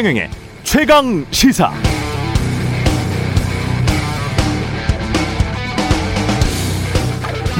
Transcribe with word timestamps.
최경영의 0.00 0.30
최강 0.62 1.26
시사. 1.30 1.70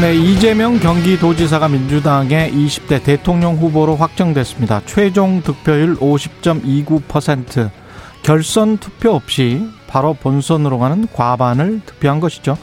네, 0.01 0.15
이재명 0.15 0.79
경기도지사가 0.79 1.69
민주당의 1.69 2.51
20대 2.53 3.05
대통령 3.05 3.57
후보로 3.57 3.97
확정됐습니다. 3.97 4.81
최종 4.87 5.43
득표율 5.43 5.97
50.29%. 5.97 7.69
결선 8.23 8.79
투표 8.79 9.11
없이 9.11 9.69
바로 9.87 10.15
본선으로 10.15 10.79
가는 10.79 11.07
과반을 11.13 11.83
득표한 11.85 12.21
것이죠. 12.21 12.57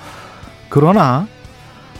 그러나 0.69 1.27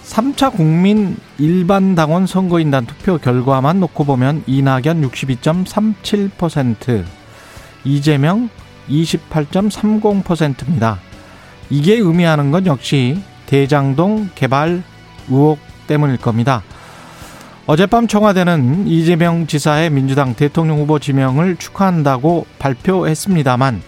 3차 0.03 0.51
국민 0.51 1.15
일반 1.37 1.93
당원 1.93 2.25
선거인단 2.25 2.87
투표 2.87 3.19
결과만 3.19 3.79
놓고 3.81 4.03
보면 4.03 4.45
이낙연 4.47 5.07
62.37%, 5.11 7.26
이재명 7.87 8.49
28.30%입니다. 8.89 10.99
이게 11.69 11.95
의미하는 11.95 12.51
건 12.51 12.65
역시 12.65 13.21
대장동 13.45 14.29
개발 14.35 14.83
의혹 15.29 15.59
때문일 15.87 16.17
겁니다. 16.17 16.63
어젯밤 17.65 18.07
청와대는 18.07 18.87
이재명 18.87 19.47
지사의 19.47 19.89
민주당 19.89 20.35
대통령 20.35 20.79
후보 20.79 20.99
지명을 20.99 21.57
축하한다고 21.57 22.45
발표했습니다만 22.59 23.81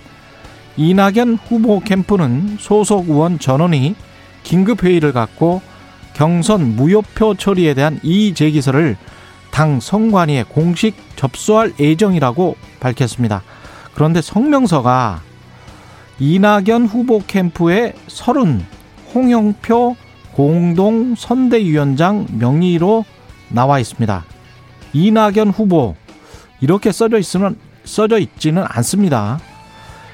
이낙연 0.78 1.40
후보 1.48 1.82
캠프는 1.82 2.58
소속 2.60 3.10
의원 3.10 3.38
전원이 3.38 3.96
긴급 4.44 4.84
회의를 4.84 5.12
갖고 5.12 5.62
경선 6.14 6.76
무효표 6.76 7.36
처리에 7.36 7.74
대한 7.74 8.00
이의 8.04 8.34
제기서를 8.34 8.98
당 9.52 9.80
선관위에 9.80 10.46
공식 10.48 10.96
접수할 11.16 11.74
예정이라고 11.80 12.56
밝혔습니다. 12.80 13.42
그런데 13.94 14.22
성명서가 14.22 15.22
이낙연 16.20 16.86
후보 16.86 17.22
캠프의 17.26 17.94
서른 18.08 18.66
홍영표 19.14 19.96
공동 20.34 21.16
선대위원장 21.16 22.28
명의로 22.32 23.06
나와 23.50 23.80
있습니다. 23.80 24.26
이낙연 24.94 25.50
후보 25.50 25.96
이렇게 26.62 26.92
써져 26.92 27.18
있으면 27.18 27.58
써져 27.84 28.20
있지는 28.20 28.64
않습니다. 28.68 29.40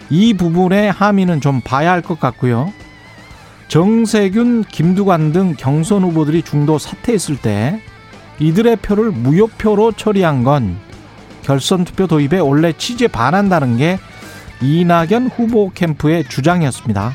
이 0.09 0.33
부분의 0.33 0.91
함의는 0.91 1.41
좀 1.41 1.61
봐야 1.61 1.91
할 1.91 2.01
것 2.01 2.19
같고요. 2.19 2.71
정세균, 3.67 4.63
김두관 4.63 5.31
등 5.31 5.55
경선 5.57 6.03
후보들이 6.03 6.43
중도 6.43 6.77
사퇴했을 6.77 7.37
때 7.37 7.81
이들의 8.39 8.75
표를 8.77 9.11
무효표로 9.11 9.93
처리한 9.93 10.43
건 10.43 10.77
결선 11.45 11.85
투표 11.85 12.07
도입에 12.07 12.39
원래 12.39 12.73
취지에 12.73 13.07
반한다는 13.07 13.77
게 13.77 13.99
이낙연 14.61 15.27
후보 15.27 15.69
캠프의 15.71 16.27
주장이었습니다. 16.27 17.13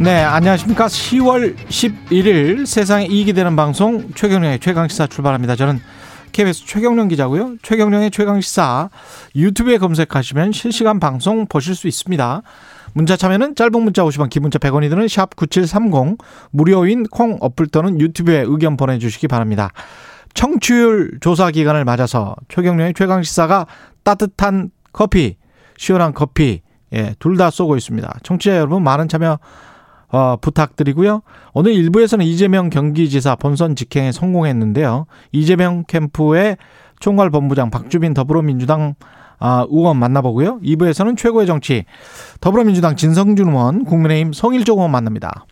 네, 0.00 0.24
안녕하십니까. 0.24 0.86
10월 0.86 1.56
11일 1.68 2.66
세상에 2.66 3.06
이익이 3.06 3.32
되는 3.32 3.54
방송 3.54 4.10
최경령의 4.16 4.58
최강시사 4.58 5.06
출발합니다. 5.06 5.54
저는 5.54 5.80
KBS 6.32 6.66
최경령 6.66 7.06
기자고요. 7.06 7.54
최경령의 7.62 8.10
최강시사 8.10 8.90
유튜브에 9.36 9.78
검색하시면 9.78 10.50
실시간 10.50 10.98
방송 10.98 11.46
보실 11.46 11.76
수 11.76 11.86
있습니다. 11.86 12.42
문자 12.94 13.16
참여는 13.16 13.56
짧은 13.56 13.82
문자 13.82 14.02
50원, 14.04 14.30
긴 14.30 14.42
문자 14.42 14.58
100원이 14.58 14.88
드는 14.88 15.08
샵 15.08 15.36
9730, 15.36 16.18
무료인 16.50 17.04
콩 17.04 17.36
어플 17.40 17.66
또는 17.66 18.00
유튜브에 18.00 18.44
의견 18.46 18.76
보내 18.76 18.98
주시기 18.98 19.28
바랍니다. 19.28 19.70
청취율 20.32 21.18
조사 21.20 21.50
기간을 21.50 21.84
맞아서 21.84 22.34
최경령의 22.48 22.94
최강 22.94 23.22
시사가 23.22 23.66
따뜻한 24.04 24.70
커피, 24.92 25.36
시원한 25.76 26.14
커피, 26.14 26.62
예, 26.92 27.14
둘 27.18 27.36
다 27.36 27.50
쏘고 27.50 27.76
있습니다. 27.76 28.18
청취자 28.22 28.56
여러분 28.56 28.82
많은 28.82 29.08
참여 29.08 29.38
어, 30.10 30.36
부탁드리고요. 30.40 31.22
오늘 31.54 31.72
일부에서는 31.72 32.24
이재명 32.24 32.70
경기지사 32.70 33.34
본선 33.34 33.74
직행에 33.74 34.12
성공했는데요. 34.12 35.06
이재명 35.32 35.84
캠프의 35.88 36.56
총괄본부장 37.00 37.70
박주빈 37.70 38.14
더불어민주당 38.14 38.94
아, 39.46 39.66
의원 39.68 39.98
만나보고요. 39.98 40.58
2부에서는 40.60 41.18
최고의 41.18 41.46
정치 41.46 41.84
더불어민주당 42.40 42.96
진성준 42.96 43.48
의원, 43.50 43.84
국민의힘 43.84 44.32
성일종 44.32 44.78
의원 44.78 44.90
만납니다. 44.90 45.44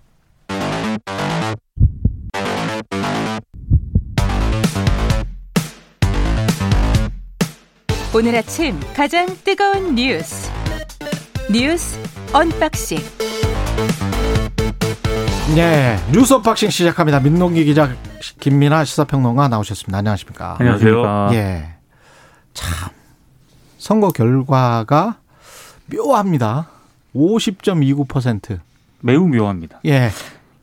오늘 8.14 8.34
아침 8.36 8.80
가장 8.96 9.26
뜨거운 9.44 9.94
뉴스 9.94 10.50
뉴스 11.50 11.98
unboxing 12.32 12.98
네, 15.54 15.98
뉴스 16.12 16.32
unboxing 16.32 16.70
시작합니다. 16.70 17.20
민동기 17.20 17.62
기자, 17.66 17.90
김민아 18.40 18.84
시사평론가 18.84 19.48
나오셨습니다. 19.48 19.98
안녕하십니까? 19.98 20.56
안녕하세요. 20.58 21.28
예. 21.32 21.74
참, 22.54 22.88
선거 23.82 24.10
결과가 24.10 25.16
묘합니다. 25.92 26.68
50.29%. 27.16 28.60
매우 29.00 29.26
묘합니다. 29.26 29.80
예. 29.86 30.10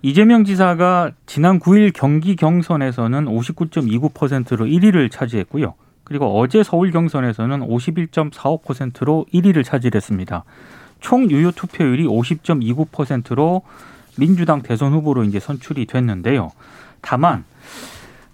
이재명 0.01 0.45
지사가 0.45 1.11
지난 1.25 1.59
9일 1.59 1.91
경기 1.93 2.37
경선에서는 2.37 3.25
59.29%로 3.25 4.65
1위를 4.65 5.11
차지했고요. 5.11 5.73
그리고 6.05 6.39
어제 6.39 6.63
서울 6.63 6.91
경선에서는 6.91 7.59
51.45%로 7.59 9.25
1위를 9.33 9.65
차지했습니다. 9.65 10.45
총 11.01 11.29
유효 11.29 11.51
투표율이 11.51 12.05
50.29%로 12.07 13.63
민주당 14.17 14.61
대선 14.61 14.93
후보로 14.93 15.25
이제 15.25 15.41
선출이 15.41 15.87
됐는데요. 15.87 16.53
다만 17.01 17.43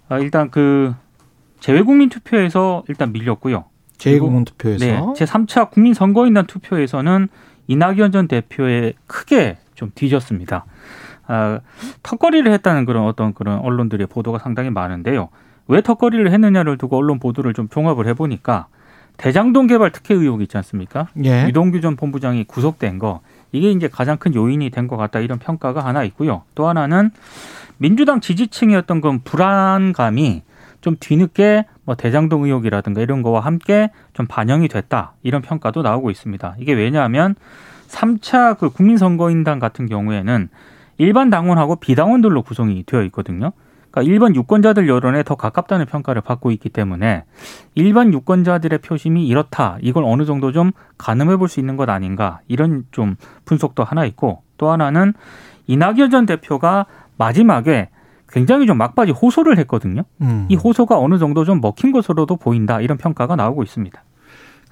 아, 0.08 0.20
일단 0.20 0.48
그 0.48 0.94
재외국민 1.58 2.08
투표에서 2.08 2.84
일단 2.86 3.10
밀렸고요. 3.12 3.64
재외국민 3.98 4.44
투표에서 4.44 4.84
네, 4.84 5.00
제 5.16 5.24
3차 5.24 5.70
국민 5.70 5.94
선거인단 5.94 6.46
투표에서는 6.46 7.28
이낙연 7.68 8.12
전 8.12 8.28
대표에 8.28 8.92
크게 9.06 9.56
좀 9.74 9.90
뒤졌습니다. 9.94 10.64
아, 11.26 11.60
턱걸이를 12.02 12.52
했다는 12.52 12.84
그런 12.84 13.04
어떤 13.04 13.34
그런 13.34 13.58
언론들의 13.58 14.06
보도가 14.06 14.38
상당히 14.38 14.70
많은데요. 14.70 15.28
왜 15.68 15.80
턱걸이를 15.80 16.30
했느냐를 16.30 16.78
두고 16.78 16.96
언론 16.96 17.18
보도를 17.18 17.52
좀 17.54 17.68
종합을 17.68 18.06
해보니까 18.08 18.66
대장동 19.16 19.66
개발 19.66 19.90
특혜 19.90 20.14
의혹이 20.14 20.44
있지 20.44 20.56
않습니까? 20.58 21.08
예. 21.24 21.46
유동규 21.48 21.80
전 21.80 21.96
본부장이 21.96 22.44
구속된 22.44 22.98
거 22.98 23.20
이게 23.50 23.70
이제 23.70 23.88
가장 23.88 24.18
큰 24.18 24.34
요인이 24.34 24.68
된 24.70 24.86
것 24.86 24.96
같다 24.96 25.18
이런 25.20 25.38
평가가 25.38 25.84
하나 25.84 26.04
있고요. 26.04 26.42
또 26.54 26.68
하나는 26.68 27.10
민주당 27.78 28.20
지지층이었던 28.20 29.00
그 29.00 29.18
불안감이 29.24 30.42
좀 30.86 30.94
뒤늦게 31.00 31.64
뭐 31.84 31.96
대장동 31.96 32.44
의혹이라든가 32.44 33.00
이런 33.00 33.20
거와 33.20 33.40
함께 33.40 33.90
좀 34.12 34.28
반영이 34.28 34.68
됐다 34.68 35.14
이런 35.24 35.42
평가도 35.42 35.82
나오고 35.82 36.12
있습니다. 36.12 36.54
이게 36.60 36.74
왜냐하면 36.74 37.34
3차 37.88 38.56
그 38.56 38.70
국민선거인단 38.70 39.58
같은 39.58 39.86
경우에는 39.86 40.48
일반 40.98 41.28
당원하고 41.28 41.74
비당원들로 41.74 42.42
구성이 42.42 42.84
되어 42.86 43.02
있거든요. 43.06 43.50
그러니까 43.90 44.12
일반 44.12 44.36
유권자들 44.36 44.88
여론에 44.88 45.24
더 45.24 45.34
가깝다는 45.34 45.86
평가를 45.86 46.22
받고 46.22 46.52
있기 46.52 46.68
때문에 46.68 47.24
일반 47.74 48.12
유권자들의 48.12 48.78
표심이 48.78 49.26
이렇다. 49.26 49.78
이걸 49.80 50.04
어느 50.04 50.24
정도 50.24 50.52
좀 50.52 50.70
가늠해 50.98 51.36
볼 51.36 51.48
수 51.48 51.58
있는 51.58 51.76
것 51.76 51.88
아닌가. 51.90 52.38
이런 52.46 52.84
좀 52.92 53.16
분석도 53.44 53.82
하나 53.82 54.04
있고 54.04 54.44
또 54.56 54.70
하나는 54.70 55.14
이낙연 55.66 56.10
전 56.10 56.26
대표가 56.26 56.86
마지막에 57.18 57.88
굉장히 58.30 58.66
좀 58.66 58.78
막바지 58.78 59.12
호소를 59.12 59.58
했거든요. 59.58 60.02
음. 60.20 60.46
이 60.48 60.56
호소가 60.56 60.98
어느 60.98 61.18
정도 61.18 61.44
좀 61.44 61.60
먹힌 61.60 61.92
것으로도 61.92 62.36
보인다. 62.36 62.80
이런 62.80 62.98
평가가 62.98 63.36
나오고 63.36 63.62
있습니다. 63.62 64.02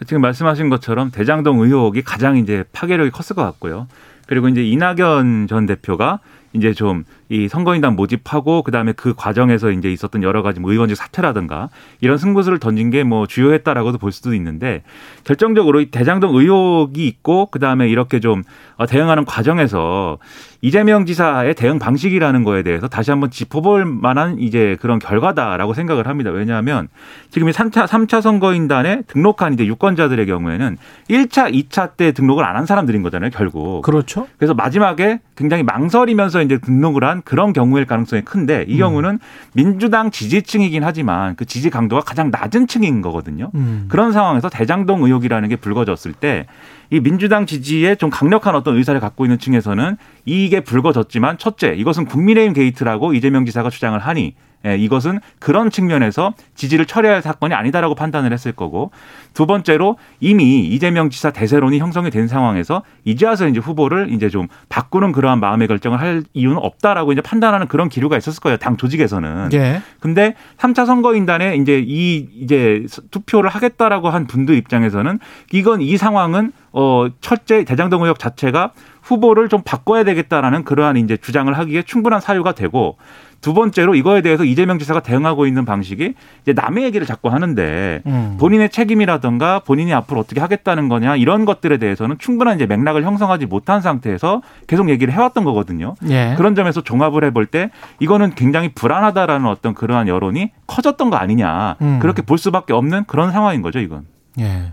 지금 0.06 0.22
말씀하신 0.22 0.68
것처럼 0.70 1.10
대장동 1.10 1.60
의혹이 1.60 2.02
가장 2.02 2.36
이제 2.36 2.64
파괴력이 2.72 3.10
컸을 3.10 3.36
것 3.36 3.42
같고요. 3.42 3.86
그리고 4.26 4.48
이제 4.48 4.64
이낙연 4.64 5.46
전 5.48 5.66
대표가 5.66 6.20
이제 6.52 6.72
좀 6.72 7.04
이 7.34 7.48
선거인단 7.48 7.96
모집하고 7.96 8.62
그다음에 8.62 8.92
그 8.92 9.12
과정에서 9.14 9.70
이제 9.72 9.90
있었던 9.90 10.22
여러 10.22 10.42
가지 10.42 10.60
뭐 10.60 10.70
의원직 10.70 10.96
사퇴라든가 10.96 11.68
이런 12.00 12.16
승부수를 12.18 12.58
던진 12.58 12.90
게 12.90 13.04
뭐 13.04 13.26
주요했다라고도 13.26 13.98
볼 13.98 14.12
수도 14.12 14.34
있는데 14.34 14.82
결정적으로 15.24 15.80
이 15.80 15.90
대장동 15.90 16.36
의혹이 16.36 17.06
있고 17.06 17.46
그다음에 17.46 17.88
이렇게 17.88 18.18
좀 18.20 18.42
어, 18.76 18.86
대응하는 18.86 19.24
과정에서 19.24 20.18
이재명 20.62 21.04
지사의 21.04 21.54
대응 21.54 21.78
방식이라는 21.78 22.42
거에 22.44 22.62
대해서 22.62 22.88
다시 22.88 23.10
한번 23.10 23.30
짚어볼 23.30 23.84
만한 23.84 24.38
이제 24.38 24.76
그런 24.80 24.98
결과다라고 24.98 25.74
생각을 25.74 26.06
합니다. 26.06 26.30
왜냐하면 26.30 26.88
지금 27.30 27.48
이 27.50 27.52
3차, 27.52 27.86
3차 27.86 28.22
선거인단에 28.22 29.02
등록한 29.06 29.52
이제 29.52 29.66
유권자들의 29.66 30.24
경우에는 30.24 30.78
1차, 31.10 31.52
2차 31.52 31.96
때 31.96 32.12
등록을 32.12 32.44
안 32.44 32.54
한 32.54 32.66
사람들인 32.66 33.02
거잖아요, 33.02 33.30
결국. 33.34 33.82
그렇죠. 33.82 34.28
그래서 34.38 34.54
마지막에 34.54 35.18
굉장히 35.36 35.64
망설이면서 35.64 36.40
이제 36.42 36.58
등록을 36.58 37.02
한 37.02 37.22
그런 37.24 37.52
경우일 37.52 37.86
가능성이 37.86 38.22
큰데 38.22 38.64
이 38.68 38.76
경우는 38.76 39.18
민주당 39.54 40.10
지지층이긴 40.10 40.84
하지만 40.84 41.36
그 41.36 41.44
지지 41.44 41.70
강도가 41.70 42.02
가장 42.02 42.30
낮은 42.30 42.66
층인 42.66 43.02
거거든요. 43.02 43.50
음. 43.54 43.86
그런 43.88 44.12
상황에서 44.12 44.48
대장동 44.48 45.04
의혹이라는 45.04 45.48
게 45.48 45.56
불거졌을 45.56 46.12
때 46.12 46.46
이 46.90 47.00
민주당 47.00 47.46
지지에 47.46 47.96
좀 47.96 48.10
강력한 48.10 48.54
어떤 48.54 48.76
의사를 48.76 48.98
갖고 49.00 49.24
있는 49.24 49.38
층에서는 49.38 49.96
이게 50.24 50.60
불거졌지만 50.60 51.38
첫째 51.38 51.74
이것은 51.74 52.04
국민의힘 52.04 52.52
게이트라고 52.52 53.14
이재명 53.14 53.44
지사가 53.44 53.70
주장을 53.70 53.98
하니 53.98 54.34
예, 54.66 54.76
이것은 54.76 55.20
그런 55.38 55.70
측면에서 55.70 56.32
지지를 56.54 56.86
철회할 56.86 57.22
사건이 57.22 57.54
아니다라고 57.54 57.94
판단을 57.94 58.32
했을 58.32 58.52
거고 58.52 58.90
두 59.34 59.46
번째로 59.46 59.98
이미 60.20 60.60
이재명 60.66 61.10
지사 61.10 61.30
대세론이 61.30 61.78
형성이 61.78 62.10
된 62.10 62.28
상황에서 62.28 62.82
이제 63.04 63.26
와서 63.26 63.46
이제 63.46 63.60
후보를 63.60 64.12
이제 64.12 64.28
좀 64.28 64.48
바꾸는 64.68 65.12
그러한 65.12 65.40
마음의 65.40 65.68
결정을 65.68 66.00
할 66.00 66.22
이유는 66.32 66.58
없다라고 66.58 67.12
이제 67.12 67.20
판단하는 67.20 67.68
그런 67.68 67.88
기류가 67.88 68.16
있었을 68.16 68.40
거예요. 68.40 68.56
당 68.56 68.76
조직에서는. 68.76 69.50
예. 69.52 69.82
근데 70.00 70.34
3차 70.58 70.86
선거인단에 70.86 71.56
이제 71.56 71.84
이 71.84 72.28
이제 72.34 72.86
투표를 73.10 73.50
하겠다라고 73.50 74.08
한 74.10 74.26
분들 74.26 74.54
입장에서는 74.54 75.18
이건 75.52 75.82
이 75.82 75.96
상황은 75.96 76.52
어 76.72 77.06
첫째 77.20 77.64
대장동 77.64 78.02
의혹 78.02 78.18
자체가 78.18 78.72
후보를 79.04 79.48
좀 79.48 79.62
바꿔야 79.62 80.02
되겠다라는 80.02 80.64
그러한 80.64 80.96
이제 80.96 81.16
주장을 81.16 81.52
하기에 81.56 81.82
충분한 81.82 82.20
사유가 82.20 82.52
되고 82.52 82.96
두 83.44 83.52
번째로 83.52 83.94
이거에 83.94 84.22
대해서 84.22 84.42
이재명 84.42 84.78
지사가 84.78 85.00
대응하고 85.00 85.46
있는 85.46 85.66
방식이 85.66 86.14
이제 86.42 86.52
남의 86.54 86.84
얘기를 86.84 87.06
자꾸 87.06 87.28
하는데 87.28 88.00
음. 88.06 88.38
본인의 88.40 88.70
책임이라든가 88.70 89.58
본인이 89.58 89.92
앞으로 89.92 90.18
어떻게 90.20 90.40
하겠다는 90.40 90.88
거냐 90.88 91.16
이런 91.16 91.44
것들에 91.44 91.76
대해서는 91.76 92.16
충분한 92.18 92.56
이제 92.56 92.64
맥락을 92.64 93.04
형성하지 93.04 93.44
못한 93.44 93.82
상태에서 93.82 94.40
계속 94.66 94.88
얘기를 94.88 95.12
해왔던 95.12 95.44
거거든요. 95.44 95.94
예. 96.08 96.32
그런 96.38 96.54
점에서 96.54 96.80
종합을 96.80 97.22
해볼 97.24 97.44
때 97.44 97.70
이거는 98.00 98.34
굉장히 98.34 98.70
불안하다라는 98.72 99.46
어떤 99.46 99.74
그러한 99.74 100.08
여론이 100.08 100.50
커졌던 100.66 101.10
거 101.10 101.16
아니냐 101.16 101.76
음. 101.82 101.98
그렇게 102.00 102.22
볼 102.22 102.38
수밖에 102.38 102.72
없는 102.72 103.04
그런 103.04 103.30
상황인 103.30 103.60
거죠 103.60 103.78
이건. 103.78 104.06
예. 104.38 104.72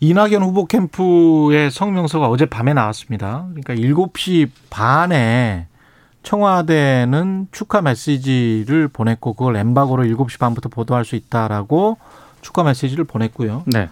이낙연 0.00 0.42
후보 0.42 0.64
캠프의 0.64 1.70
성명서가 1.70 2.28
어젯밤에 2.28 2.72
나왔습니다. 2.72 3.46
그러니까 3.50 3.74
7시 3.74 4.48
반에 4.70 5.66
청와대는 6.22 7.48
축하 7.52 7.82
메시지를 7.82 8.88
보냈고 8.88 9.34
그걸 9.34 9.56
엠바고로 9.56 10.04
7시 10.04 10.38
반부터 10.38 10.70
보도할 10.70 11.04
수 11.04 11.16
있다라고 11.16 11.98
축하 12.40 12.62
메시지를 12.62 13.04
보냈고요. 13.04 13.64
네. 13.66 13.88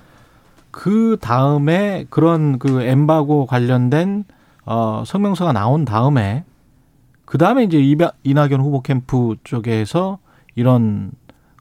그 0.70 1.18
다음에 1.20 2.06
그런 2.08 2.58
그 2.58 2.82
엠바고 2.82 3.46
관련된 3.46 4.24
어 4.64 5.02
성명서가 5.06 5.52
나온 5.52 5.84
다음에 5.84 6.44
그 7.24 7.36
다음에 7.36 7.64
이제 7.64 7.78
이낙연 8.22 8.60
후보 8.60 8.80
캠프 8.80 9.36
쪽에서 9.44 10.18
이런 10.54 11.12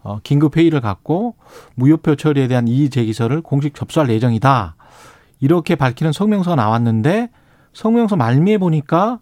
어 0.07 0.19
긴급 0.23 0.55
회의를 0.55 0.79
갖고 0.79 1.35
무효표 1.75 2.15
처리에 2.15 2.47
대한 2.47 2.69
이의 2.69 2.89
제기서를 2.89 3.41
공식 3.41 3.75
접수할 3.75 4.09
예정이다. 4.09 4.75
이렇게 5.41 5.75
밝히는 5.75 6.13
성명서가 6.13 6.55
나왔는데 6.55 7.29
성명서 7.73 8.15
말미에 8.15 8.57
보니까 8.57 9.19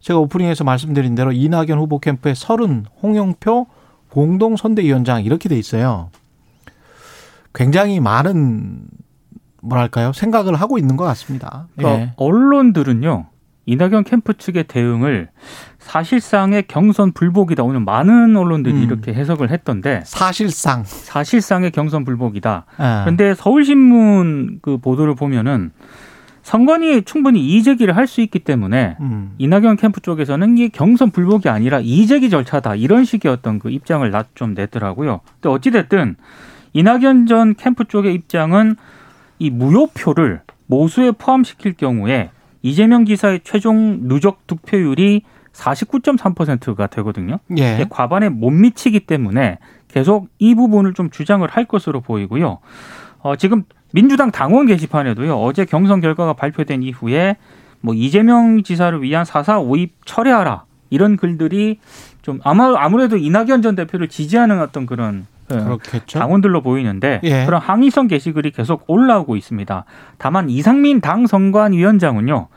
제가 0.00 0.18
오프닝에서 0.18 0.62
말씀드린 0.62 1.14
대로 1.14 1.32
이낙연 1.32 1.78
후보 1.78 1.98
캠프의 1.98 2.34
서른 2.34 2.84
홍영표 3.02 3.66
공동 4.10 4.56
선대위원장 4.56 5.24
이렇게 5.24 5.48
돼 5.48 5.58
있어요. 5.58 6.10
굉장히 7.54 7.98
많은 7.98 8.88
뭐랄까요 9.62 10.12
생각을 10.12 10.54
하고 10.54 10.76
있는 10.76 10.98
것 10.98 11.04
같습니다. 11.04 11.66
그러니까 11.76 12.02
예. 12.02 12.12
언론들은요. 12.16 13.26
이낙연 13.64 14.04
캠프 14.04 14.34
측의 14.34 14.64
대응을 14.64 15.30
사실상의 15.90 16.64
경선 16.66 17.12
불복이다. 17.12 17.62
오늘 17.62 17.78
많은 17.80 18.36
언론들이 18.36 18.74
음. 18.74 18.82
이렇게 18.82 19.14
해석을 19.14 19.50
했던데 19.52 20.02
사실상. 20.04 20.82
사실상의 20.84 21.70
경선 21.70 22.04
불복이다. 22.04 22.64
예. 22.80 22.82
그런데 23.04 23.34
서울신문 23.36 24.58
그 24.62 24.78
보도를 24.78 25.14
보면은 25.14 25.70
선관위 26.42 27.02
충분히 27.02 27.40
이의제기를 27.40 27.96
할 27.96 28.06
수 28.08 28.20
있기 28.20 28.40
때문에 28.40 28.96
음. 29.00 29.32
이낙연 29.38 29.76
캠프 29.76 30.00
쪽에서는 30.00 30.58
이게 30.58 30.68
경선 30.68 31.10
불복이 31.12 31.48
아니라 31.48 31.78
이의제기 31.80 32.30
절차다 32.30 32.74
이런 32.74 33.04
식의 33.04 33.30
어떤 33.30 33.58
그 33.60 33.70
입장을 33.70 34.08
나- 34.10 34.24
좀 34.34 34.54
냈더라고요. 34.54 35.20
근데 35.40 35.48
어찌 35.54 35.70
됐든 35.70 36.16
이낙연 36.72 37.26
전 37.26 37.54
캠프 37.54 37.84
쪽의 37.84 38.12
입장은 38.14 38.74
이 39.38 39.50
무효표를 39.50 40.40
모수에 40.66 41.12
포함시킬 41.12 41.74
경우에 41.74 42.30
이재명 42.62 43.04
지사의 43.06 43.40
최종 43.44 44.08
누적 44.08 44.46
득표율이 44.48 45.22
49.3%가 45.56 46.86
되거든요. 46.88 47.38
예. 47.56 47.86
과반에 47.88 48.28
못 48.28 48.50
미치기 48.50 49.00
때문에 49.00 49.58
계속 49.88 50.28
이 50.38 50.54
부분을 50.54 50.94
좀 50.94 51.10
주장을 51.10 51.46
할 51.48 51.64
것으로 51.64 52.00
보이고요. 52.00 52.58
어, 53.20 53.36
지금 53.36 53.64
민주당 53.92 54.30
당원 54.30 54.66
게시판에도요. 54.66 55.40
어제 55.40 55.64
경선 55.64 56.00
결과가 56.00 56.34
발표된 56.34 56.82
이후에 56.82 57.36
뭐 57.80 57.94
이재명 57.94 58.62
지사를 58.62 59.00
위한 59.02 59.24
사사 59.24 59.58
오입 59.58 59.94
철회하라 60.04 60.64
이런 60.90 61.16
글들이 61.16 61.78
좀 62.22 62.40
아마 62.44 62.74
아무래도 62.76 63.16
이낙연 63.16 63.62
전 63.62 63.74
대표를 63.74 64.08
지지하는 64.08 64.60
어떤 64.60 64.86
그런 64.86 65.26
예, 65.52 65.56
그렇겠죠. 65.58 66.18
당원들로 66.18 66.60
보이는데 66.60 67.20
예. 67.22 67.44
그런 67.46 67.60
항의성 67.60 68.08
게시글이 68.08 68.50
계속 68.50 68.84
올라오고 68.88 69.36
있습니다. 69.36 69.84
다만 70.18 70.50
이상민 70.50 71.00
당 71.00 71.26
선관위원장은요. 71.26 72.48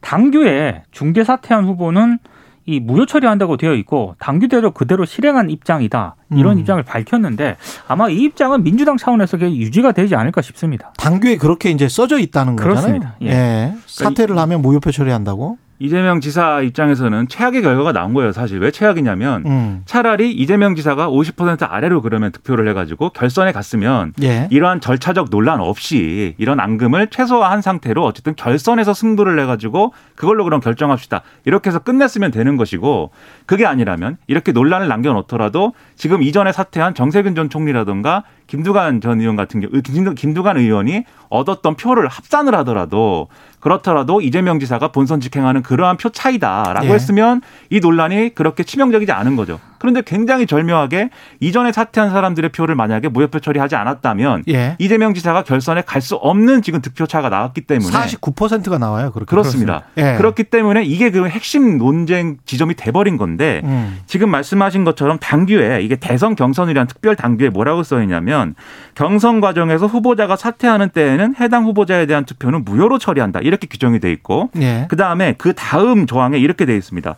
당규에 0.00 0.82
중대 0.90 1.24
사퇴한 1.24 1.64
후보는 1.64 2.18
이 2.66 2.80
무효 2.80 3.04
처리한다고 3.06 3.56
되어 3.56 3.74
있고 3.74 4.14
당규대로 4.18 4.70
그대로 4.70 5.04
실행한 5.04 5.50
입장이다 5.50 6.16
이런 6.32 6.56
음. 6.56 6.60
입장을 6.60 6.82
밝혔는데 6.82 7.56
아마 7.86 8.08
이 8.08 8.16
입장은 8.22 8.62
민주당 8.62 8.96
차원에서 8.96 9.38
유지가 9.40 9.92
되지 9.92 10.14
않을까 10.14 10.40
싶습니다. 10.42 10.92
당규에 10.96 11.36
그렇게 11.36 11.70
이제 11.70 11.88
써져 11.88 12.18
있다는 12.18 12.56
거잖아요. 12.56 12.74
그렇습니다. 12.74 13.16
예. 13.22 13.28
예. 13.28 13.74
사퇴를 13.86 14.38
하면 14.38 14.62
무효표 14.62 14.90
처리한다고. 14.90 15.58
이재명 15.78 16.20
지사 16.20 16.60
입장에서는 16.60 17.28
최악의 17.28 17.62
결과가 17.62 17.92
나온 17.92 18.14
거예요. 18.14 18.32
사실 18.32 18.58
왜 18.60 18.70
최악이냐면 18.70 19.44
음. 19.46 19.82
차라리 19.86 20.32
이재명 20.32 20.74
지사가 20.76 21.08
50% 21.08 21.66
아래로 21.68 22.02
그러면 22.02 22.30
득표를 22.32 22.68
해가지고 22.68 23.10
결선에 23.10 23.52
갔으면 23.52 24.12
예. 24.22 24.48
이러한 24.50 24.80
절차적 24.80 25.30
논란 25.30 25.60
없이 25.60 26.34
이런 26.38 26.60
앙금을 26.60 27.08
최소화한 27.08 27.60
상태로 27.60 28.04
어쨌든 28.04 28.34
결선에서 28.36 28.94
승부를 28.94 29.36
내가지고 29.36 29.92
그걸로 30.14 30.44
그럼 30.44 30.60
결정합시다. 30.60 31.22
이렇게 31.44 31.70
해서 31.70 31.80
끝냈으면 31.80 32.30
되는 32.30 32.56
것이고 32.56 33.10
그게 33.46 33.66
아니라면 33.66 34.16
이렇게 34.26 34.52
논란을 34.52 34.88
남겨놓더라도 34.88 35.74
지금 35.96 36.22
이전에 36.22 36.52
사퇴한 36.52 36.94
정세균 36.94 37.34
전 37.34 37.50
총리라든가 37.50 38.24
김두관 38.46 39.00
전 39.00 39.20
의원 39.20 39.36
같은 39.36 39.60
경우 39.60 39.72
김두- 39.82 40.14
김두관 40.14 40.56
의원이 40.58 41.04
얻었던 41.30 41.76
표를 41.76 42.08
합산을 42.08 42.54
하더라도 42.56 43.28
그렇더라도 43.60 44.20
이재명 44.20 44.60
지사가 44.60 44.88
본선 44.88 45.20
직행하는 45.20 45.62
그러한 45.62 45.96
표 45.96 46.10
차이다라고 46.10 46.86
예. 46.88 46.92
했으면 46.92 47.40
이 47.70 47.80
논란이 47.80 48.34
그렇게 48.34 48.62
치명적이지 48.62 49.12
않은 49.12 49.36
거죠. 49.36 49.58
그런데 49.84 50.00
굉장히 50.00 50.46
절묘하게 50.46 51.10
이전에 51.40 51.70
사퇴한 51.70 52.08
사람들의 52.08 52.52
표를 52.52 52.74
만약에 52.74 53.08
무효표 53.08 53.40
처리하지 53.40 53.76
않았다면 53.76 54.44
예. 54.48 54.76
이재명 54.78 55.12
지사가 55.12 55.44
결선에 55.44 55.82
갈 55.82 56.04
수 56.04 56.16
없는 56.16 56.60
지금 56.60 56.82
득표 56.82 57.06
차가 57.06 57.30
나왔기 57.30 57.62
때문에 57.62 57.90
49%가 57.90 58.76
나와요. 58.76 59.10
그렇게. 59.10 59.30
그렇습니다. 59.30 59.84
예. 59.96 60.16
그렇기 60.18 60.44
때문에 60.44 60.84
이게 60.84 61.10
그 61.10 61.26
핵심 61.26 61.78
논쟁 61.78 62.36
지점이 62.44 62.74
돼버린 62.74 63.16
건데 63.16 63.62
음. 63.64 64.00
지금 64.06 64.30
말씀하신 64.30 64.84
것처럼 64.84 65.18
당규에 65.18 65.80
이게 65.82 65.96
대선 65.96 66.36
경선이라는 66.36 66.88
특별 66.88 67.16
당규에 67.16 67.48
뭐라고 67.48 67.82
써 67.82 68.02
있냐면 68.02 68.54
경선 68.94 69.40
과정에서 69.40 69.86
후보자가 69.86 70.36
사퇴하는 70.36 70.90
때에는 70.90 71.36
해당 71.40 71.64
후보자에 71.64 72.04
대한 72.04 72.26
투표는 72.26 72.64
무효로 72.64 72.98
처리한다 72.98 73.40
이렇게 73.40 73.66
규정이 73.66 73.98
돼 74.00 74.12
있고 74.12 74.50
예. 74.60 74.86
그 74.90 74.96
다음에 74.96 75.34
그 75.38 75.54
다음 75.54 76.06
조항에 76.06 76.36
이렇게 76.38 76.66
돼 76.66 76.76
있습니다. 76.76 77.14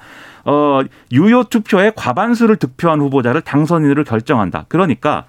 어, 0.46 0.80
유효 1.12 1.44
투표의 1.44 1.92
과반수를 1.96 2.56
득표한 2.56 3.00
후보자를 3.00 3.42
당선인으로 3.42 4.04
결정한다. 4.04 4.64
그러니까 4.68 5.26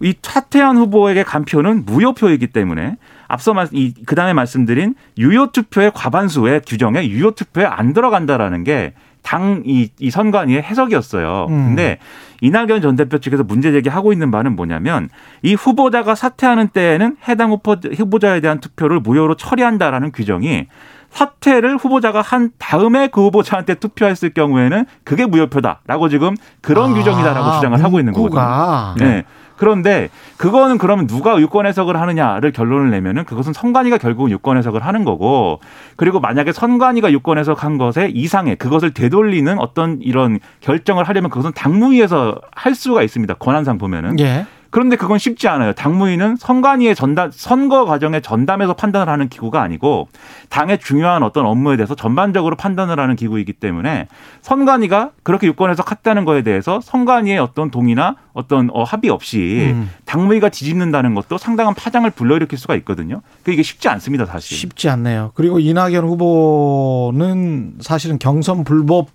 이 0.00 0.14
사퇴한 0.20 0.76
후보에게 0.76 1.22
간 1.22 1.44
표는 1.44 1.84
무효표이기 1.86 2.48
때문에 2.48 2.96
앞서 3.28 3.54
말, 3.54 3.68
이, 3.72 3.94
그 4.04 4.14
다음에 4.14 4.32
말씀드린 4.34 4.94
유효 5.16 5.52
투표의 5.52 5.92
과반수의 5.94 6.62
규정에 6.66 7.08
유효 7.08 7.30
투표에 7.30 7.64
안 7.64 7.92
들어간다라는 7.92 8.64
게 8.64 8.92
당 9.26 9.64
이 9.66 9.88
이 9.98 10.10
선관위의 10.10 10.62
해석이었어요. 10.62 11.46
음. 11.50 11.66
근데 11.66 11.98
이낙연 12.42 12.80
전 12.80 12.94
대표 12.94 13.18
측에서 13.18 13.42
문제 13.42 13.72
제기하고 13.72 14.12
있는 14.12 14.30
바는 14.30 14.54
뭐냐면 14.54 15.08
이 15.42 15.54
후보자가 15.54 16.14
사퇴하는 16.14 16.68
때에는 16.68 17.16
해당 17.26 17.50
후보, 17.50 17.72
후보자에 17.72 18.40
대한 18.40 18.60
투표를 18.60 19.00
무효로 19.00 19.34
처리한다라는 19.34 20.12
규정이 20.12 20.66
사퇴를 21.10 21.76
후보자가 21.76 22.20
한 22.20 22.50
다음에 22.58 23.08
그 23.08 23.22
후보자한테 23.22 23.74
투표했을 23.74 24.30
경우에는 24.30 24.86
그게 25.04 25.26
무효표다라고 25.26 26.08
지금 26.08 26.34
그런 26.60 26.94
규정이다라고 26.94 27.52
주장을 27.52 27.82
하고 27.82 27.98
있는 27.98 28.12
거거든요. 28.12 28.40
문구가. 28.40 28.94
네. 28.98 29.24
그런데 29.56 30.10
그거는 30.36 30.78
그러면 30.78 31.06
누가 31.06 31.40
유권 31.40 31.66
해석을 31.66 31.98
하느냐를 31.98 32.52
결론을 32.52 32.90
내면은 32.90 33.24
그것은 33.24 33.52
선관위가 33.52 33.98
결국은 33.98 34.30
유권 34.30 34.58
해석을 34.58 34.84
하는 34.84 35.04
거고 35.04 35.60
그리고 35.96 36.20
만약에 36.20 36.52
선관위가 36.52 37.10
유권 37.12 37.38
해석한 37.38 37.78
것에 37.78 38.10
이상의 38.12 38.56
그것을 38.56 38.92
되돌리는 38.92 39.58
어떤 39.58 39.98
이런 40.02 40.38
결정을 40.60 41.04
하려면 41.04 41.30
그것은 41.30 41.52
당무위에서 41.54 42.38
할 42.54 42.74
수가 42.74 43.02
있습니다. 43.02 43.34
권한상 43.34 43.78
보면은. 43.78 44.20
예. 44.20 44.46
그런데 44.76 44.96
그건 44.96 45.16
쉽지 45.16 45.48
않아요. 45.48 45.72
당무위는 45.72 46.36
선관위의 46.36 46.94
전담 46.94 47.30
선거 47.32 47.86
과정에 47.86 48.20
전담해서 48.20 48.74
판단을 48.74 49.10
하는 49.10 49.30
기구가 49.30 49.62
아니고 49.62 50.08
당의 50.50 50.78
중요한 50.80 51.22
어떤 51.22 51.46
업무에 51.46 51.78
대해서 51.78 51.94
전반적으로 51.94 52.56
판단을 52.56 53.00
하는 53.00 53.16
기구이기 53.16 53.54
때문에 53.54 54.06
선관위가 54.42 55.12
그렇게 55.22 55.46
유권 55.46 55.70
해석했다는 55.70 56.26
거에 56.26 56.42
대해서 56.42 56.82
선관위의 56.82 57.38
어떤 57.38 57.70
동의나 57.70 58.16
어떤 58.34 58.68
어, 58.70 58.82
합의 58.82 59.08
없이 59.08 59.72
음. 59.72 59.88
당무위가 60.04 60.50
뒤집는다는 60.50 61.14
것도 61.14 61.38
상당한 61.38 61.72
파장을 61.72 62.10
불러일으킬 62.10 62.58
수가 62.58 62.74
있거든요. 62.74 63.22
그 63.44 63.52
이게 63.52 63.62
쉽지 63.62 63.88
않습니다, 63.88 64.26
사실. 64.26 64.58
쉽지 64.58 64.90
않네요. 64.90 65.32
그리고 65.36 65.58
이낙연 65.58 66.04
후보는 66.04 67.76
사실은 67.80 68.18
경선 68.18 68.64
불법 68.64 69.08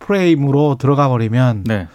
프레임으로 0.00 0.76
들어가 0.78 1.08
버리면 1.08 1.64
네. 1.64 1.88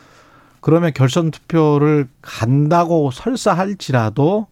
그러면 0.63 0.93
결선 0.93 1.29
투표를 1.29 2.07
간다고 2.21 3.11
설사할지라도 3.11 4.47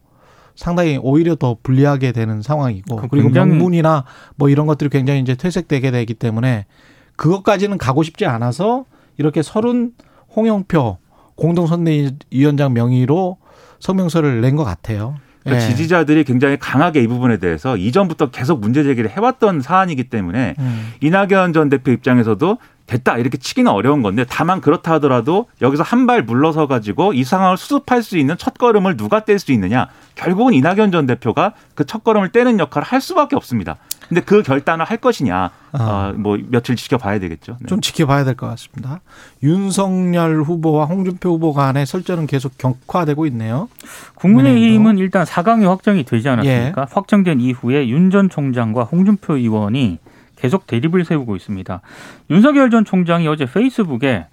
상당히 0.56 1.00
오히려 1.02 1.36
더 1.36 1.56
불리하게 1.64 2.12
되는 2.12 2.42
상황이고 2.42 2.98
그 2.98 3.08
그리고 3.08 3.30
명분이나 3.30 4.04
뭐 4.36 4.50
이런 4.50 4.68
것들이 4.68 4.90
굉장히 4.90 5.22
이제 5.22 5.36
퇴색되게 5.36 5.90
되기 5.90 6.14
때문에 6.14 6.66
그것까지는 7.16 7.78
가고 7.78 8.04
싶지 8.04 8.26
않아서 8.26 8.84
이렇게 9.18 9.42
서른 9.42 9.94
홍영표 10.36 10.98
공동선대위원장 11.36 12.74
명의로 12.74 13.38
성명서를 13.80 14.42
낸 14.42 14.58
것 14.58 14.66
같아요. 14.66 15.16
그러니까 15.44 15.66
예. 15.66 15.70
지지자들이 15.70 16.26
굉장히 16.26 16.58
강하게 16.58 17.02
이 17.02 17.08
부분에 17.08 17.38
대해서 17.38 17.78
이전부터 17.78 18.32
계속 18.32 18.60
문제 18.60 18.84
제기를 18.84 19.10
해왔던 19.10 19.62
사안이기 19.62 20.10
때문에 20.10 20.56
음. 20.60 20.92
이낙연 21.00 21.54
전 21.54 21.70
대표 21.70 21.92
입장에서도 21.92 22.58
됐다 22.92 23.18
이렇게 23.18 23.38
치기는 23.38 23.72
어려운 23.72 24.02
건데 24.02 24.26
다만 24.28 24.60
그렇다 24.60 24.92
하더라도 24.94 25.48
여기서 25.62 25.82
한 25.84 26.02
발 26.08 26.24
물러서 26.24 26.68
가지고 26.68 27.14
이 27.14 27.24
상황을 27.24 27.56
수습할 27.58 28.04
수 28.04 28.18
있는 28.18 28.36
첫 28.38 28.56
걸음을 28.58 28.98
누가 28.98 29.22
뗄 29.22 29.40
수 29.40 29.52
있느냐 29.54 29.88
결국은 30.16 30.54
이낙연 30.54 30.92
전 30.92 31.06
대표가 31.06 31.54
그 31.76 31.86
첫 31.86 32.04
걸음을 32.04 32.30
떼는 32.30 32.60
역할을 32.60 32.86
할 32.88 33.00
수밖에 33.02 33.36
없습니다. 33.36 33.78
근데 34.10 34.20
그 34.22 34.42
결단을 34.44 34.84
할 34.84 34.98
것이냐 34.98 35.52
어, 35.72 36.12
뭐 36.18 36.38
며칠 36.50 36.76
지켜봐야 36.76 37.20
되겠죠. 37.20 37.56
네. 37.62 37.68
좀 37.68 37.80
지켜봐야 37.80 38.26
될 38.26 38.36
것 38.36 38.46
같습니다. 38.50 39.00
윤석열 39.42 40.42
후보와 40.44 40.84
홍준표 40.86 41.30
후보 41.30 41.54
간의 41.54 41.86
설전은 41.86 42.28
계속 42.28 42.58
격화되고 42.58 43.26
있네요. 43.28 43.70
국민의힘은 44.16 44.98
일단 44.98 45.26
4강이 45.26 45.66
확정이 45.66 46.04
되지 46.04 46.28
않았습니까? 46.30 46.82
예. 46.82 46.94
확정된 46.94 47.40
이후에 47.40 47.88
윤 47.88 48.12
전 48.12 48.30
총장과 48.30 48.84
홍준표 48.84 49.38
의원이 49.38 49.98
계속 50.42 50.66
대립을 50.66 51.06
세우고 51.06 51.36
있습니다. 51.36 51.82
윤석열 52.32 52.72
전 52.72 52.84
총장이 52.84 53.28
어제 53.28 53.46
페이스북에 53.46 54.26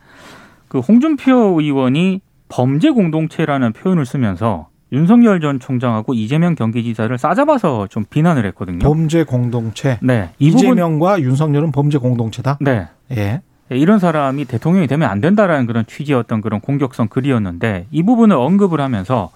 그 0.68 0.80
홍준표 0.80 1.60
의원이 1.60 2.22
범죄 2.48 2.90
공동체라는 2.90 3.72
표현을 3.74 4.06
쓰면서 4.06 4.68
윤석열 4.90 5.40
전 5.40 5.60
총장하고 5.60 6.14
이재명 6.14 6.54
경기지사를 6.54 7.16
싸잡아서 7.18 7.88
좀 7.88 8.06
비난을 8.08 8.46
했거든요. 8.46 8.78
범죄 8.78 9.22
공동체. 9.22 9.98
네, 10.00 10.30
이 10.38 10.50
부분 10.50 10.64
이재명과 10.64 11.20
윤석열은 11.20 11.72
범죄 11.72 11.98
공동체다. 11.98 12.56
네. 12.60 12.88
예. 13.10 13.42
이런 13.70 13.98
사람이 13.98 14.46
대통령이 14.46 14.86
되면 14.86 15.10
안 15.10 15.20
된다라는 15.20 15.66
그런 15.66 15.84
취지였던 15.84 16.40
그런 16.40 16.60
공격성 16.60 17.08
글이었는데 17.08 17.86
이 17.90 18.02
부분을 18.02 18.34
언급을 18.34 18.80
하면서 18.80 19.30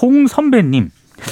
홍 0.00 0.28
선배님, 0.28 0.90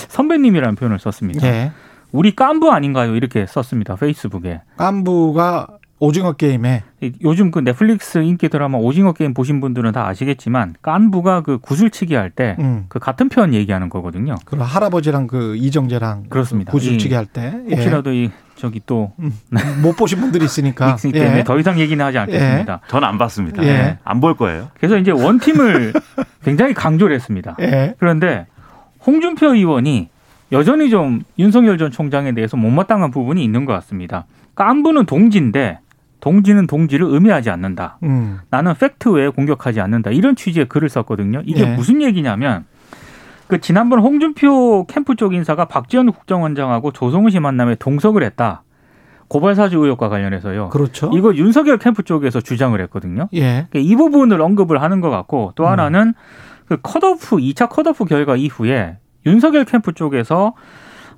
선배님이라는 0.09 0.75
표현을 0.75 0.99
썼습니다. 0.99 1.47
예. 1.47 1.71
우리 2.15 2.31
깐부 2.37 2.71
아닌가요? 2.71 3.17
이렇게 3.17 3.45
썼습니다. 3.45 3.97
페이스북에. 3.97 4.61
깐부가 4.77 5.67
오징어 5.99 6.33
게임에 6.35 6.85
이- 7.01 7.13
요즘 7.25 7.51
그 7.51 7.59
넷플릭스 7.59 8.19
인기 8.19 8.49
드라마 8.49 8.79
오징어 8.79 9.13
게임 9.13 9.35
보신 9.35 9.61
분들은 9.61 9.91
다 9.91 10.07
아시겠지만 10.07 10.75
깐부가 10.81 11.41
그 11.41 11.59
구슬치기 11.59 12.15
할 12.15 12.31
때그 12.31 12.63
음. 12.63 12.85
같은 12.89 13.29
편 13.29 13.53
얘기하는 13.53 13.89
거거든요. 13.89 14.37
그 14.45 14.57
할아버지랑 14.57 15.27
그 15.27 15.57
이정재랑 15.57 16.27
그렇습니다. 16.29 16.71
구슬치기 16.71 17.13
이- 17.13 17.17
할 17.17 17.27
때. 17.27 17.53
예. 17.69 17.75
혹시라도 17.75 18.13
이 18.13 18.31
저기 18.55 18.81
또못 18.87 19.97
보신 19.99 20.21
분들이 20.21 20.45
있으니까. 20.45 20.95
있기 21.05 21.11
때문에 21.19 21.39
예. 21.41 21.45
더 21.45 21.59
이상 21.59 21.81
얘기는 21.81 22.05
하지 22.05 22.19
않겠습니다. 22.19 22.81
저는 22.87 23.09
안 23.09 23.19
봤습니다. 23.19 23.65
예. 23.65 23.99
안볼 24.05 24.37
거예요. 24.37 24.69
그래서 24.79 24.99
이제 24.99 25.11
원 25.11 25.41
팀을 25.41 25.93
굉장히 26.45 26.75
강조를 26.75 27.13
했습니다. 27.17 27.57
예. 27.61 27.95
그런데 27.99 28.47
홍준표 29.05 29.55
의원이 29.55 30.11
여전히 30.55 30.89
좀 30.89 31.23
윤석열 31.39 31.79
전 31.79 31.91
총장에 31.91 32.33
대해서 32.33 32.57
못마땅한 32.57 33.11
부분이 33.11 33.43
있는 33.43 33.65
것 33.65 33.73
같습니다. 33.75 34.27
깐부는 34.55 35.07
동지인데 35.07 35.81
동지는 36.21 36.67
동지를 36.67 37.07
의미하지 37.07 37.51
않는다. 37.51 37.99
음. 38.03 38.39
나는 38.49 38.75
팩트 38.75 39.11
외에 39.11 39.29
공격하지 39.29 39.81
않는다. 39.81 40.11
이런 40.11 40.37
취지의 40.37 40.67
글을 40.69 40.89
썼거든요. 40.89 41.43
이게 41.45 41.63
예. 41.63 41.75
무슨 41.75 42.01
얘기냐면 42.01 42.65
그 43.47 43.61
지난번 43.61 43.99
홍준표 43.99 44.87
캠프 44.87 45.17
쪽 45.17 45.35
인사가 45.35 45.67
박지원 45.67 46.11
국정원장하고 46.13 46.93
조성은 46.93 47.31
씨 47.31 47.41
만남에 47.41 47.75
동석을 47.75 48.23
했다. 48.23 48.63
고발 49.29 49.55
사주 49.55 49.79
의혹과 49.79 50.09
관련해서요. 50.09 50.71
그렇죠. 50.71 51.11
이거 51.15 51.35
윤석열 51.35 51.79
캠프 51.79 52.03
쪽에서 52.05 52.41
주장을 52.41 52.81
했거든요. 52.83 53.29
예. 53.35 53.67
그러니까 53.69 53.79
이 53.81 53.97
부분을 53.97 54.41
언급을 54.41 54.81
하는 54.81 55.01
것 55.01 55.11
같고 55.11 55.53
또 55.57 55.65
음. 55.65 55.69
하나는 55.69 56.15
그 56.67 56.79
컷오프 56.83 57.37
2차 57.37 57.69
컷오프 57.69 58.07
결과 58.07 58.37
이후에 58.37 58.97
윤석열 59.27 59.65
캠프 59.65 59.93
쪽에서 59.93 60.55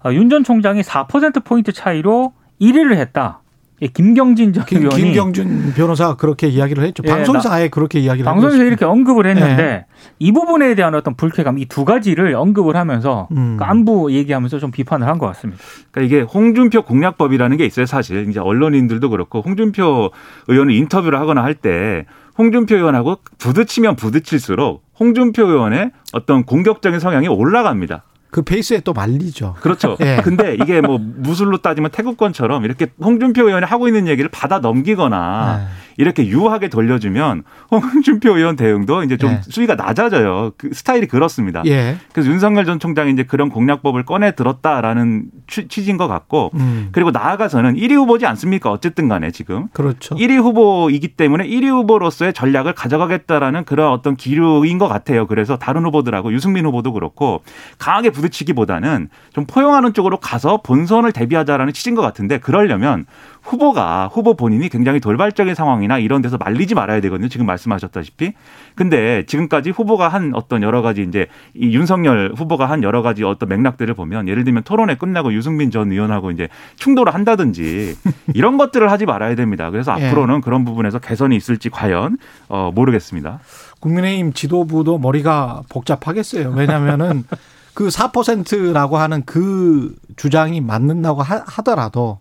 어, 0.05 0.13
윤전 0.13 0.45
총장이 0.45 0.83
4% 0.83 1.45
포인트 1.45 1.73
차이로 1.73 2.33
1위를 2.61 2.97
했다. 2.97 3.41
이 3.79 3.89
김경진 3.89 4.55
전 4.55 4.65
김, 4.65 4.79
의원이 4.79 5.03
김경준 5.03 5.75
변호사가 5.77 6.17
그렇게 6.17 6.49
이야기를 6.49 6.83
했죠. 6.85 7.03
예, 7.05 7.11
방송에서 7.11 7.51
아예 7.53 7.69
그렇게 7.69 7.99
이야기를 7.99 8.25
방송에서 8.25 8.65
이렇게 8.65 8.87
언급을 8.87 9.27
했는데 9.27 9.57
네. 9.63 9.87
이 10.19 10.33
부분에 10.33 10.75
대한 10.75 10.95
어떤 10.95 11.15
불쾌감 11.15 11.59
이 11.59 11.67
두 11.67 11.85
가지를 11.85 12.35
언급을 12.37 12.75
하면서 12.75 13.29
음. 13.33 13.59
깐부 13.59 14.13
얘기하면서 14.13 14.61
좀 14.61 14.71
비판을 14.71 15.07
한 15.07 15.19
것 15.19 15.27
같습니다. 15.27 15.63
그러니까 15.91 16.17
이게 16.17 16.23
홍준표 16.25 16.83
공략법이라는 16.85 17.55
게 17.59 17.67
있어요, 17.67 17.85
사실. 17.85 18.27
이제 18.31 18.41
언론인들도 18.41 19.11
그렇고 19.11 19.43
홍준표 19.43 20.11
의원을 20.49 20.73
인터뷰를 20.73 21.21
하거나 21.21 21.43
할 21.45 21.53
때 21.55 22.07
홍준표 22.38 22.76
의원하고 22.76 23.19
부딪히면 23.38 23.97
부딪힐수록 23.97 24.85
홍준표 24.99 25.47
의원의 25.47 25.90
어떤 26.12 26.45
공격적인 26.45 27.00
성향이 27.00 27.28
올라갑니다. 27.28 28.02
그 28.31 28.43
페이스에 28.43 28.81
또 28.81 28.93
말리죠. 28.93 29.57
그렇죠. 29.61 29.97
예. 30.00 30.21
근데 30.23 30.55
이게 30.55 30.81
뭐 30.81 30.99
무술로 30.99 31.59
따지면 31.59 31.90
태국권처럼 31.90 32.64
이렇게 32.64 32.88
홍준표 33.00 33.47
의원이 33.47 33.64
하고 33.64 33.87
있는 33.88 34.09
얘기를 34.09 34.31
받아 34.31 34.59
넘기거나 34.59 35.57
네. 35.59 35.66
이렇게 35.99 36.26
유하게 36.26 36.69
돌려주면 36.69 37.43
홍준표 37.71 38.37
의원 38.37 38.57
대응도 38.57 39.03
이제 39.03 39.17
좀 39.17 39.31
네. 39.31 39.41
수위가 39.43 39.75
낮아져요. 39.76 40.53
그 40.57 40.71
스타일이 40.73 41.07
그렇습니다. 41.07 41.62
예. 41.67 41.97
그래서 42.12 42.31
윤석열 42.31 42.65
전 42.65 42.79
총장이 42.79 43.12
이제 43.12 43.23
그런 43.25 43.49
공략법을 43.49 44.05
꺼내 44.05 44.35
들었다라는 44.35 45.25
취- 45.47 45.69
취지인 45.69 45.97
것 45.97 46.09
같고 46.09 46.50
음. 46.55 46.88
그리고 46.93 47.11
나아가서는 47.11 47.75
1위 47.76 47.93
후보지 47.95 48.26
않습니까? 48.26 48.71
어쨌든 48.71 49.09
간에 49.09 49.31
지금. 49.31 49.69
그렇죠. 49.73 50.15
1위 50.17 50.37
후보이기 50.43 51.09
때문에 51.17 51.47
1위 51.47 51.69
후보로서의 51.69 52.33
전략을 52.35 52.75
가져가겠다라는 52.75 53.65
그런 53.65 53.91
어떤 53.93 54.17
기류인 54.17 54.79
것 54.79 54.88
같아요. 54.88 55.26
그래서 55.26 55.57
다른 55.57 55.85
후보들하고 55.87 56.33
유승민 56.33 56.67
후보도 56.67 56.93
그렇고 56.93 57.43
강하게 57.79 58.11
부딪히기보다는 58.11 59.09
좀 59.33 59.47
포용하는 59.47 59.93
쪽으로 59.93 60.19
가서 60.19 60.61
본선을 60.62 61.12
대비하자라는 61.12 61.73
취지인 61.73 61.95
것 61.97 62.03
같은데 62.03 62.38
그러려면 62.38 63.07
후보가 63.47 64.11
후보 64.12 64.35
본인이 64.35 64.69
굉장히 64.69 64.99
돌발적인 64.99 65.55
상황이나 65.55 65.99
이런 65.99 66.21
데서 66.21 66.37
말리지 66.37 66.75
말아야 66.75 67.00
되거든요. 67.03 67.29
지금 67.29 67.47
말씀하셨다시피. 67.47 68.33
근데 68.75 69.25
지금까지 69.26 69.71
후보가 69.71 70.09
한 70.09 70.33
어떤 70.35 70.62
여러 70.62 70.83
가지 70.83 71.03
이제 71.03 71.29
이 71.55 71.75
윤석열 71.75 72.33
후보가 72.37 72.69
한 72.69 72.83
여러 72.83 73.03
가지 73.03 73.23
어떤 73.23 73.49
맥락들을 73.49 73.95
보면 73.95 74.29
예를 74.29 74.45
들면 74.45 74.65
토론회 74.65 74.97
끝나고 74.97 75.33
유승민 75.33 75.71
전 75.71 75.93
의원하고 75.93 76.33
이제 76.33 76.49
충돌을 76.76 77.15
한다든지 77.15 77.97
이런 78.35 78.57
것들을 78.59 78.91
하지 78.91 79.07
말아야 79.07 79.37
됩니다. 79.37 79.71
그래서 79.71 79.95
예. 80.00 80.09
앞으로는 80.09 80.41
그런 80.41 80.65
부분에서 80.65 80.99
개선이 80.99 81.37
있을지 81.37 81.71
과연 81.71 82.19
어 82.49 82.73
모르겠습니다. 82.75 83.38
국민의힘 83.79 84.33
지도부도 84.33 84.99
머리가 84.99 85.62
복잡하겠어요. 85.69 86.50
왜냐면은 86.50 87.25
그 87.75 87.88
4%라고 87.88 88.97
하는 88.97 89.23
그 89.26 89.95
주장이 90.17 90.62
맞는다고 90.62 91.23
하, 91.23 91.45
하더라도 91.47 92.19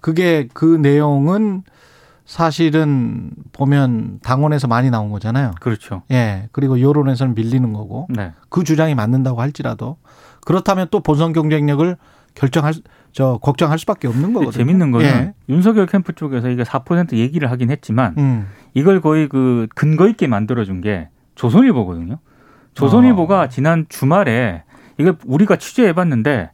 그게 0.00 0.48
그 0.52 0.64
내용은 0.64 1.62
사실은 2.24 3.30
보면 3.52 4.20
당원에서 4.22 4.68
많이 4.68 4.88
나온 4.90 5.10
거잖아요. 5.10 5.52
그렇죠. 5.60 6.02
예. 6.12 6.48
그리고 6.52 6.80
여론에서는 6.80 7.34
밀리는 7.34 7.72
거고 7.72 8.06
네. 8.08 8.32
그 8.48 8.62
주장이 8.62 8.94
맞는다고 8.94 9.40
할지라도 9.40 9.96
그렇다면 10.46 10.86
또 10.90 11.00
본선 11.00 11.32
경쟁력을 11.32 11.96
결정할 12.34 12.72
저 13.12 13.38
걱정할 13.42 13.78
수밖에 13.80 14.06
없는 14.06 14.32
거거든요. 14.32 14.52
재밌는 14.52 14.92
거는 14.92 15.06
예. 15.06 15.34
윤석열 15.48 15.86
캠프 15.86 16.12
쪽에서 16.12 16.48
이게 16.50 16.62
4% 16.62 17.14
얘기를 17.14 17.50
하긴 17.50 17.70
했지만 17.70 18.14
음. 18.18 18.46
이걸 18.74 19.00
거의 19.00 19.28
그 19.28 19.66
근거 19.74 20.08
있게 20.08 20.28
만들어 20.28 20.64
준 20.64 20.80
게 20.80 21.08
조선일보거든요. 21.34 22.18
조선일보가 22.74 23.48
지난 23.48 23.86
주말에 23.88 24.62
이걸 24.98 25.16
우리가 25.26 25.56
취재해 25.56 25.92
봤는데 25.92 26.50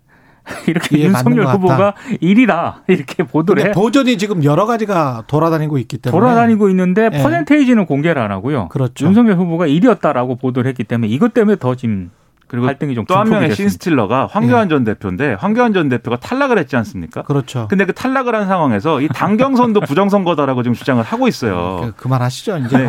이렇게 0.67 0.99
이게 0.99 1.09
맞는 1.09 1.33
윤석열 1.33 1.45
것 1.45 1.53
후보가 1.53 1.95
1위다 2.23 2.75
이렇게 2.87 3.25
보도를 3.25 3.69
해 3.69 3.73
버전이 3.73 4.17
지금 4.19 4.45
여러 4.45 4.67
가지가 4.67 5.25
돌아다니고 5.27 5.79
있기 5.79 5.99
때문에 5.99 6.19
돌아다니고 6.19 6.69
있는데 6.71 7.11
예. 7.13 7.23
퍼센테이지는 7.23 7.87
공개를 7.87 8.21
안 8.23 8.31
하고요. 8.31 8.69
그렇죠. 8.69 9.07
윤석열 9.07 9.37
후보가 9.37 9.67
1위였다라고 9.67 10.41
보도를 10.41 10.69
했기 10.69 10.85
때문에 10.85 11.09
이것 11.09 11.35
때문에 11.35 11.57
더 11.57 11.75
지금 11.75 12.11
그리고 12.49 12.67
갈등이 12.67 12.95
좀 12.95 13.07
또 13.07 13.17
한 13.17 13.29
명의 13.29 13.49
됐습니다. 13.49 13.71
신스틸러가 13.71 14.29
황교안 14.31 14.69
전 14.69 14.85
대표인데 14.85 15.35
황교안 15.35 15.73
전 15.73 15.89
대표가 15.89 16.17
탈락을 16.19 16.59
했지 16.59 16.77
않습니까? 16.77 17.23
그렇죠. 17.23 17.67
근데 17.69 17.85
그 17.85 17.93
탈락을 17.93 18.35
한 18.35 18.47
상황에서 18.47 19.01
이 19.01 19.09
당경선도 19.09 19.81
부정선거다라고 19.87 20.63
지금 20.63 20.75
주장을 20.75 21.03
하고 21.03 21.27
있어요. 21.29 21.81
그, 21.83 21.93
그만하시죠 22.03 22.59
이제. 22.59 22.79
네. 22.79 22.89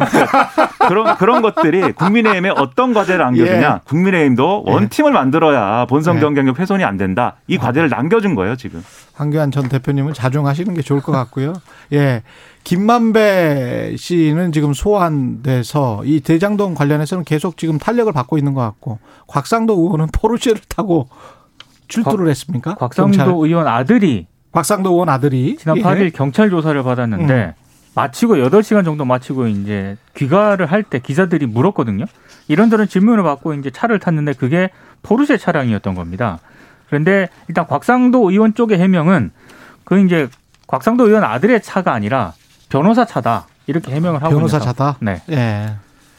그런 0.88 1.16
그런 1.18 1.42
것들이 1.42 1.92
국민의힘에 1.94 2.50
어떤 2.50 2.94
과제를 2.94 3.24
안겨주냐? 3.26 3.82
국민의힘도 3.86 4.64
원팀을 4.68 5.12
만들어야 5.12 5.86
본선 5.86 6.18
예. 6.18 6.20
경쟁력 6.22 6.60
훼손이 6.60 6.84
안 6.84 6.98
된다. 6.98 7.36
이 7.48 7.58
과제를 7.58 7.90
남겨준 7.90 8.36
거예요 8.36 8.56
지금. 8.56 8.84
황교안 9.16 9.50
전 9.52 9.68
대표님은 9.68 10.14
자중하시는 10.14 10.74
게 10.76 10.82
좋을 10.82 11.02
것 11.02 11.12
같고요. 11.12 11.54
예. 11.94 12.22
김만배 12.68 13.96
씨는 13.98 14.52
지금 14.52 14.74
소환돼서 14.74 16.02
이 16.04 16.20
대장동 16.20 16.74
관련해서는 16.74 17.24
계속 17.24 17.56
지금 17.56 17.78
탄력을 17.78 18.12
받고 18.12 18.38
있는 18.38 18.54
것 18.54 18.60
같고 18.60 19.00
곽상도 19.28 19.74
의원은 19.80 20.08
포르쉐를 20.12 20.60
타고 20.68 21.08
출두를 21.88 22.28
했습니까? 22.28 22.76
곽상도 22.76 23.18
경찰. 23.18 23.28
의원 23.30 23.68
아들이 23.70 24.28
곽상도 24.52 24.90
의원 24.92 25.08
아들이 25.08 25.56
지난 25.56 25.78
예. 25.78 25.82
8일 25.82 26.14
경찰 26.14 26.50
조사를 26.50 26.84
받았는데 26.84 27.34
음. 27.34 27.54
마치고 27.96 28.36
8시간 28.36 28.84
정도 28.84 29.06
마치고 29.06 29.48
이제 29.48 29.96
귀가를 30.18 30.66
할 30.66 30.84
때 30.84 31.00
기자들이 31.00 31.46
물었거든요. 31.46 32.04
이런저런 32.50 32.90
질문을 32.90 33.24
받고 33.24 33.54
이제 33.54 33.70
차를 33.72 34.00
탔는데 34.00 34.34
그게 34.34 34.72
포르쉐 35.04 35.38
차량이었던 35.38 35.96
겁니다. 35.96 36.40
그런데 36.88 37.30
일단 37.48 37.66
곽상도 37.66 38.30
의원 38.30 38.54
쪽의 38.56 38.78
해명은 38.78 39.32
그 39.86 40.04
이제 40.04 40.28
곽상도 40.68 41.08
의원 41.08 41.24
아들의 41.24 41.62
차가 41.62 41.94
아니라 41.94 42.34
변호사 42.70 43.06
차다. 43.06 43.48
이렇게 43.68 43.92
해명을 43.94 44.22
하고 44.24 44.36
변호사. 44.36 44.60
차다. 44.60 44.98
네. 45.02 45.22
예. 45.30 45.76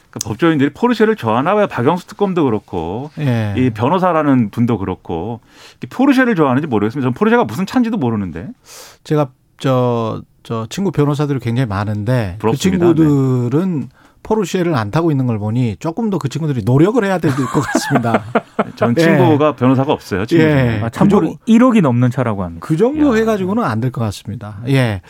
그러니까 0.09 0.27
법조인들이 0.27 0.73
포르쉐를 0.73 1.15
좋아하나 1.15 1.53
봐요. 1.53 1.67
박영수 1.67 2.07
특검도 2.07 2.43
그렇고 2.45 3.11
예. 3.19 3.53
이 3.57 3.69
변호사라는 3.69 4.49
분도 4.49 4.77
그렇고 4.77 5.39
이 5.83 5.87
포르쉐를 5.87 6.35
좋아하는지 6.35 6.67
모르겠습니다. 6.67 7.05
전 7.05 7.13
포르쉐가 7.13 7.43
무슨 7.45 7.65
차인지도 7.65 7.97
모르는데. 7.97 8.47
제가 9.03 9.29
저, 9.59 10.21
저 10.43 10.65
친구 10.69 10.91
변호사들이 10.91 11.39
굉장히 11.39 11.67
많은데 11.67 12.37
부럽습니다. 12.39 12.87
그 12.87 12.95
친구들은 12.95 13.89
포르쉐를 14.23 14.75
안 14.75 14.91
타고 14.91 15.11
있는 15.11 15.25
걸 15.27 15.39
보니 15.39 15.77
조금 15.79 16.09
더 16.09 16.19
그 16.19 16.27
친구들이 16.29 16.63
노력을 16.65 17.01
해야 17.03 17.17
될 17.17 17.31
것 17.31 17.61
같습니다. 17.61 18.23
전 18.75 18.93
예. 18.97 19.01
친구가 19.01 19.55
변호사가 19.55 19.91
없어요. 19.93 20.25
친구. 20.25 20.43
예. 20.43 20.81
아, 20.83 20.89
참고로 20.89 21.35
그 21.35 21.45
1억이 21.51 21.81
넘는 21.81 22.11
차라고 22.11 22.43
합니다. 22.43 22.65
그 22.67 22.75
정도 22.77 23.13
야. 23.15 23.19
해가지고는 23.19 23.63
안 23.63 23.79
될 23.79 23.91
것 23.91 24.01
같습니다. 24.01 24.57
예. 24.67 25.01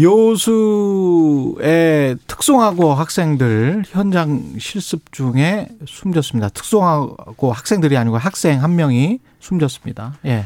여수의 0.00 2.16
특송하고 2.26 2.94
학생들 2.94 3.84
현장 3.86 4.42
실습 4.58 5.12
중에 5.12 5.68
숨졌습니다. 5.86 6.48
특송하고 6.50 7.52
학생들이 7.52 7.96
아니고 7.96 8.18
학생 8.18 8.62
한 8.62 8.76
명이 8.76 9.20
숨졌습니다. 9.40 10.14
예. 10.26 10.44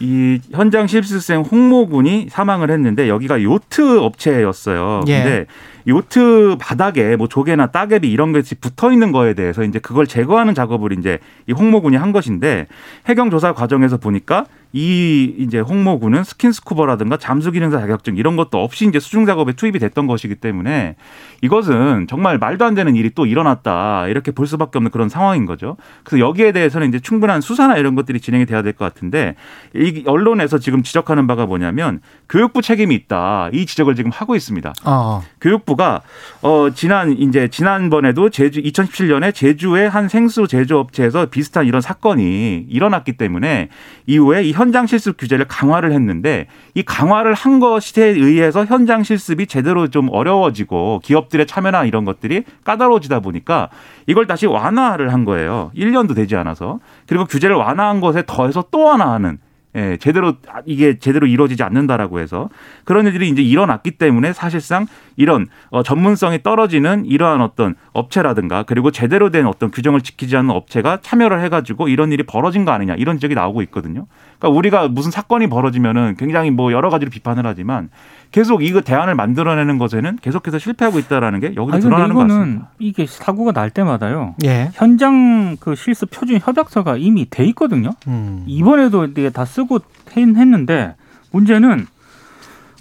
이 0.00 0.38
현장 0.52 0.86
실습생 0.86 1.40
홍모 1.40 1.88
군이 1.88 2.28
사망을 2.30 2.70
했는데 2.70 3.08
여기가 3.08 3.42
요트 3.42 3.98
업체였어요. 3.98 5.00
예. 5.08 5.22
근데 5.22 5.46
요트 5.88 6.56
바닥에 6.60 7.16
뭐 7.16 7.28
조개나 7.28 7.68
따개비 7.68 8.10
이런 8.10 8.32
것이 8.32 8.54
붙어 8.54 8.92
있는 8.92 9.10
거에 9.10 9.32
대해서 9.32 9.64
이제 9.64 9.78
그걸 9.78 10.06
제거하는 10.06 10.54
작업을 10.54 10.92
이제 10.92 11.18
이 11.48 11.52
홍모 11.52 11.80
군이 11.80 11.96
한 11.96 12.12
것인데 12.12 12.66
해경 13.06 13.30
조사 13.30 13.54
과정에서 13.54 13.96
보니까 13.96 14.44
이 14.72 15.34
이제 15.38 15.60
홍모 15.60 15.98
군은 15.98 16.24
스킨스쿠버라든가 16.24 17.16
잠수 17.16 17.52
기능사 17.52 17.80
자격증 17.80 18.16
이런 18.16 18.36
것도 18.36 18.62
없이 18.62 18.86
이제 18.86 19.00
수중 19.00 19.24
작업에 19.26 19.52
투입이 19.52 19.78
됐던 19.78 20.06
것이기 20.06 20.34
때문에 20.36 20.96
이것은 21.40 22.06
정말 22.08 22.38
말도 22.38 22.64
안 22.64 22.74
되는 22.74 22.94
일이 22.96 23.10
또 23.14 23.26
일어났다 23.26 24.08
이렇게 24.08 24.30
볼 24.30 24.46
수밖에 24.46 24.78
없는 24.78 24.90
그런 24.90 25.08
상황인 25.08 25.46
거죠. 25.46 25.76
그래서 26.04 26.26
여기에 26.26 26.52
대해서는 26.52 26.88
이제 26.88 27.00
충분한 27.00 27.40
수사나 27.40 27.76
이런 27.76 27.94
것들이 27.94 28.20
진행이 28.20 28.46
돼야 28.46 28.62
될 28.62 28.68
것 28.78 28.84
같은데 28.84 29.34
이 29.74 30.04
언론에서 30.06 30.58
지금 30.58 30.82
지적하는 30.82 31.26
바가 31.26 31.46
뭐냐면 31.46 32.00
교육부 32.28 32.60
책임이 32.62 32.94
있다 32.94 33.48
이 33.52 33.64
지적을 33.66 33.94
지금 33.94 34.10
하고 34.12 34.36
있습니다. 34.36 34.72
어. 34.84 35.22
교육부가 35.40 36.02
어 36.42 36.68
지난 36.74 37.12
이제 37.12 37.48
지난번에도 37.48 38.28
제주 38.30 38.60
2017년에 38.62 39.34
제주의 39.34 39.88
한 39.88 40.08
생수 40.08 40.46
제조업체에서 40.46 41.26
비슷한 41.26 41.66
이런 41.66 41.80
사건이 41.80 42.66
일어났기 42.68 43.16
때문에 43.16 43.68
이후에 44.06 44.44
이 44.44 44.52
현장 44.58 44.86
실습 44.86 45.16
규제를 45.16 45.46
강화를 45.46 45.92
했는데 45.92 46.48
이 46.74 46.82
강화를 46.82 47.34
한 47.34 47.60
것에 47.60 48.04
의해서 48.04 48.64
현장 48.64 49.04
실습이 49.04 49.46
제대로 49.46 49.86
좀 49.88 50.08
어려워지고 50.10 51.00
기업들의 51.04 51.46
참여나 51.46 51.84
이런 51.84 52.04
것들이 52.04 52.42
까다로워지다 52.64 53.20
보니까 53.20 53.68
이걸 54.08 54.26
다시 54.26 54.46
완화를 54.46 55.12
한 55.12 55.24
거예요. 55.24 55.70
1년도 55.76 56.16
되지 56.16 56.34
않아서. 56.34 56.80
그리고 57.06 57.24
규제를 57.24 57.54
완화한 57.54 58.00
것에 58.00 58.24
더해서 58.26 58.64
또 58.72 58.82
완화하는 58.82 59.38
예, 59.78 59.96
제대로 59.98 60.34
이게 60.66 60.98
제대로 60.98 61.26
이루어지지 61.26 61.62
않는다라고 61.62 62.18
해서 62.18 62.48
그런 62.84 63.06
일들이 63.06 63.28
이제 63.28 63.42
일어났기 63.42 63.92
때문에 63.92 64.32
사실상 64.32 64.86
이런 65.16 65.46
어, 65.70 65.84
전문성이 65.84 66.42
떨어지는 66.42 67.06
이러한 67.06 67.40
어떤 67.40 67.76
업체라든가 67.92 68.64
그리고 68.64 68.90
제대로 68.90 69.30
된 69.30 69.46
어떤 69.46 69.70
규정을 69.70 70.00
지키지 70.00 70.36
않는 70.36 70.50
업체가 70.50 70.98
참여를 71.02 71.42
해가지고 71.44 71.88
이런 71.88 72.10
일이 72.10 72.24
벌어진 72.24 72.64
거 72.64 72.72
아니냐 72.72 72.94
이런 72.94 73.16
지적이 73.16 73.36
나오고 73.36 73.62
있거든요. 73.62 74.06
그러니까 74.38 74.56
우리가 74.56 74.88
무슨 74.88 75.10
사건이 75.10 75.48
벌어지면은 75.48 76.16
굉장히 76.18 76.50
뭐 76.50 76.72
여러 76.72 76.90
가지로 76.90 77.10
비판을 77.10 77.46
하지만 77.46 77.90
계속 78.30 78.62
이거 78.62 78.80
대안을 78.80 79.14
만들어내는 79.14 79.78
것에는 79.78 80.18
계속해서 80.20 80.58
실패하고 80.58 80.98
있다라는 80.98 81.40
게 81.40 81.54
여기서 81.56 81.76
아니, 81.76 81.82
드러나는 81.82 82.14
것 82.14 82.20
같습니다. 82.22 82.70
이게 82.78 83.06
사고가 83.06 83.52
날 83.52 83.70
때마다요. 83.70 84.34
예. 84.44 84.70
현장 84.74 85.56
그 85.58 85.74
실습 85.74 86.10
표준 86.10 86.38
협약서가 86.40 86.96
이미 86.96 87.28
돼 87.28 87.44
있거든요. 87.46 87.90
음. 88.06 88.44
이번에도 88.46 89.04
이게 89.04 89.30
다 89.30 89.44
쓰고 89.44 89.67
했- 89.76 90.36
했는데 90.36 90.94
문제는 91.32 91.86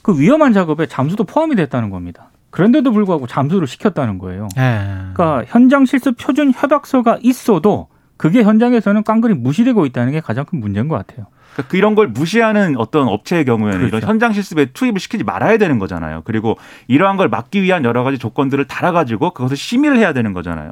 그 0.02 0.18
위험한 0.20 0.54
작업에 0.54 0.86
잠수도 0.86 1.24
포함이 1.26 1.56
됐다는 1.56 1.90
겁니다. 1.90 2.30
그런데도 2.50 2.92
불구하고 2.92 3.28
잠수를 3.28 3.68
시켰다는 3.68 4.18
거예요. 4.20 4.48
예. 4.58 4.82
그러니까 5.14 5.44
현장 5.48 5.86
실습 5.86 6.16
표준 6.18 6.52
협약서가 6.56 7.20
있어도 7.22 7.88
그게 8.16 8.42
현장에서는 8.42 9.04
깡그리 9.04 9.34
무시되고 9.36 9.86
있다는 9.86 10.14
게 10.14 10.22
가장 10.22 10.46
큰 10.46 10.60
문제인 10.60 10.88
것 10.88 10.96
같아요. 10.96 11.28
그러니까 11.58 11.78
이런 11.78 11.96
걸 11.96 12.08
무시하는 12.08 12.78
어떤 12.78 13.08
업체의 13.08 13.46
경우에는 13.46 13.80
그렇죠. 13.80 13.98
이런 13.98 14.10
현장 14.10 14.34
실습에 14.34 14.66
투입을 14.66 15.00
시키지 15.00 15.24
말아야 15.24 15.58
되는 15.58 15.80
거잖아요. 15.80 16.22
그리고 16.24 16.58
이러한 16.88 17.18
걸 17.18 17.30
막기 17.30 17.64
위한 17.64 17.84
여러 17.84 18.04
가지 18.04 18.18
조건들을 18.20 18.66
달아가지고 18.66 19.32
그것을 19.32 19.58
심의를 19.58 19.98
해야 19.98 20.14
되는 20.14 20.34
거잖아요. 20.34 20.72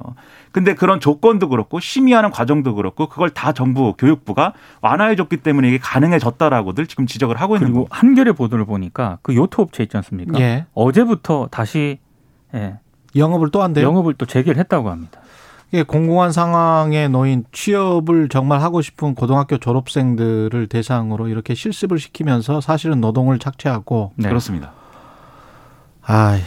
근데 0.51 0.73
그런 0.73 0.99
조건도 0.99 1.49
그렇고 1.49 1.79
심의하는 1.79 2.29
과정도 2.31 2.75
그렇고 2.75 3.07
그걸 3.09 3.29
다 3.31 3.51
정부 3.51 3.93
교육부가 3.97 4.53
완화해줬기 4.81 5.37
때문에 5.37 5.67
이게 5.69 5.79
가능해졌다라고들 5.79 6.87
지금 6.87 7.07
지적을 7.07 7.35
하고 7.41 7.55
있는 7.55 7.69
그리고 7.69 7.85
거고. 7.85 7.95
한겨레 7.95 8.31
보도를 8.33 8.65
보니까 8.65 9.17
그 9.21 9.35
요트 9.35 9.59
업체 9.59 9.83
있지 9.83 9.97
않습니까? 9.97 10.39
예. 10.39 10.65
어제부터 10.73 11.47
다시 11.51 11.99
예, 12.53 12.75
영업을 13.15 13.49
또 13.49 13.63
한대요. 13.63 13.85
영업을 13.85 14.13
또 14.13 14.25
재개를 14.25 14.59
했다고 14.59 14.89
합니다. 14.89 15.19
이게 15.75 15.83
공공한 15.83 16.31
상황에 16.31 17.09
놓인 17.09 17.43
취업을 17.51 18.29
정말 18.29 18.61
하고 18.61 18.81
싶은 18.81 19.13
고등학교 19.13 19.57
졸업생들을 19.57 20.67
대상으로 20.67 21.27
이렇게 21.27 21.53
실습을 21.53 21.99
시키면서 21.99 22.61
사실은 22.61 23.01
노동을 23.01 23.39
착취하고 23.39 24.13
네. 24.15 24.29
그렇습니다. 24.29 24.71
아 26.01 26.39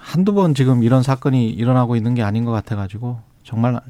한두 0.00 0.34
번 0.34 0.54
지금 0.54 0.82
이런 0.82 1.02
사건이 1.02 1.48
일어나고 1.48 1.96
있는 1.96 2.14
게 2.14 2.22
아닌 2.22 2.44
것 2.44 2.52
같아 2.52 2.76
가지고 2.76 3.20
정말 3.42 3.80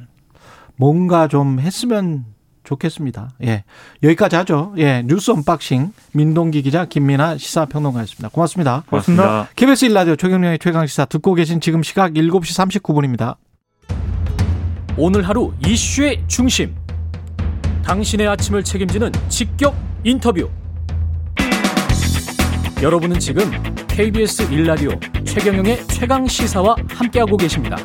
뭔가 0.77 1.27
좀 1.27 1.59
했으면 1.59 2.25
좋겠습니다. 2.63 3.33
예 3.43 3.65
여기까지 4.05 4.37
하죠. 4.37 4.75
예 4.77 5.03
뉴스 5.05 5.33
unboxing 5.33 5.93
민동기 6.13 6.63
기자 6.63 6.85
김민아 6.85 7.37
시사평론가였습니다. 7.37 8.29
고맙습니다. 8.29 8.85
고맙습니다. 8.89 9.49
KBS 9.57 9.89
1라디오 9.89 10.17
최경영의 10.17 10.61
최강시사 10.61 11.07
듣고 11.07 11.35
계신 11.35 11.61
지금 11.61 11.83
시각 11.83 12.13
7시 12.13 12.81
39분입니다. 12.81 13.39
오늘 14.97 15.27
하루 15.27 15.53
이슈의 15.67 16.23
중심. 16.29 16.73
당신의 17.85 18.29
아침을 18.29 18.63
책임지는 18.63 19.11
직격 19.29 19.75
인터뷰. 20.05 20.49
여러분은 22.81 23.19
지금 23.19 23.51
KBS 23.89 24.43
일라디오 24.53 24.91
최경영의 25.25 25.89
최강 25.89 26.29
시사와 26.29 26.77
함께하고 26.91 27.37
계십니다. 27.37 27.77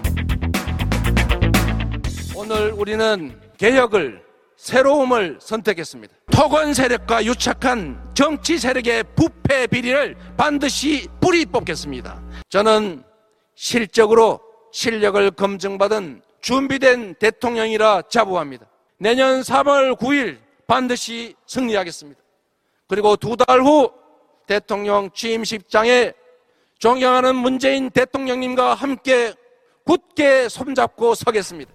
오늘 2.36 2.74
우리는 2.74 3.36
개혁을 3.58 4.22
새로움을 4.56 5.40
선택했습니다. 5.42 6.14
토건 6.32 6.76
세력과 6.76 7.26
유착한 7.26 8.00
정치 8.14 8.60
세력의 8.60 9.04
부패 9.16 9.66
비리를 9.66 10.16
반드시 10.38 11.08
뿌리 11.20 11.48
뽑겠습니다. 11.48 12.22
저는 12.50 13.04
실적으로 13.56 14.40
실력을 14.72 15.32
검증받은 15.32 16.22
준비된 16.42 17.16
대통령이라 17.16 18.04
자부합니다. 18.10 18.66
내년 18.98 19.42
3월 19.42 19.98
9일 19.98 20.38
반드시 20.68 21.36
승리하겠습니다. 21.48 22.20
그리고 22.88 23.16
두 23.16 23.36
달 23.36 23.62
후 23.62 23.92
대통령 24.48 25.10
취임식장에 25.14 26.14
존경하는 26.80 27.36
문재인 27.36 27.90
대통령님과 27.92 28.74
함께 28.74 29.34
굳게 29.86 30.50
손잡고 30.50 31.14
서겠습니다. 31.16 31.72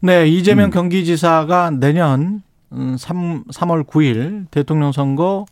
네, 0.00 0.26
이재명 0.28 0.70
경기지사가 0.70 1.70
내년 1.70 2.42
3, 2.70 3.44
3월 3.44 3.84
9일 3.86 4.46
대통령 4.50 4.92
선거 4.92 5.46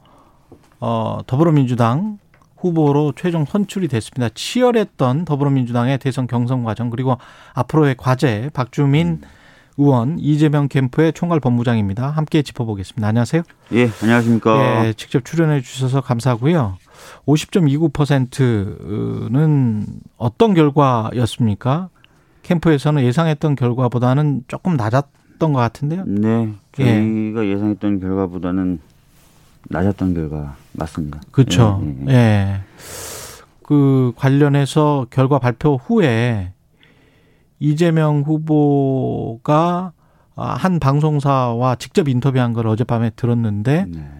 어, 0.78 1.18
더불어민주당 1.26 2.18
후보로 2.66 3.12
최종 3.16 3.44
선출이 3.44 3.88
됐습니다. 3.88 4.32
치열했던 4.34 5.24
더불어민주당의 5.24 5.98
대선 5.98 6.26
경선 6.26 6.64
과정 6.64 6.90
그리고 6.90 7.16
앞으로의 7.54 7.94
과제 7.96 8.50
박주민 8.52 9.20
의원 9.78 10.18
이재명 10.18 10.68
캠프의 10.68 11.12
총괄 11.12 11.38
본부장입니다. 11.38 12.08
함께 12.08 12.42
짚어보겠습니다. 12.42 13.06
안녕하세요. 13.06 13.42
예, 13.72 13.90
안녕하십니까. 14.02 14.86
예, 14.86 14.92
직접 14.94 15.24
출연해 15.24 15.60
주셔서 15.60 16.00
감사하고요. 16.00 16.78
50.29%는 17.26 19.86
어떤 20.16 20.54
결과였습니까? 20.54 21.90
캠프에서는 22.42 23.02
예상했던 23.02 23.56
결과보다는 23.56 24.44
조금 24.48 24.76
낮았던 24.76 25.52
것 25.52 25.58
같은데요. 25.58 26.04
네, 26.06 26.54
저희가 26.72 27.44
예. 27.44 27.58
상했던 27.58 28.00
결과보다는 28.00 28.80
낮았던 29.68 30.14
결과 30.14 30.56
맞습니다. 30.76 31.20
그렇죠. 31.30 31.82
예, 32.08 32.12
예. 32.12 32.14
예. 32.14 32.60
그 33.62 34.12
관련해서 34.16 35.06
결과 35.10 35.38
발표 35.38 35.76
후에 35.76 36.52
이재명 37.58 38.22
후보가 38.22 39.92
한 40.36 40.78
방송사와 40.78 41.76
직접 41.76 42.08
인터뷰한 42.08 42.52
걸 42.52 42.66
어젯밤에 42.68 43.10
들었는데 43.10 43.86
네. 43.88 44.10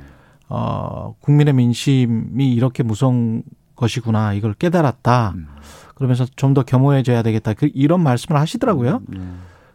어, 0.49 1.14
국민의 1.21 1.55
민심이 1.55 2.53
이렇게 2.53 2.83
무서운 2.83 3.42
것이구나 3.77 4.33
이걸 4.33 4.55
깨달았다. 4.55 5.33
음. 5.37 5.47
그러면서 5.95 6.27
좀 6.37 6.55
더 6.55 6.62
겸허해져야 6.62 7.23
되겠다. 7.23 7.53
그 7.55 7.71
이런 7.75 8.03
말씀을 8.03 8.40
하시더라고요. 8.40 9.03
음, 9.11 9.14
네. 9.14 9.21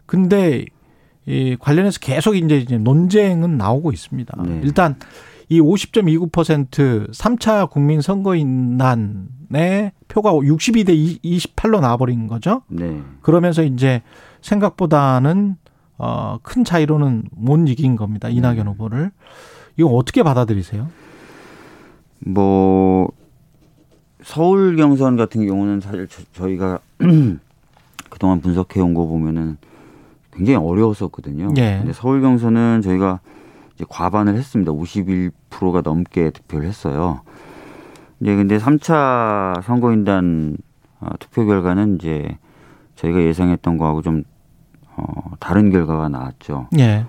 근데 0.06 0.66
이 1.28 1.56
관련해서 1.60 2.00
계속 2.00 2.36
이제 2.36 2.66
논쟁은 2.78 3.58
나오고 3.58 3.92
있습니다. 3.92 4.44
네. 4.44 4.62
일단 4.64 4.96
이 5.52 5.60
50.29% 5.60 7.12
3차 7.12 7.70
국민 7.70 8.00
선거인단의 8.00 9.92
표가 10.08 10.32
62대 10.32 11.22
28로 11.22 11.82
나와버린 11.82 12.28
거죠. 12.28 12.62
네. 12.70 13.02
그러면서 13.22 13.62
이제 13.62 14.02
생각보다는 14.40 15.58
어, 15.98 16.38
큰 16.42 16.64
차이로는 16.64 17.24
못 17.36 17.68
이긴 17.68 17.98
겁니다. 17.98 18.30
이낙연 18.30 18.56
네. 18.56 18.72
후보를. 18.72 19.12
이거 19.76 19.90
어떻게 19.90 20.24
받아들이세요? 20.24 20.88
뭐 22.20 23.10
서울 24.24 24.78
경선 24.78 25.18
같은 25.18 25.46
경우는 25.46 25.82
사실 25.82 26.08
저, 26.32 26.48
희가 26.50 26.80
그동안 28.10 28.40
분석해 28.40 28.80
온 28.80 28.94
거 28.94 29.06
보면은 29.06 29.58
굉장히 30.32 30.58
어려웠었거든요. 30.66 31.50
예. 31.58 31.80
근데 31.80 31.92
서울 31.92 32.22
경선은 32.22 32.82
저희가 32.84 33.20
과반을 33.90 34.36
했습니다. 34.36 34.72
51%가 34.72 35.82
넘게 35.82 36.32
득표를 36.32 36.68
했어요. 36.68 37.22
이제 38.20 38.36
근데 38.36 38.58
3차 38.58 39.64
선거인단 39.64 40.58
어, 41.00 41.10
투표 41.20 41.46
결과는 41.46 41.96
이제 41.96 42.38
저희가 42.96 43.22
예상했던 43.22 43.78
거하고 43.78 44.02
좀 44.02 44.24
어, 44.96 45.32
다른 45.40 45.72
결과가 45.72 46.10
나왔죠. 46.10 46.68
예. 46.78 47.06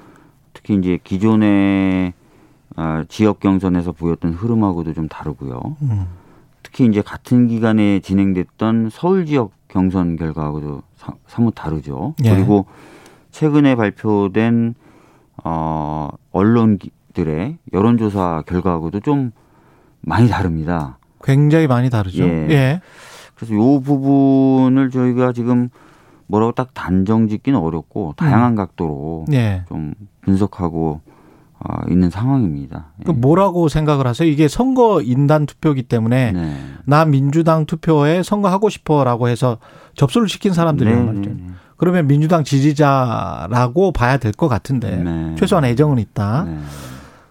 특히 0.55 0.75
이제 0.77 0.99
기존의 1.03 2.15
어, 2.77 3.03
지역 3.09 3.41
경선에서 3.41 3.93
보였던 3.93 4.33
흐름하고도 4.33 4.95
좀 4.95 5.09
다르고요. 5.09 5.77
음. 5.83 6.07
특히 6.63 6.87
이제 6.87 7.03
같은 7.03 7.49
기간에 7.49 8.01
진행됐던 8.01 8.89
서울 8.91 9.27
지역 9.27 9.53
경선 9.69 10.17
결과하고도 10.17 10.83
사, 10.97 11.13
사뭇 11.27 11.53
다르죠. 11.55 12.15
예. 12.25 12.31
그리고 12.31 12.67
최근에 13.31 13.75
발표된 13.75 14.75
어, 15.45 16.09
언론들의 16.33 17.59
여론조사 17.73 18.45
결과하고도 18.47 19.01
좀 19.01 19.33
많이 20.01 20.29
다릅니다. 20.29 20.99
굉장히 21.23 21.67
많이 21.67 21.91
다르죠. 21.91 22.25
예. 22.25 22.47
예. 22.51 22.81
그래서 23.35 23.55
요 23.55 23.81
부분을 23.81 24.91
저희가 24.91 25.33
지금 25.33 25.69
뭐라고 26.27 26.53
딱 26.53 26.75
단정 26.75 27.29
짓기는 27.29 27.59
어렵고 27.59 28.15
다양한 28.17 28.53
음. 28.53 28.57
각도로 28.57 29.27
예. 29.33 29.65
좀 29.69 29.95
분석하고 30.23 31.01
어, 31.65 31.91
있는 31.91 32.11
상황입니다. 32.11 32.93
그 33.05 33.13
뭐라고 33.13 33.69
생각을 33.69 34.07
하세요? 34.07 34.29
이게 34.29 34.49
선거 34.49 35.01
인단 35.01 35.47
투표기 35.47 35.85
때문에 35.85 36.33
네. 36.33 36.57
나 36.85 37.05
민주당 37.05 37.67
투표에 37.67 38.23
선거하고 38.25 38.69
싶어라고 38.69 39.29
해서 39.29 39.59
접수를 39.95 40.29
시킨 40.29 40.53
사람들이란 40.53 40.99
네, 40.99 41.13
말이죠. 41.13 41.31
네, 41.83 41.87
네. 41.87 41.93
그러면 41.93 42.07
민주당 42.07 42.45
지지자라고 42.45 43.93
봐야 43.93 44.17
될 44.19 44.33
것 44.33 44.49
같은데 44.49 44.97
네. 44.97 45.35
최소한 45.37 45.65
애정은 45.65 45.99
있다. 45.99 46.45
네. 46.45 46.59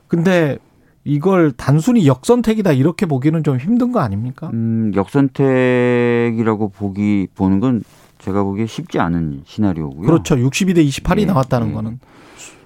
근데 0.08 0.58
이걸 1.04 1.52
단순히 1.52 2.06
역선택이다 2.06 2.74
이렇게 2.74 3.06
보기는 3.06 3.44
좀 3.44 3.58
힘든 3.58 3.92
거 3.92 4.02
아닙니까? 4.02 4.50
음, 4.54 4.92
역선택이라고 4.96 6.70
보기 6.70 7.28
보는 7.34 7.60
건 7.60 7.84
제가 8.20 8.44
보기에 8.44 8.68
쉽지 8.68 9.00
않은 9.00 9.44
시나리오고요. 9.46 10.06
그렇죠. 10.06 10.36
62대 10.36 10.86
28이 10.88 11.26
나왔다는 11.26 11.74
거는 11.74 12.00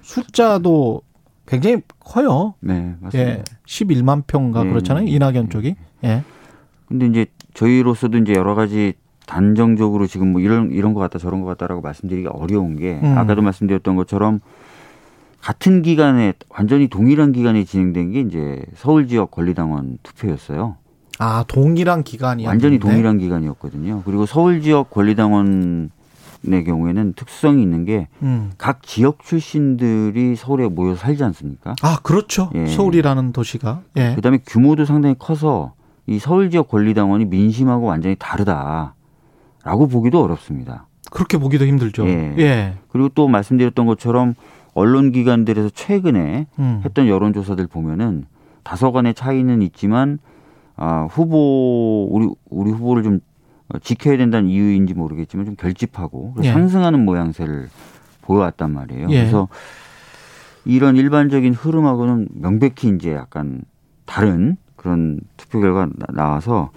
숫자도 0.02 1.02
굉장히 1.46 1.78
커요. 2.00 2.54
네, 2.60 2.94
맞습니다. 3.00 3.30
예, 3.30 3.42
11만 3.66 4.24
평가 4.26 4.64
네. 4.64 4.70
그렇잖아요. 4.70 5.06
이낙연 5.06 5.48
쪽이. 5.48 5.76
예. 6.04 6.22
근데 6.88 7.06
이제 7.06 7.26
저희로서도 7.54 8.18
이제 8.18 8.34
여러 8.34 8.54
가지 8.54 8.94
단정적으로 9.26 10.06
지금 10.06 10.32
뭐 10.32 10.40
이런 10.40 10.70
이런 10.70 10.94
것 10.94 11.00
같다 11.00 11.18
저런 11.18 11.42
것 11.42 11.46
같다라고 11.48 11.82
말씀드리기 11.82 12.28
어려운 12.28 12.76
게 12.76 13.00
음. 13.02 13.18
아까도 13.18 13.42
말씀드렸던 13.42 13.96
것처럼 13.96 14.40
같은 15.40 15.82
기간에 15.82 16.32
완전히 16.48 16.88
동일한 16.88 17.32
기간에 17.32 17.64
진행된 17.64 18.12
게 18.12 18.20
이제 18.20 18.64
서울 18.74 19.06
지역 19.06 19.30
권리당원 19.30 19.98
투표였어요. 20.02 20.76
아 21.18 21.44
동일한 21.48 22.02
기간이 22.02 22.46
완전히 22.46 22.78
동일한 22.78 23.18
기간이었거든요. 23.18 24.02
그리고 24.04 24.26
서울 24.26 24.60
지역 24.62 24.90
권리당원 24.90 25.90
의 26.48 26.64
경우에는 26.64 27.14
특성이 27.14 27.62
있는 27.62 27.84
게각 27.84 28.10
음. 28.22 28.50
지역 28.82 29.24
출신들이 29.24 30.36
서울에 30.36 30.68
모여 30.68 30.94
살지 30.94 31.24
않습니까? 31.24 31.74
아 31.82 31.98
그렇죠. 32.02 32.50
예. 32.54 32.66
서울이라는 32.66 33.32
도시가. 33.32 33.82
예. 33.96 34.14
그다음에 34.14 34.38
규모도 34.46 34.84
상당히 34.84 35.16
커서 35.18 35.72
이 36.06 36.18
서울 36.18 36.50
지역 36.50 36.68
권리당원이 36.68 37.24
민심하고 37.24 37.86
완전히 37.86 38.16
다르다 38.16 38.95
라고 39.66 39.88
보기도 39.88 40.22
어렵습니다. 40.22 40.86
그렇게 41.10 41.38
보기도 41.38 41.66
힘들죠. 41.66 42.06
예. 42.06 42.34
예. 42.38 42.74
그리고 42.88 43.08
또 43.08 43.26
말씀드렸던 43.26 43.84
것처럼 43.86 44.36
언론 44.74 45.10
기관들에서 45.10 45.70
최근에 45.70 46.46
음. 46.60 46.82
했던 46.84 47.08
여론조사들 47.08 47.66
보면은 47.66 48.26
다소간의 48.62 49.14
차이는 49.14 49.62
있지만 49.62 50.20
아, 50.76 51.08
후보 51.10 52.06
우리 52.12 52.28
우리 52.48 52.70
후보를 52.70 53.02
좀 53.02 53.20
지켜야 53.82 54.16
된다는 54.16 54.48
이유인지 54.48 54.94
모르겠지만 54.94 55.46
좀 55.46 55.56
결집하고 55.56 56.34
예. 56.44 56.52
상승하는 56.52 57.04
모양새를 57.04 57.68
보여왔단 58.22 58.72
말이에요. 58.72 59.08
예. 59.10 59.18
그래서 59.18 59.48
이런 60.64 60.94
일반적인 60.94 61.54
흐름하고는 61.54 62.28
명백히 62.34 62.88
이제 62.94 63.14
약간 63.14 63.62
다른 64.04 64.58
그런 64.76 65.18
투표 65.36 65.60
결과 65.60 65.88
나와서 66.10 66.70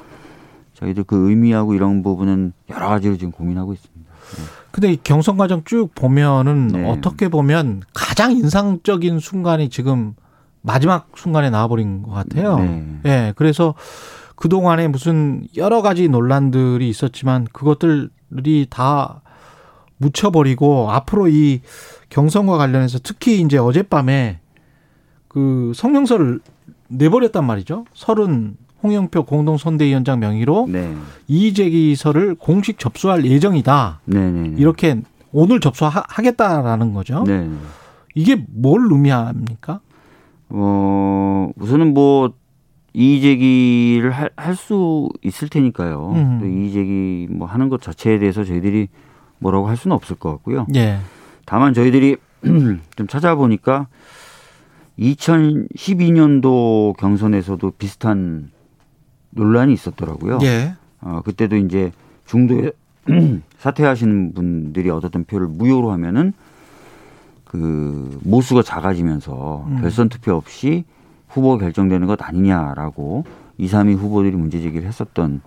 저희들 0.79 1.03
그 1.03 1.29
의미하고 1.29 1.73
이런 1.73 2.03
부분은 2.03 2.53
여러 2.69 2.87
가지로 2.87 3.17
지금 3.17 3.31
고민하고 3.31 3.73
있습니다. 3.73 4.11
네. 4.11 4.43
근데 4.71 4.93
이 4.93 4.97
경선 5.03 5.37
과정 5.37 5.63
쭉 5.65 5.89
보면은 5.93 6.67
네. 6.67 6.89
어떻게 6.89 7.27
보면 7.27 7.81
가장 7.93 8.31
인상적인 8.31 9.19
순간이 9.19 9.69
지금 9.69 10.13
마지막 10.61 11.09
순간에 11.15 11.49
나와버린 11.49 12.03
것 12.03 12.11
같아요. 12.11 12.59
네. 12.59 12.99
예. 13.05 13.33
그래서 13.35 13.73
그동안에 14.35 14.87
무슨 14.87 15.47
여러 15.57 15.81
가지 15.81 16.07
논란들이 16.07 16.87
있었지만 16.87 17.45
그것들이 17.51 18.67
다 18.69 19.21
묻혀버리고 19.97 20.91
앞으로 20.91 21.27
이 21.27 21.61
경선과 22.09 22.57
관련해서 22.57 22.99
특히 23.03 23.41
이제 23.41 23.57
어젯밤에 23.57 24.39
그 25.27 25.73
성명서를 25.75 26.39
내버렸단 26.87 27.45
말이죠. 27.45 27.85
서른 27.93 28.55
홍영표 28.83 29.23
공동선대위원장 29.25 30.19
명의로 30.19 30.67
네. 30.69 30.95
이의제기서를 31.27 32.35
공식 32.35 32.79
접수할 32.79 33.25
예정이다. 33.25 34.01
네네. 34.05 34.31
네, 34.31 34.47
네. 34.49 34.55
이렇게 34.57 35.01
오늘 35.31 35.59
접수하겠다라는 35.59 36.93
거죠. 36.93 37.23
네. 37.25 37.49
이게 38.15 38.43
뭘 38.49 38.87
의미합니까? 38.91 39.81
어 40.49 41.49
우선은 41.57 41.93
뭐 41.93 42.31
이의제기를 42.93 44.11
할 44.11 44.55
수 44.55 45.09
있을 45.21 45.47
테니까요. 45.49 46.11
음. 46.15 46.41
이의제기 46.63 47.27
뭐 47.29 47.47
하는 47.47 47.69
것 47.69 47.81
자체에 47.81 48.17
대해서 48.17 48.43
저희들이 48.43 48.87
뭐라고 49.37 49.67
할 49.67 49.77
수는 49.77 49.95
없을 49.95 50.15
것 50.15 50.31
같고요. 50.31 50.65
예. 50.75 50.97
다만 51.45 51.73
저희들이 51.73 52.17
좀 52.95 53.07
찾아보니까 53.07 53.87
2012년도 54.97 56.95
경선에서도 56.97 57.71
비슷한 57.77 58.51
논란이 59.31 59.73
있었더라고요. 59.73 60.39
예. 60.43 60.73
어, 61.01 61.21
그때도 61.23 61.55
이제 61.57 61.91
중도에 62.25 62.71
사퇴하시는 63.57 64.33
분들이 64.33 64.89
얻었던 64.89 65.25
표를 65.25 65.47
무효로 65.47 65.91
하면은 65.91 66.33
그 67.45 68.19
모수가 68.23 68.61
작아지면서 68.61 69.65
음. 69.67 69.81
결선 69.81 70.09
투표 70.09 70.33
없이 70.33 70.85
후보가 71.29 71.57
결정되는 71.57 72.05
것 72.07 72.21
아니냐라고 72.21 73.25
2, 73.57 73.67
3위 73.67 73.97
후보들이 73.97 74.35
문제 74.35 74.61
제기를 74.61 74.87
했었던 74.87 75.41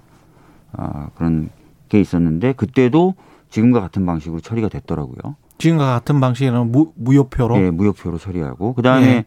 어, 0.73 1.09
그런 1.14 1.51
게 1.88 2.01
있었는데 2.01 2.55
그때도 2.55 3.14
지금과 3.51 3.81
같은 3.81 4.07
방식으로 4.07 4.40
처리가 4.40 4.68
됐더라고요. 4.68 5.37
지금과 5.59 5.85
같은 5.87 6.21
방식으로 6.21 6.64
무, 6.64 6.92
무효표로? 6.97 7.57
네, 7.57 7.71
무효표로 7.71 8.18
처리하고 8.18 8.75
그다음에 8.75 9.07
예. 9.07 9.25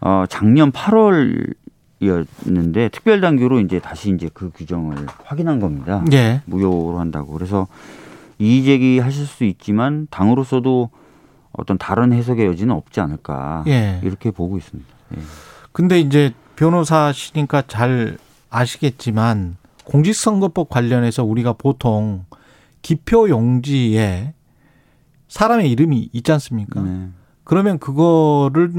어, 0.00 0.24
작년 0.28 0.70
8월 0.70 1.54
이었는데 2.00 2.90
특별 2.90 3.20
당규로 3.20 3.60
이제 3.60 3.80
다시 3.80 4.10
이제 4.10 4.30
그 4.32 4.50
규정을 4.54 5.06
확인한 5.24 5.60
겁니다. 5.60 6.04
예. 6.12 6.42
무효로 6.46 6.98
한다고. 6.98 7.32
그래서 7.32 7.66
이의 8.38 8.64
제기 8.64 8.98
하실 8.98 9.26
수 9.26 9.44
있지만 9.44 10.06
당으로서도 10.10 10.90
어떤 11.52 11.76
다른 11.78 12.12
해석의 12.12 12.46
여지는 12.46 12.74
없지 12.74 13.00
않을까 13.00 13.64
예. 13.66 14.00
이렇게 14.04 14.30
보고 14.30 14.56
있습니다. 14.56 14.88
예. 15.16 15.20
근데 15.72 15.98
이제 16.00 16.32
변호사시니까 16.56 17.62
잘 17.66 18.18
아시겠지만 18.50 19.56
공직선거법 19.84 20.68
관련해서 20.68 21.24
우리가 21.24 21.54
보통 21.54 22.24
기표 22.82 23.28
용지에 23.28 24.34
사람의 25.28 25.70
이름이 25.70 26.10
있지 26.12 26.32
않습니까? 26.32 26.80
네. 26.80 27.08
그러면 27.44 27.78
그거를 27.78 28.72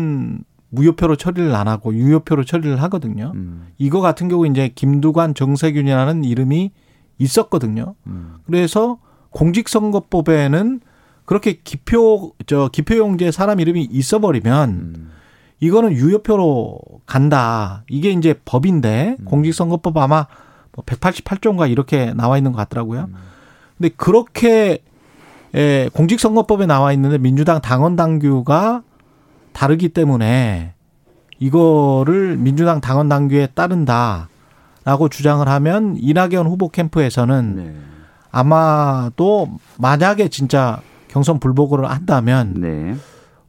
무효표로 0.69 1.15
처리를 1.15 1.53
안 1.55 1.67
하고 1.67 1.93
유효표로 1.93 2.43
처리를 2.45 2.81
하거든요. 2.83 3.31
음. 3.35 3.67
이거 3.77 4.01
같은 4.01 4.27
경우 4.29 4.47
이제 4.47 4.69
김두관 4.73 5.33
정세균이라는 5.33 6.23
이름이 6.23 6.71
있었거든요. 7.17 7.95
음. 8.07 8.35
그래서 8.45 8.99
공직선거법에는 9.31 10.81
그렇게 11.25 11.59
기표 11.63 12.33
저 12.47 12.69
기표용지에 12.71 13.31
사람 13.31 13.59
이름이 13.59 13.87
있어버리면 13.91 14.69
음. 14.69 15.11
이거는 15.59 15.91
유효표로 15.91 16.79
간다. 17.05 17.83
이게 17.89 18.11
이제 18.11 18.39
법인데 18.45 19.17
음. 19.19 19.25
공직선거법 19.25 19.97
아마 19.97 20.27
뭐 20.71 20.85
188조인가 20.85 21.69
이렇게 21.69 22.13
나와 22.13 22.37
있는 22.37 22.51
것 22.51 22.57
같더라고요. 22.57 23.09
음. 23.09 23.15
근데 23.77 23.89
그렇게 23.95 24.79
에, 25.55 25.89
공직선거법에 25.93 26.65
나와 26.65 26.93
있는데 26.93 27.17
민주당 27.17 27.59
당원 27.61 27.95
당규가 27.95 28.83
다르기 29.53 29.89
때문에 29.89 30.73
이거를 31.39 32.37
민주당 32.37 32.81
당원 32.81 33.09
당규에 33.09 33.47
따른다라고 33.53 35.09
주장을 35.09 35.47
하면 35.47 35.95
이낙연 35.97 36.45
후보 36.47 36.69
캠프에서는 36.69 37.55
네. 37.55 37.75
아마도 38.31 39.49
만약에 39.77 40.27
진짜 40.29 40.81
경선 41.07 41.39
불복을 41.39 41.89
한다면 41.89 42.53
네. 42.57 42.95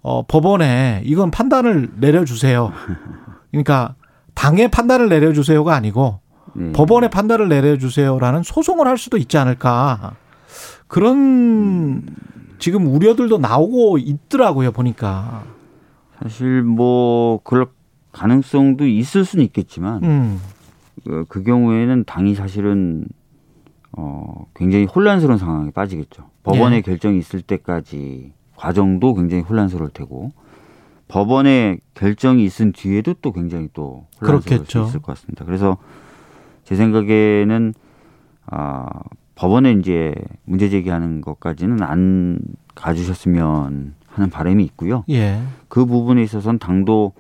어, 0.03 0.25
법원에 0.27 1.03
이건 1.05 1.31
판단을 1.31 1.91
내려주세요. 1.97 2.73
그러니까 3.51 3.95
당의 4.35 4.71
판단을 4.71 5.09
내려주세요가 5.09 5.75
아니고 5.75 6.21
네. 6.55 6.73
법원의 6.73 7.11
판단을 7.11 7.49
내려주세요라는 7.49 8.43
소송을 8.43 8.87
할 8.87 8.97
수도 8.97 9.17
있지 9.17 9.37
않을까. 9.37 10.15
그런 10.89 12.05
지금 12.59 12.87
우려들도 12.87 13.39
나오고 13.39 13.99
있더라고요, 13.99 14.73
보니까. 14.73 15.45
사실 16.23 16.63
뭐 16.63 17.41
그럴 17.45 17.67
가능성도 18.13 18.87
있을 18.87 19.25
수는 19.25 19.45
있겠지만 19.47 20.05
음. 20.05 20.41
그, 21.05 21.25
그 21.29 21.43
경우에는 21.43 22.05
당이 22.05 22.35
사실은 22.35 23.07
어 23.93 24.47
굉장히 24.55 24.85
혼란스러운 24.85 25.39
상황에 25.39 25.71
빠지겠죠. 25.71 26.29
법원의 26.43 26.79
예. 26.79 26.83
결정이 26.83 27.19
있을 27.19 27.43
때까지 27.43 28.33
과정도 28.57 29.15
굉장히 29.15 29.43
혼란스러울 29.43 29.91
테고 29.91 30.33
법원의 31.09 31.81
결정이 31.95 32.45
있은 32.45 32.73
뒤에도 32.73 33.15
또 33.21 33.33
굉장히 33.33 33.69
또 33.73 34.07
혼란스러울. 34.21 34.67
수 34.67 34.81
있을 34.83 35.01
것 35.01 35.15
같습니다. 35.15 35.45
그래서 35.45 35.77
제 36.65 36.77
생각에는 36.77 37.75
아 38.47 38.87
법원에 39.35 39.73
이제 39.73 40.15
문제 40.45 40.69
제기하는 40.69 41.21
것까지는 41.23 41.83
안 41.83 42.39
가주셨으면 42.75 43.95
하는 44.11 44.31
바람이 44.31 44.65
있고요. 44.65 45.05
예. 45.11 45.41
그 45.69 45.87
부분에 45.87 46.23
있어서는 46.23 46.59
당도 46.59 47.13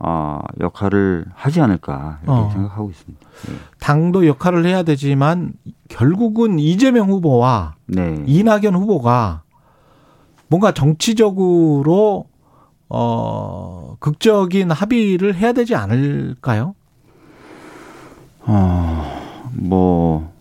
어, 0.00 0.38
역할을 0.60 1.26
하지 1.34 1.60
않을까 1.60 2.20
이렇게 2.22 2.40
어. 2.40 2.50
생각하고 2.50 2.90
있습니다. 2.90 3.26
예. 3.50 3.54
당도 3.80 4.26
역할을 4.26 4.64
해야 4.66 4.82
되지만 4.82 5.52
결국은 5.88 6.58
이재명 6.58 7.10
후보와 7.10 7.74
네. 7.86 8.22
이낙연 8.26 8.74
후보가 8.74 9.42
뭔가 10.48 10.72
정치적으로 10.72 12.26
어 12.88 13.96
극적인 13.98 14.70
합의를 14.70 15.34
해야 15.34 15.52
되지 15.52 15.74
않을까요? 15.74 16.74
어 18.46 19.18
뭐 19.52 20.32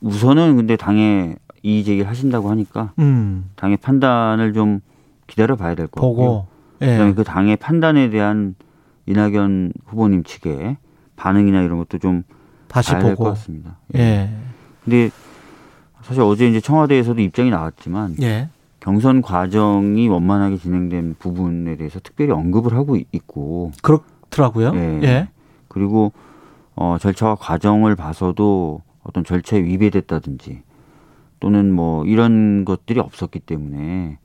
우선은 0.00 0.56
근데 0.56 0.76
당에 0.76 1.36
이의 1.62 1.84
제기를 1.84 2.08
하신다고 2.08 2.50
하니까 2.50 2.92
음. 2.98 3.50
당의 3.56 3.76
판단을 3.76 4.52
좀 4.52 4.80
기다려 5.26 5.56
봐야 5.56 5.74
될 5.74 5.86
것 5.86 6.00
같고요. 6.00 6.46
예. 6.82 6.86
그다음에 6.92 7.14
그 7.14 7.24
당의 7.24 7.56
판단에 7.56 8.10
대한 8.10 8.54
이낙연 9.06 9.72
후보님 9.86 10.24
측의 10.24 10.76
반응이나 11.16 11.62
이런 11.62 11.78
것도 11.78 11.98
좀 11.98 12.22
다시 12.68 12.92
봐야 12.92 13.02
될 13.02 13.16
것 13.16 13.24
같습니다. 13.24 13.76
예. 13.94 13.98
예. 14.00 14.30
근데 14.84 15.10
사실 16.02 16.22
어제 16.22 16.48
이제 16.48 16.60
청와대에서도 16.60 17.20
입장이 17.20 17.50
나왔지만 17.50 18.16
예. 18.22 18.48
경선 18.80 19.20
과정이 19.20 20.08
원만하게 20.08 20.56
진행된 20.56 21.16
부분에 21.18 21.76
대해서 21.76 22.00
특별히 22.02 22.30
언급을 22.32 22.72
하고 22.74 22.96
있고 23.12 23.72
그렇더라고요. 23.82 24.72
예. 24.74 25.00
예. 25.02 25.28
그리고 25.68 26.12
어 26.74 26.96
절차와 26.98 27.34
과정을 27.34 27.94
봐서도 27.96 28.80
어떤 29.02 29.22
절차에 29.24 29.62
위배됐다든지 29.62 30.62
또는 31.40 31.72
뭐 31.72 32.04
이런 32.04 32.64
것들이 32.64 33.00
없었기 33.00 33.40
때문에 33.40 34.18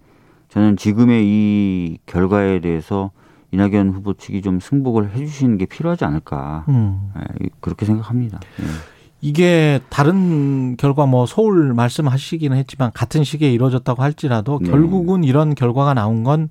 저는 0.50 0.78
지금의 0.78 1.26
이 1.26 1.98
결과에 2.06 2.60
대해서 2.60 3.12
이낙연 3.52 3.92
후보 3.92 4.14
측이 4.14 4.42
좀 4.42 4.60
승복을 4.60 5.16
해주시는 5.16 5.58
게 5.58 5.66
필요하지 5.66 6.06
않을까 6.06 6.66
음. 6.68 7.12
네, 7.16 7.50
그렇게 7.62 7.86
생각합니다. 7.86 8.40
네. 8.58 8.66
이게 9.22 9.80
다른 9.90 10.76
결과 10.78 11.06
뭐 11.06 11.26
서울 11.26 11.74
말씀하시기는 11.74 12.56
했지만 12.58 12.92
같은 12.94 13.24
시기에 13.24 13.52
이루어졌다고 13.52 14.04
할지라도 14.04 14.60
네. 14.62 14.70
결국은 14.70 15.24
이런 15.24 15.56
결과가 15.56 15.94
나온 15.94 16.24
건 16.24 16.50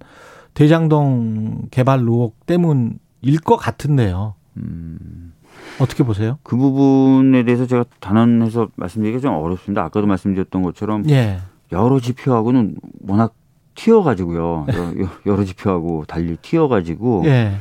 대장동 0.55 1.69
개발 1.71 2.01
의혹 2.01 2.47
때문일 2.47 3.41
것 3.45 3.57
같은데요. 3.57 4.35
음. 4.57 5.35
어떻게 5.81 6.05
보세요? 6.05 6.39
그 6.43 6.57
부분에 6.57 7.43
대해서 7.45 7.67
제가 7.67 7.85
단언해서 8.01 8.69
말씀드리기가 8.77 9.21
좀 9.21 9.35
어렵습니다. 9.35 9.83
아까도 9.85 10.07
말씀드렸던 10.07 10.63
것처럼 10.63 11.09
예. 11.11 11.39
여러 11.73 11.99
지표하고는 12.01 12.77
워낙 13.07 13.35
튀어가지고요. 13.75 14.67
여러, 14.69 14.93
여러 15.27 15.45
지표하고 15.45 16.05
달리 16.07 16.37
튀어가지고 16.37 17.23
예. 17.27 17.55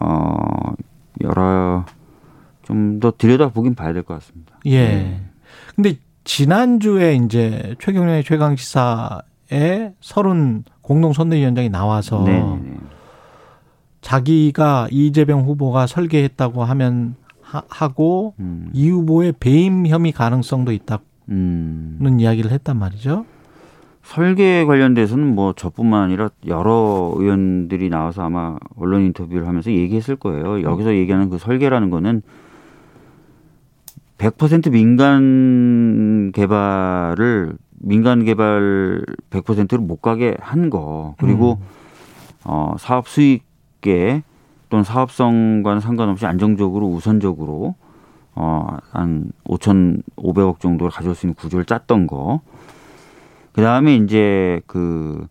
어 0.00 0.36
여러 1.22 1.84
좀 2.64 2.98
더 3.00 3.12
들여다 3.16 3.48
보긴 3.50 3.74
봐야 3.74 3.92
될 3.92 4.02
것 4.02 4.14
같습니다. 4.14 4.58
예. 4.66 4.86
네. 4.88 5.20
근데 5.76 5.96
지난주에 6.24 7.14
이제 7.16 7.74
최경련의 7.78 8.24
최강 8.24 8.56
시사에 8.56 9.92
서른 10.00 10.64
공동 10.80 11.12
선대위원장이 11.12 11.68
나와서 11.68 12.24
네네. 12.24 12.40
네, 12.42 12.60
네. 12.70 12.76
자기가 14.04 14.88
이재명 14.90 15.44
후보가 15.44 15.86
설계했다고 15.86 16.62
하면 16.62 17.16
하, 17.40 17.88
고 17.88 18.34
음. 18.38 18.68
이 18.74 18.90
후보의 18.90 19.32
배임 19.40 19.86
혐의 19.86 20.12
가능성도 20.12 20.72
있다는 20.72 21.02
음. 21.30 22.16
이야기를 22.20 22.50
했단 22.50 22.78
말이죠. 22.78 23.24
설계 24.02 24.66
관련돼서는 24.66 25.34
뭐 25.34 25.54
저뿐만 25.54 26.02
아니라 26.02 26.28
여러 26.46 27.14
의원들이 27.16 27.88
나와서 27.88 28.22
아마 28.22 28.58
언론 28.76 29.02
인터뷰를 29.04 29.48
하면서 29.48 29.70
얘기했을 29.72 30.16
거예요. 30.16 30.62
여기서 30.62 30.94
얘기하는 30.94 31.30
그 31.30 31.38
설계라는 31.38 31.88
거는 31.88 32.20
100% 34.18 34.70
민간 34.70 36.30
개발을 36.34 37.56
민간 37.80 38.24
개발 38.24 39.02
100%로 39.30 39.80
못 39.80 40.02
가게 40.02 40.36
한 40.40 40.68
거. 40.68 41.14
그리고 41.18 41.58
음. 41.62 41.66
어 42.44 42.74
사업 42.78 43.08
수익 43.08 43.53
계 43.84 44.22
또는 44.70 44.82
사업성과는 44.82 45.80
상관없이 45.80 46.26
안정적으로 46.26 46.88
우선적으로 46.88 47.74
어한 48.34 49.30
5,500억 49.44 50.58
정도를 50.58 50.90
가져올 50.90 51.14
수 51.14 51.26
있는 51.26 51.34
구조를 51.34 51.66
짰던 51.66 52.06
거. 52.08 52.40
그 53.52 53.62
다음에 53.62 53.94
이제 53.94 54.60
그 54.66 55.28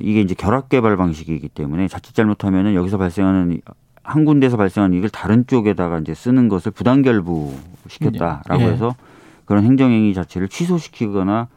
이게 0.00 0.20
이제 0.20 0.34
결합 0.34 0.68
개발 0.68 0.96
방식이기 0.96 1.48
때문에 1.50 1.86
자칫 1.88 2.14
잘못하면은 2.14 2.74
여기서 2.74 2.98
발생하는 2.98 3.60
한 4.02 4.24
군데에서 4.24 4.56
발생하는 4.56 4.96
이익을 4.96 5.10
다른 5.10 5.46
쪽에다가 5.46 5.98
이제 5.98 6.14
쓰는 6.14 6.48
것을 6.48 6.72
부당 6.72 7.02
결부 7.02 7.54
시켰다라고 7.86 8.62
예. 8.62 8.66
해서 8.66 8.96
그런 9.44 9.62
행정행위 9.62 10.14
자체를 10.14 10.48
취소시키거나 10.48 11.48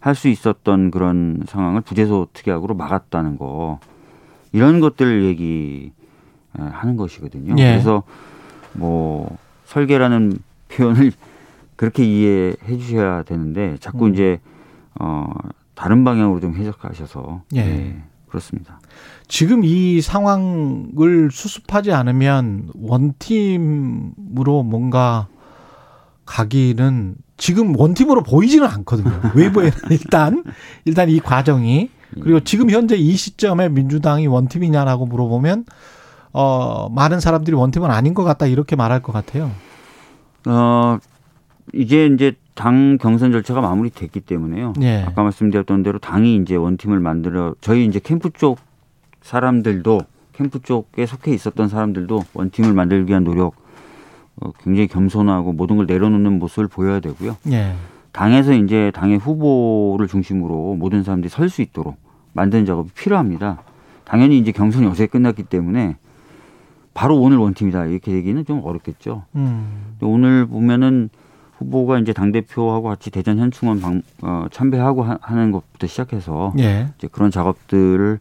할 0.00 0.14
수 0.16 0.28
있었던 0.28 0.90
그런 0.90 1.42
상황을 1.46 1.80
부재소 1.80 2.28
특약으로 2.32 2.74
막았다는 2.74 3.38
거 3.38 3.78
이런 4.52 4.80
것들을 4.80 5.24
얘기하는 5.24 6.96
것이거든요. 6.96 7.54
예. 7.58 7.72
그래서 7.72 8.02
뭐 8.72 9.38
설계라는 9.66 10.38
표현을 10.68 11.12
그렇게 11.76 12.04
이해해 12.04 12.78
주셔야 12.78 13.22
되는데 13.22 13.76
자꾸 13.80 14.06
음. 14.06 14.12
이제 14.12 14.40
어 15.00 15.26
다른 15.74 16.04
방향으로 16.04 16.40
좀 16.40 16.54
해석하셔서 16.54 17.42
예. 17.54 17.64
네, 17.64 18.02
그렇습니다. 18.28 18.80
지금 19.26 19.64
이 19.64 20.00
상황을 20.00 21.30
수습하지 21.32 21.92
않으면 21.92 22.68
원팀으로 22.74 24.62
뭔가 24.62 25.28
가기는 26.26 27.16
지금 27.36 27.74
one 27.76 27.88
team으로 27.88 28.22
보이지는 28.22 28.66
않거든요. 28.68 29.10
외부에는 29.34 29.72
일단 29.90 30.44
일단 30.84 31.08
이 31.08 31.18
과정이 31.18 31.90
그리고 32.20 32.36
예. 32.36 32.40
지금 32.44 32.70
현재 32.70 32.96
이 32.96 33.14
시점에 33.14 33.68
민주당이 33.68 34.26
one 34.26 34.42
team이냐라고 34.42 35.06
물어보면 35.06 35.64
어 36.32 36.88
많은 36.90 37.20
사람들이 37.20 37.56
one 37.56 37.66
team은 37.66 37.90
아닌 37.90 38.14
것 38.14 38.24
같다 38.24 38.46
이렇게 38.46 38.76
말할 38.76 39.02
것 39.02 39.12
같아요. 39.12 39.50
어 40.46 40.98
이제 41.72 42.06
이제 42.06 42.34
당 42.54 42.98
경선 42.98 43.32
절차가 43.32 43.60
마무리됐기 43.60 44.20
때문에요. 44.20 44.74
예. 44.82 45.04
아까 45.06 45.22
말씀드렸던 45.22 45.82
대로 45.82 45.98
당이 45.98 46.36
이제 46.36 46.54
one 46.54 46.68
team을 46.68 47.00
만들어 47.00 47.54
저희 47.60 47.86
이제 47.86 48.00
캠프 48.02 48.30
쪽 48.30 48.58
사람들도 49.22 50.00
캠프 50.32 50.60
쪽에 50.60 51.06
속해 51.06 51.32
있었던 51.32 51.68
사람들도 51.68 52.24
one 52.34 52.45
team을 52.45 52.72
만들기 52.72 53.10
위한 53.10 53.24
노력 53.24 53.54
어, 54.36 54.50
굉장히 54.62 54.88
겸손하고 54.88 55.52
모든 55.52 55.76
걸 55.76 55.86
내려놓는 55.86 56.38
모습을 56.38 56.68
보여야 56.68 57.00
되고요. 57.00 57.36
예. 57.50 57.74
당에서 58.12 58.52
이제 58.54 58.92
당의 58.94 59.18
후보를 59.18 60.06
중심으로 60.06 60.76
모든 60.76 61.02
사람들이 61.02 61.28
설 61.30 61.48
수 61.48 61.62
있도록 61.62 61.96
만드는 62.34 62.66
작업이 62.66 62.90
필요합니다. 62.94 63.62
당연히 64.04 64.38
이제 64.38 64.52
경선이 64.52 64.86
어제 64.86 65.06
끝났기 65.06 65.44
때문에 65.44 65.96
바로 66.94 67.18
오늘 67.18 67.38
원팀이다 67.38 67.86
이렇게 67.86 68.12
얘기는 68.12 68.44
좀 68.44 68.62
어렵겠죠. 68.64 69.24
음. 69.34 69.96
오늘 70.02 70.46
보면은 70.46 71.08
후보가 71.58 71.98
이제 72.00 72.12
당 72.12 72.32
대표하고 72.32 72.88
같이 72.88 73.10
대전 73.10 73.38
현충원 73.38 73.80
방, 73.80 74.02
어, 74.22 74.46
참배하고 74.50 75.02
하, 75.04 75.34
는 75.34 75.52
것부터 75.52 75.86
시작해서 75.86 76.52
예. 76.58 76.88
이제 76.98 77.08
그런 77.10 77.30
작업들을 77.30 78.18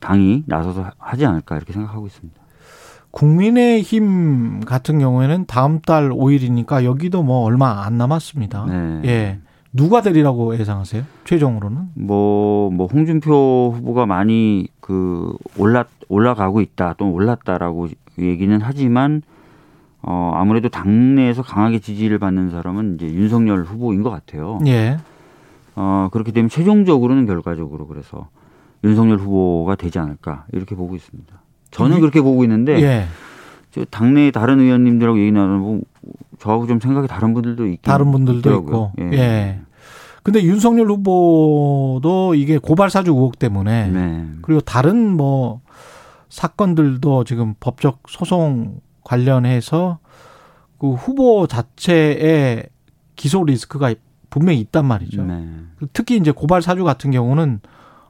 당이 0.00 0.44
나서서 0.46 0.92
하지 0.98 1.26
않을까 1.26 1.56
이렇게 1.56 1.72
생각하고 1.72 2.06
있습니다. 2.06 2.40
국민의힘 3.16 4.60
같은 4.60 4.98
경우에는 4.98 5.46
다음 5.46 5.80
달 5.80 6.10
5일이니까 6.10 6.84
여기도 6.84 7.22
뭐 7.22 7.44
얼마 7.44 7.84
안 7.86 7.96
남았습니다. 7.96 8.66
네. 8.66 9.00
예. 9.06 9.38
누가 9.72 10.02
되리라고 10.02 10.54
예상하세요? 10.58 11.02
최종으로는? 11.24 11.88
뭐, 11.94 12.70
뭐, 12.70 12.86
홍준표 12.86 13.72
후보가 13.74 14.04
많이 14.04 14.68
그 14.80 15.34
올라, 15.58 15.84
올라가고 16.08 16.60
있다, 16.60 16.94
또 16.98 17.10
올랐다라고 17.10 17.88
얘기는 18.18 18.58
하지만 18.62 19.22
어, 20.02 20.32
아무래도 20.34 20.68
당내에서 20.68 21.42
강하게 21.42 21.78
지지를 21.78 22.18
받는 22.18 22.50
사람은 22.50 22.96
이제 22.96 23.06
윤석열 23.06 23.64
후보인 23.64 24.02
것 24.02 24.10
같아요. 24.10 24.58
예. 24.66 24.98
어, 25.74 26.08
그렇게 26.12 26.32
되면 26.32 26.50
최종적으로는 26.50 27.24
결과적으로 27.26 27.86
그래서 27.86 28.28
윤석열 28.84 29.18
후보가 29.18 29.76
되지 29.76 29.98
않을까 29.98 30.44
이렇게 30.52 30.74
보고 30.74 30.94
있습니다. 30.94 31.45
저는 31.76 31.96
음. 31.96 32.00
그렇게 32.00 32.22
보고 32.22 32.42
있는데 32.44 32.80
예. 32.80 33.06
저 33.70 33.84
당내 33.84 34.30
다른 34.30 34.60
의원님들하고 34.60 35.20
얘기 35.20 35.30
나누고 35.30 35.82
저하고 36.38 36.66
좀 36.66 36.80
생각이 36.80 37.06
다른 37.06 37.34
분들도 37.34 37.66
있긴 37.66 37.82
다른 37.82 38.10
분들도 38.10 38.38
있더라고요. 38.38 38.92
있고. 38.96 39.12
예. 39.12 39.18
예. 39.18 39.60
근데 40.22 40.42
윤석열 40.42 40.90
후보도 40.90 42.34
이게 42.34 42.56
고발 42.58 42.90
사주 42.90 43.12
의혹 43.12 43.38
때문에 43.38 43.90
네. 43.90 44.26
그리고 44.42 44.60
다른 44.60 45.16
뭐 45.16 45.60
사건들도 46.30 47.24
지금 47.24 47.54
법적 47.60 48.00
소송 48.08 48.80
관련해서 49.04 49.98
그 50.78 50.94
후보 50.94 51.46
자체의 51.46 52.64
기소 53.14 53.44
리스크가 53.44 53.94
분명히 54.30 54.58
있단 54.60 54.84
말이죠. 54.86 55.24
네. 55.24 55.46
특히 55.92 56.16
이제 56.16 56.32
고발 56.32 56.60
사주 56.60 56.84
같은 56.84 57.10
경우는 57.10 57.60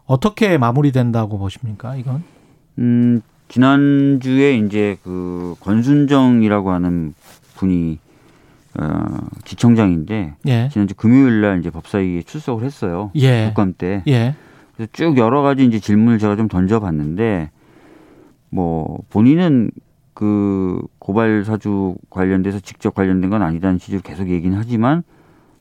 어떻게 0.07 0.57
마무리된다고 0.57 1.37
보십니까? 1.39 1.97
이건? 1.97 2.23
음, 2.79 3.21
지난주에 3.49 4.57
이제 4.59 4.97
그 5.03 5.55
권순정이라고 5.61 6.71
하는 6.71 7.15
분이 7.55 7.99
어, 8.79 9.05
지청장인데 9.45 10.35
예. 10.47 10.69
지난주 10.71 10.95
금요일 10.95 11.41
날 11.41 11.61
이제 11.61 11.71
법사위에 11.71 12.23
출석을 12.23 12.65
했어요. 12.65 13.11
예. 13.15 13.47
국감 13.49 13.75
때. 13.77 14.03
예. 14.07 14.35
그래서 14.75 14.91
쭉 14.93 15.17
여러 15.17 15.43
가지 15.43 15.65
이제 15.65 15.79
질문을 15.79 16.19
제가 16.19 16.37
좀 16.37 16.49
던져봤는데 16.49 17.51
뭐 18.51 18.99
본인은 19.11 19.71
그 20.13 20.83
고발 20.99 21.45
사주 21.45 21.95
관련돼서 22.11 22.61
직접 22.61 22.95
관련된 22.95 23.31
건 23.31 23.43
아니다는 23.43 23.79
취지로 23.79 24.03
계속 24.03 24.29
얘기는 24.29 24.57
하지만 24.57 25.03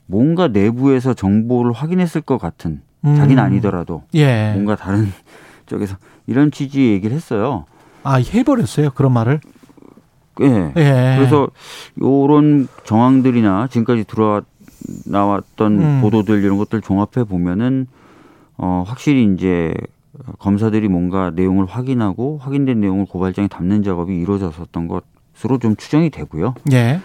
뭔가 0.05 0.47
내부에서 0.47 1.13
정보를 1.13 1.71
확인했을 1.71 2.21
것 2.21 2.37
같은 2.37 2.81
음. 3.05 3.15
자기는 3.15 3.41
아니더라도 3.41 4.03
예. 4.13 4.51
뭔가 4.53 4.75
다른 4.75 5.07
쪽에서 5.65 5.95
이런 6.27 6.51
취지의 6.51 6.93
얘기를 6.93 7.15
했어요. 7.15 7.65
아 8.05 8.15
해버렸어요 8.15 8.91
그런 8.91 9.11
말을? 9.13 9.41
예. 10.41 10.73
예. 10.75 11.15
그래서 11.17 11.47
요런 12.01 12.67
정황들이나 12.83 13.67
지금까지 13.67 14.03
들어와 14.03 14.41
나왔던 15.05 15.79
음. 15.79 16.01
보도들 16.01 16.43
이런 16.43 16.57
것들 16.57 16.81
종합해 16.81 17.25
보면은 17.27 17.87
어 18.57 18.83
확실히 18.85 19.33
이제 19.33 19.73
검사들이 20.39 20.87
뭔가 20.87 21.31
내용을 21.31 21.65
확인하고 21.65 22.37
확인된 22.37 22.79
내용을 22.79 23.05
고발장에 23.05 23.47
담는 23.47 23.83
작업이 23.83 24.15
이루어졌었던 24.15 24.87
것으로 24.87 25.57
좀 25.57 25.75
추정이 25.75 26.09
되고요. 26.09 26.53
예. 26.73 27.01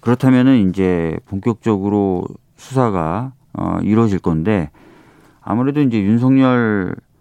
그렇다면은 0.00 0.68
이제 0.68 1.18
본격적으로 1.26 2.24
수사가 2.56 3.32
어, 3.52 3.78
이루어질 3.82 4.18
건데 4.18 4.70
아무래도 5.40 5.80
이제 5.80 6.00
윤석열 6.00 6.94
어, 6.94 7.11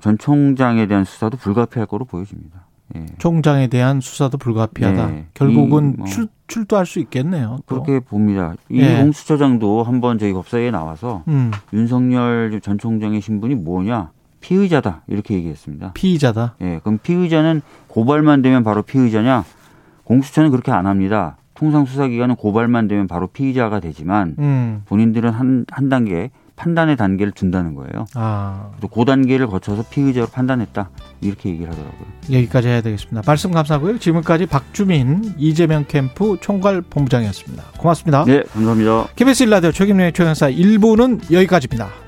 전 0.00 0.18
총장에 0.18 0.86
대한 0.86 1.04
수사도 1.04 1.36
불가피할 1.36 1.86
거로 1.86 2.04
보여집니다. 2.04 2.66
예. 2.96 3.06
총장에 3.18 3.68
대한 3.68 4.00
수사도 4.00 4.38
불가피하다. 4.38 5.06
네. 5.08 5.26
결국은 5.34 5.96
뭐 5.98 6.06
출, 6.06 6.28
출두할 6.46 6.86
수 6.86 7.00
있겠네요. 7.00 7.58
또. 7.66 7.82
그렇게 7.82 8.00
봅니다. 8.00 8.54
이 8.70 8.80
예. 8.80 8.98
공수처장도 8.98 9.82
한번 9.82 10.18
저희 10.18 10.32
법사위에 10.32 10.70
나와서 10.70 11.22
음. 11.28 11.50
윤석열 11.72 12.60
전 12.62 12.78
총장의 12.78 13.20
신분이 13.20 13.56
뭐냐 13.56 14.10
피의자다 14.40 15.02
이렇게 15.08 15.34
얘기했습니다. 15.34 15.92
피의자다. 15.94 16.56
예, 16.60 16.80
그럼 16.82 16.98
피의자는 17.02 17.60
고발만 17.88 18.42
되면 18.42 18.62
바로 18.62 18.82
피의자냐? 18.82 19.44
공수처는 20.04 20.50
그렇게 20.50 20.70
안 20.72 20.86
합니다. 20.86 21.36
통상 21.54 21.84
수사기관은 21.84 22.36
고발만 22.36 22.88
되면 22.88 23.08
바로 23.08 23.26
피의자가 23.26 23.80
되지만 23.80 24.36
음. 24.38 24.82
본인들은 24.86 25.30
한, 25.30 25.66
한 25.70 25.88
단계 25.88 26.30
판단의 26.58 26.96
단계를 26.96 27.32
둔다는 27.32 27.74
거예요. 27.74 28.06
아. 28.14 28.70
그 28.92 29.04
단계를 29.04 29.46
거쳐서 29.46 29.84
피의자로 29.88 30.26
판단했다. 30.26 30.90
이렇게 31.20 31.50
얘기를 31.50 31.70
하더라고요. 31.70 32.06
여기까지 32.32 32.68
해야 32.68 32.80
되겠습니다. 32.80 33.22
말씀 33.24 33.52
감사하고요. 33.52 33.98
지금까지 33.98 34.46
박주민 34.46 35.34
이재명 35.38 35.84
캠프 35.86 36.36
총괄 36.40 36.82
본부장이었습니다. 36.82 37.62
고맙습니다. 37.78 38.24
네, 38.24 38.42
감사합니다. 38.52 39.08
KBS 39.16 39.44
일라디오 39.44 39.72
최김래의 39.72 40.12
최강사 40.12 40.50
1부는 40.50 41.32
여기까지입니다. 41.32 42.07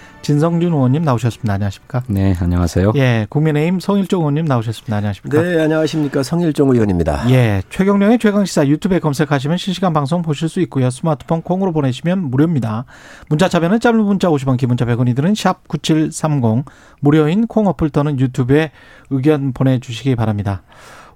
진성준 0.21 0.73
의원님 0.73 1.03
나오셨습니다. 1.03 1.53
안녕하십니까? 1.53 2.03
네, 2.07 2.35
안녕하세요. 2.39 2.93
예, 2.95 3.25
국민의힘 3.29 3.79
성일종 3.79 4.21
의원님 4.21 4.45
나오셨습니다. 4.45 4.95
안녕하십니까? 4.97 5.41
네, 5.41 5.61
안녕하십니까? 5.61 6.23
성일종 6.23 6.69
의원입니다. 6.69 7.29
예, 7.31 7.63
최경령의 7.69 8.19
최강 8.19 8.45
시사 8.45 8.67
유튜브에 8.67 8.99
검색하시면 8.99 9.57
실시간 9.57 9.93
방송 9.93 10.21
보실 10.21 10.47
수 10.47 10.61
있고요. 10.61 10.89
스마트폰 10.89 11.41
콩으로 11.41 11.71
보내시면 11.71 12.29
무료입니다. 12.29 12.85
문자 13.29 13.49
참여는 13.49 13.79
짧은 13.79 13.99
문자 13.99 14.29
50원, 14.29 14.57
기본자 14.57 14.85
100원이 14.85 15.15
드는 15.15 15.33
샵 15.33 15.67
9730 15.67 16.65
무료인 16.99 17.47
콩 17.47 17.67
어플 17.67 17.89
또는 17.89 18.19
유튜브에 18.19 18.71
의견 19.09 19.53
보내 19.53 19.79
주시기 19.79 20.15
바랍니다. 20.15 20.61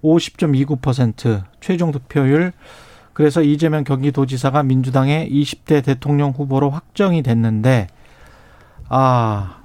50.29% 0.03 1.43
최종 1.61 1.91
득표율 1.91 2.53
그래서 3.13 3.41
이재명 3.41 3.83
경기도지사가 3.83 4.63
민주당의 4.63 5.29
20대 5.31 5.83
대통령 5.83 6.31
후보로 6.31 6.69
확정이 6.69 7.23
됐는데 7.23 7.87
아 8.89 9.57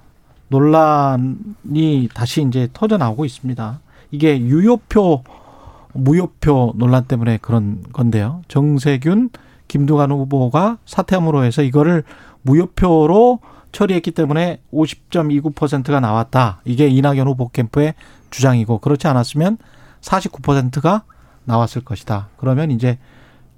논란이 0.48 2.08
다시 2.12 2.42
이제 2.42 2.68
터져 2.72 2.96
나오고 2.96 3.24
있습니다. 3.24 3.80
이게 4.10 4.38
유효표 4.40 5.22
무효표 5.92 6.74
논란 6.76 7.04
때문에 7.04 7.38
그런 7.38 7.82
건데요. 7.92 8.42
정세균 8.48 9.30
김두관 9.68 10.10
후보가 10.10 10.78
사퇴함으로 10.84 11.44
해서 11.44 11.62
이거를 11.62 12.02
무효표로 12.42 13.40
처리했기 13.72 14.10
때문에 14.10 14.60
50.29%가 14.72 16.00
나왔다. 16.00 16.60
이게 16.64 16.88
이낙연 16.88 17.28
후보 17.28 17.48
캠프의 17.48 17.94
주장이고 18.30 18.78
그렇지 18.78 19.06
않았으면 19.06 19.58
49%가 20.00 21.04
나왔을 21.44 21.84
것이다. 21.84 22.28
그러면 22.36 22.70
이제 22.70 22.98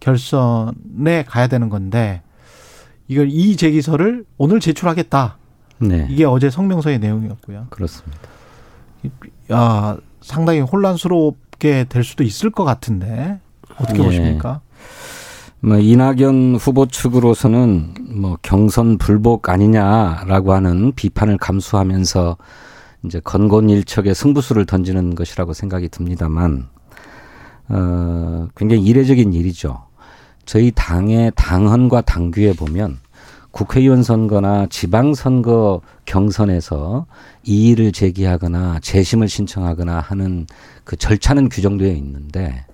결선에 0.01 1.25
가야 1.27 1.47
되는 1.47 1.69
건데 1.69 2.23
이걸 3.09 3.29
이 3.31 3.57
제기서를 3.57 4.25
오늘 4.37 4.61
제출하겠다. 4.61 5.39
네. 5.83 6.07
이게 6.11 6.25
어제 6.25 6.51
성명서의 6.51 6.99
내용이었고요. 6.99 7.67
그렇습니다. 7.71 8.21
아, 9.51 9.97
상당히 10.21 10.61
혼란스럽게 10.61 11.87
될 11.89 12.05
수도 12.05 12.25
있을 12.25 12.51
것 12.51 12.65
같은데 12.65 13.41
어떻게 13.79 13.99
네. 13.99 14.05
보십니까? 14.05 14.61
뭐 15.61 15.79
이낙연 15.79 16.57
후보 16.57 16.87
측으로서는 16.87 17.95
뭐 18.17 18.37
경선 18.43 18.99
불복 18.99 19.49
아니냐라고 19.49 20.53
하는 20.53 20.93
비판을 20.93 21.39
감수하면서 21.39 22.37
이제 23.05 23.21
건곤일척의 23.21 24.15
승부수를 24.15 24.67
던지는 24.67 25.15
것이라고 25.15 25.53
생각이 25.53 25.89
듭니다만 25.89 26.69
어, 27.69 28.49
굉장히 28.57 28.83
이례적인 28.83 29.33
일이죠. 29.33 29.85
저희 30.45 30.73
당의 30.75 31.31
당헌과 31.37 32.03
당규에 32.03 32.53
보면 32.55 32.99
국회의원 33.53 34.03
선거나 34.03 34.67
지방선거 34.69 35.83
경선에서 36.07 37.07
이의를 37.45 37.93
제기하거나 37.93 38.81
재심을 38.81 39.29
신청하거나 39.29 40.01
하는 40.01 40.47
그 40.85 40.97
절차는 40.97 41.51
규정되어 41.51 41.93
있는데 41.93 42.65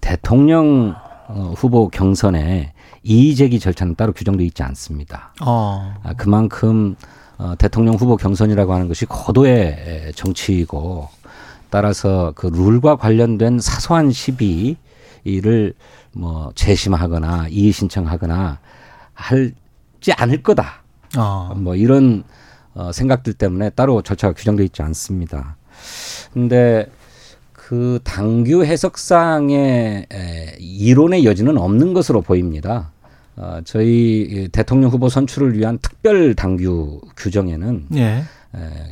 대통령 0.00 0.94
어, 1.28 1.52
후보 1.56 1.88
경선에 1.88 2.72
이의 3.02 3.34
제기 3.34 3.58
절차는 3.58 3.96
따로 3.96 4.12
규정되어 4.12 4.46
있지 4.46 4.62
않습니다. 4.62 5.34
어. 5.44 5.94
아, 6.02 6.12
그만큼 6.14 6.94
어, 7.38 7.54
대통령 7.56 7.94
후보 7.94 8.16
경선이라고 8.16 8.72
하는 8.72 8.88
것이 8.88 9.06
고도의 9.06 10.12
정치이고 10.14 11.08
따라서 11.70 12.32
그 12.34 12.46
룰과 12.46 12.96
관련된 12.96 13.60
사소한 13.60 14.10
시비를 14.10 15.74
뭐 16.12 16.52
재심하거나 16.54 17.48
이의 17.50 17.72
신청하거나 17.72 18.58
할 19.14 19.52
지 20.00 20.12
않을 20.12 20.42
거다. 20.42 20.82
어. 21.16 21.52
뭐 21.56 21.74
이런 21.74 22.24
어, 22.74 22.92
생각들 22.92 23.32
때문에 23.32 23.70
따로 23.70 24.02
절차가 24.02 24.34
규정되어 24.34 24.64
있지 24.66 24.82
않습니다. 24.82 25.56
근데 26.32 26.86
그 27.52 27.98
당규 28.04 28.64
해석상의 28.64 30.06
에, 30.10 30.56
이론의 30.58 31.24
여지는 31.24 31.58
없는 31.58 31.92
것으로 31.92 32.22
보입니다. 32.22 32.92
어, 33.36 33.60
저희 33.64 34.48
대통령 34.52 34.90
후보 34.90 35.08
선출을 35.08 35.56
위한 35.56 35.78
특별 35.78 36.34
당규 36.34 37.00
규정에는 37.16 37.86
예. 37.96 38.02
에, 38.02 38.24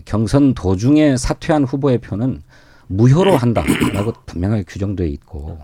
경선 0.04 0.54
도중에 0.54 1.16
사퇴한 1.16 1.64
후보의 1.64 1.98
표는 1.98 2.42
무효로 2.88 3.36
한다라고 3.36 4.12
분명하게 4.26 4.64
규정돼 4.68 5.08
있고 5.08 5.58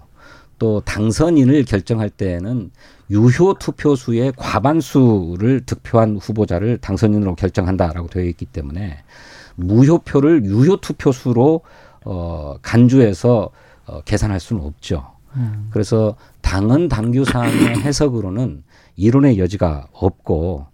또 0.59 0.80
당선인을 0.80 1.64
결정할 1.64 2.09
때에는 2.09 2.70
유효 3.12 3.54
투표수의 3.54 4.32
과반수를 4.36 5.62
득표한 5.66 6.16
후보자를 6.16 6.78
당선인으로 6.78 7.34
결정한다라고 7.34 8.08
되어 8.08 8.24
있기 8.24 8.46
때문에 8.46 8.98
무효표를 9.56 10.44
유효 10.44 10.78
투표수로 10.78 11.60
어 12.04 12.56
간주해서 12.62 13.50
어 13.86 14.00
계산할 14.02 14.40
수는 14.40 14.62
없죠. 14.62 15.06
음. 15.36 15.68
그래서 15.70 16.16
당헌 16.40 16.88
당규상의 16.88 17.80
해석으로는 17.84 18.64
이론의 18.96 19.38
여지가 19.38 19.88
없고 19.92 20.66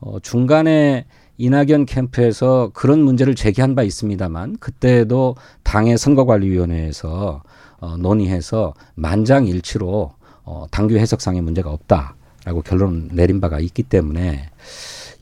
어, 0.00 0.18
중간에 0.20 1.06
이낙연 1.38 1.86
캠프에서 1.86 2.70
그런 2.74 3.00
문제를 3.00 3.34
제기한 3.34 3.74
바 3.74 3.82
있습니다만 3.82 4.58
그때도 4.58 5.36
당의 5.62 5.98
선거관리위원회에서 5.98 7.42
어, 7.80 7.96
논의해서 7.96 8.74
만장일치로 8.94 10.12
어, 10.44 10.66
당규 10.70 10.96
해석상의 10.96 11.40
문제가 11.40 11.70
없다라고 11.70 12.62
결론 12.64 13.08
내린 13.12 13.40
바가 13.40 13.60
있기 13.60 13.82
때문에 13.82 14.50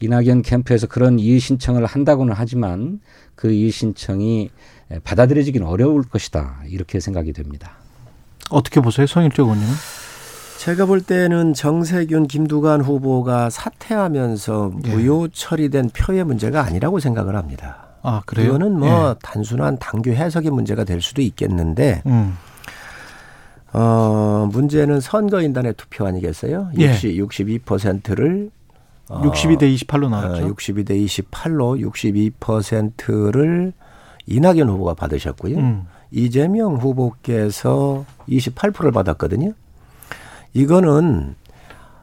이낙연 0.00 0.42
캠프에서 0.42 0.86
그런 0.86 1.18
이의 1.18 1.38
신청을 1.38 1.86
한다고는 1.86 2.34
하지만 2.36 3.00
그 3.34 3.52
이의 3.52 3.70
신청이 3.70 4.50
받아들여지기는 5.04 5.66
어려울 5.66 6.02
것이다 6.02 6.62
이렇게 6.66 7.00
생각이 7.00 7.32
됩니다. 7.32 7.72
어떻게 8.50 8.80
보세요, 8.80 9.06
성일조 9.06 9.44
의원님은? 9.44 9.72
제가 10.58 10.86
볼 10.86 11.00
때는 11.00 11.54
정세균, 11.54 12.28
김두관 12.28 12.82
후보가 12.82 13.50
사퇴하면서 13.50 14.72
예. 14.86 14.94
무효 14.94 15.28
처리된 15.28 15.90
표의 15.90 16.22
문제가 16.24 16.62
아니라고 16.62 17.00
생각을 17.00 17.34
합니다. 17.34 17.88
아 18.02 18.22
그래요? 18.26 18.48
이거는 18.48 18.78
뭐 18.78 19.10
예. 19.10 19.14
단순한 19.22 19.78
당규 19.78 20.10
해석의 20.10 20.50
문제가 20.52 20.84
될 20.84 21.00
수도 21.00 21.20
있겠는데 21.22 22.02
음. 22.06 22.36
어 23.72 24.48
문제는 24.52 25.00
선거인단의 25.00 25.74
투표 25.76 26.06
아니겠어요? 26.06 26.70
예. 26.78 26.90
60, 26.90 27.64
62%를 27.64 28.50
어, 29.08 29.22
62대 29.22 29.74
28로 29.74 30.08
나왔죠. 30.08 30.46
어, 30.46 30.48
62대 30.48 31.04
28로 31.04 31.80
62%를 32.38 33.72
이낙연 34.26 34.68
후보가 34.68 34.94
받으셨고요. 34.94 35.58
음. 35.58 35.86
이재명 36.10 36.76
후보께서 36.76 38.04
28%를 38.28 38.92
받았거든요. 38.92 39.52
이거는 40.52 41.34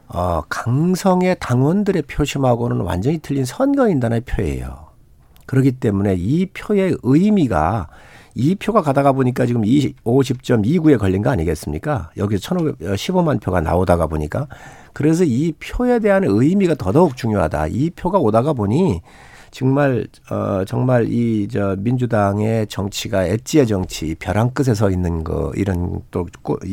어, 0.08 0.42
강성의 0.48 1.36
당원들의 1.38 2.02
표심하고는 2.02 2.80
완전히 2.80 3.18
틀린 3.18 3.44
선거인단의 3.44 4.22
표예요. 4.22 4.90
그렇기 5.46 5.72
때문에 5.72 6.16
이 6.18 6.46
표의 6.46 6.96
의미가 7.02 7.88
이 8.34 8.54
표가 8.54 8.82
가다가 8.82 9.12
보니까 9.12 9.46
지금 9.46 9.62
50.29에 9.62 10.98
걸린 10.98 11.22
거 11.22 11.30
아니겠습니까? 11.30 12.10
여기서 12.16 12.54
1,515만 12.54 13.40
표가 13.40 13.60
나오다가 13.60 14.06
보니까 14.06 14.46
그래서 14.92 15.24
이 15.24 15.52
표에 15.52 15.98
대한 15.98 16.24
의미가 16.24 16.74
더더욱 16.74 17.16
중요하다. 17.16 17.68
이 17.68 17.90
표가 17.90 18.18
오다가 18.18 18.52
보니 18.52 19.00
정말 19.50 20.06
어 20.30 20.64
정말 20.64 21.06
이 21.10 21.48
저 21.50 21.74
민주당의 21.78 22.66
정치가 22.68 23.24
엣지의 23.24 23.66
정치 23.66 24.14
벼랑 24.18 24.50
끝에 24.50 24.74
서 24.74 24.90
있는 24.90 25.24
거 25.24 25.52
이런 25.56 26.00
또 26.10 26.26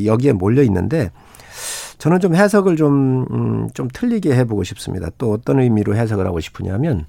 여기에 0.05 0.33
몰려 0.33 0.61
있는데 0.63 1.09
저는 1.97 2.19
좀 2.19 2.35
해석을 2.35 2.75
좀, 2.75 3.25
음, 3.31 3.69
좀 3.73 3.87
틀리게 3.91 4.35
해보고 4.35 4.63
싶습니다. 4.63 5.09
또 5.17 5.31
어떤 5.33 5.59
의미로 5.59 5.95
해석을 5.95 6.27
하고 6.27 6.39
싶으냐면 6.39 7.07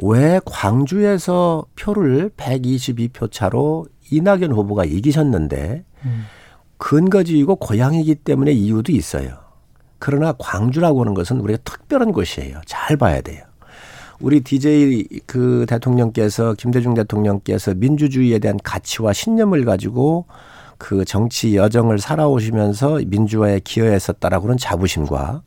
왜 0.00 0.40
광주에서 0.44 1.64
표를 1.76 2.30
122표 2.36 3.30
차로 3.30 3.86
이낙연 4.10 4.52
후보가 4.52 4.84
이기셨는데 4.84 5.84
음. 6.04 6.24
근거지이고 6.78 7.56
고향이기 7.56 8.16
때문에 8.16 8.52
이유도 8.52 8.92
있어요. 8.92 9.36
그러나 9.98 10.32
광주라고 10.36 11.00
하는 11.02 11.14
것은 11.14 11.38
우리가 11.40 11.60
특별한 11.64 12.12
곳이에요. 12.12 12.60
잘 12.66 12.96
봐야 12.96 13.20
돼요. 13.20 13.44
우리 14.20 14.40
DJ 14.40 15.06
그 15.26 15.64
대통령께서 15.68 16.54
김대중 16.54 16.94
대통령께서 16.94 17.74
민주주의에 17.74 18.38
대한 18.38 18.58
가치와 18.62 19.12
신념을 19.12 19.64
가지고 19.64 20.26
그 20.78 21.04
정치 21.04 21.54
여정을 21.56 22.00
살아오시면서 22.00 23.00
민주화에 23.06 23.60
기여했었다라고는 23.62 24.56
자부심과 24.58 25.42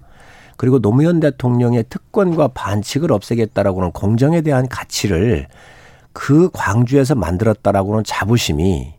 그리고 0.57 0.79
노무현 0.79 1.19
대통령의 1.19 1.85
특권과 1.89 2.49
반칙을 2.49 3.11
없애겠다라고는 3.11 3.91
공정에 3.91 4.41
대한 4.41 4.67
가치를 4.67 5.47
그 6.13 6.49
광주에서 6.53 7.15
만들었다라고는 7.15 8.03
자부심이 8.05 8.93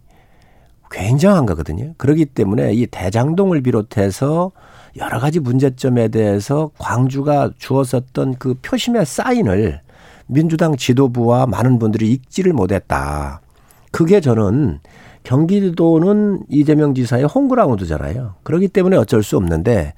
굉장한 0.91 1.47
거거든요. 1.47 1.95
그렇기 1.97 2.27
때문에 2.27 2.75
이 2.75 2.87
대장동을 2.87 3.63
비롯해서 3.63 4.53
여러 4.97 5.19
가지 5.19 5.41
문제점에 5.41 6.09
대해서 6.09 6.71
광주가 6.79 7.51
주었었던 7.59 8.37
그 8.39 8.55
표심의 8.63 9.05
사인을 9.05 9.81
민주당 10.27 10.77
지도부와 10.77 11.47
많은 11.47 11.79
분들이 11.79 12.11
읽지를 12.13 12.53
못했다. 12.53 13.41
그게 13.93 14.21
저는 14.21 14.81
경기도는 15.23 16.45
이재명 16.49 16.95
지사의 16.95 17.25
홈그라운드잖아요. 17.25 18.35
그렇기 18.43 18.69
때문에 18.69 18.97
어쩔 18.97 19.23
수 19.23 19.37
없는데 19.37 19.95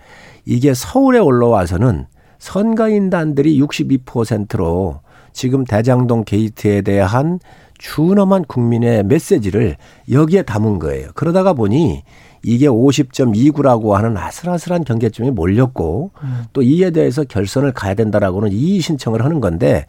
이게 0.49 0.73
서울에 0.73 1.19
올라와서는 1.19 2.07
선거인단들이 2.39 3.61
62%로 3.61 5.01
지금 5.35 5.65
대장동 5.65 6.25
게이트에 6.25 6.81
대한 6.81 7.39
준엄한 7.77 8.47
국민의 8.47 9.05
메시지를 9.05 9.77
여기에 10.11 10.43
담은 10.43 10.79
거예요. 10.79 11.11
그러다가 11.15 11.53
보니 11.53 12.03
이게 12.43 12.67
50.29라고 12.67 13.91
하는 13.93 14.17
아슬아슬한 14.17 14.85
경계점이 14.85 15.33
몰렸고 15.33 16.13
음. 16.23 16.45
또 16.55 16.63
이에 16.63 16.93
대해서 16.93 17.25
결선을 17.25 17.73
가야 17.73 17.93
된다라고는 17.93 18.51
이의 18.51 18.81
신청을 18.81 19.23
하는 19.23 19.41
건데 19.41 19.85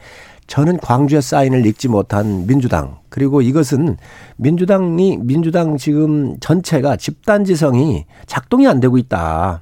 저는 0.47 0.78
광주의 0.80 1.22
사인을 1.22 1.66
읽지 1.68 1.88
못한 1.88 2.45
민주당 2.47 2.97
그리고 3.07 3.41
이것은 3.41 3.95
민주당이 4.36 5.20
민주당 5.22 5.78
지금 5.78 6.38
전체가 6.41 6.97
집단지성이 6.97 8.05
작동이 8.26 8.68
안 8.68 8.82
되고 8.82 8.97
있다. 8.97 9.62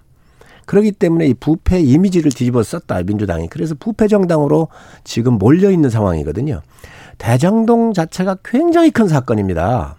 그렇기 0.67 0.91
때문에 0.91 1.27
이 1.27 1.33
부패 1.33 1.79
이미지를 1.79 2.31
뒤집어 2.31 2.61
썼다 2.61 3.01
민주당이 3.03 3.47
그래서 3.47 3.73
부패 3.73 4.07
정당으로 4.07 4.67
지금 5.03 5.39
몰려 5.39 5.71
있는 5.71 5.89
상황이거든요. 5.89 6.61
대장동 7.17 7.93
자체가 7.93 8.37
굉장히 8.43 8.91
큰 8.91 9.07
사건입니다. 9.07 9.95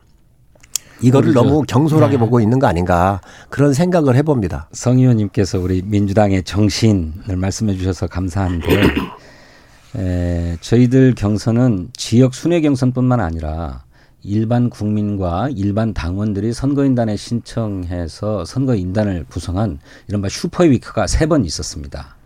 이거를 1.01 1.33
그렇죠. 1.33 1.49
너무 1.49 1.63
경솔하게 1.63 2.13
네. 2.13 2.19
보고 2.19 2.41
있는 2.41 2.59
거 2.59 2.67
아닌가 2.67 3.21
그런 3.49 3.73
생각을 3.73 4.15
해봅니다. 4.17 4.69
성 4.73 4.99
의원님께서 4.99 5.59
우리 5.59 5.83
민주당의 5.83 6.43
정신을 6.45 7.37
말씀해 7.37 7.75
주셔서 7.75 8.07
감사한데 8.07 8.67
에, 9.97 10.57
저희들 10.61 11.15
경선은 11.17 11.89
지역 11.97 12.35
순회 12.35 12.61
경선뿐만 12.61 13.21
아니라 13.21 13.85
일반 14.23 14.69
국민과 14.71 15.49
일반 15.55 15.95
당원들이 15.95 16.53
선거인단에 16.53 17.17
신청해서 17.17 18.45
선거인단을 18.45 19.25
구성한 19.29 19.79
이른바 20.09 20.29
super 20.29 20.64
week가 20.64 21.07
세 21.07 21.27
번 21.29 21.45
있었습니다. 21.45 22.17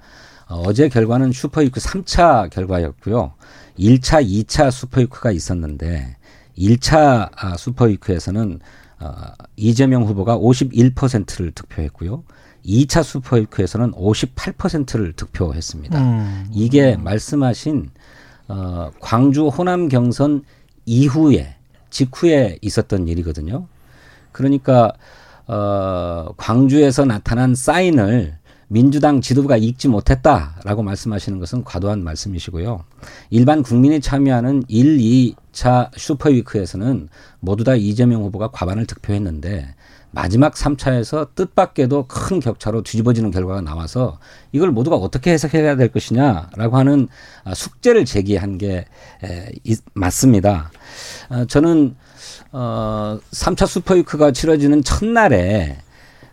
어, 0.48 0.72
제 0.72 0.88
결과는 0.88 1.32
super 1.32 1.59
week 1.59 1.80
3차 1.80 2.50
결과였고요. 2.50 3.32
1차, 3.78 4.24
2차 4.26 4.70
super 4.70 4.97
week가 4.97 5.30
있었는데 5.32 6.16
1차 6.58 7.30
아, 7.34 7.56
super 7.56 7.87
week에서는 7.87 8.60
어, 9.00 9.10
이재명 9.56 10.04
후보가 10.04 10.38
51%를 10.38 11.52
득표했고요. 11.52 12.22
2차 12.64 13.02
super 13.02 13.29
week에서는 13.29 13.92
58%를 13.92 15.14
득표했습니다. 15.14 15.98
음. 16.00 16.46
이게 16.52 16.96
말씀하신 16.96 17.90
어, 18.48 18.90
광주 19.00 19.48
호남 19.48 19.88
경선 19.88 20.44
이후에 20.86 21.56
직후에 21.92 22.58
있었던 22.60 23.06
일이거든요. 23.06 23.68
그러니까 24.32 24.92
어, 25.46 26.32
광주에서 26.36 27.04
나타난 27.04 27.54
사인을 27.54 28.38
민주당 28.68 29.20
지도부가 29.20 29.58
읽지 29.58 29.88
못했다라고 29.88 30.82
말씀하시는 30.82 31.38
것은 31.38 31.62
과도한 31.62 32.02
말씀이시고요. 32.02 32.84
일반 33.28 33.62
국민이 33.62 34.00
참여하는 34.00 34.62
1, 34.66 34.96
2차 34.96 35.90
슈퍼위크에서는 35.94 37.10
모두 37.40 37.64
다 37.64 37.74
이재명 37.74 38.22
후보가 38.22 38.50
과반을 38.50 38.86
득표했는데 38.86 39.74
마지막 40.12 40.54
3차에서 40.54 41.34
뜻밖에도 41.34 42.06
큰 42.06 42.38
격차로 42.38 42.82
뒤집어지는 42.82 43.30
결과가 43.30 43.60
나와서 43.62 44.18
이걸 44.52 44.70
모두가 44.70 44.96
어떻게 44.96 45.32
해석해야 45.32 45.76
될 45.76 45.88
것이냐라고 45.88 46.76
하는 46.76 47.08
아, 47.44 47.54
숙제를 47.54 48.04
제기한 48.04 48.58
게 48.58 48.84
맞습니다. 49.94 50.70
아, 51.30 51.44
저는 51.46 51.96
어 52.52 53.18
3차 53.30 53.66
슈퍼위크가 53.66 54.32
치러지는 54.32 54.84
첫날에 54.84 55.78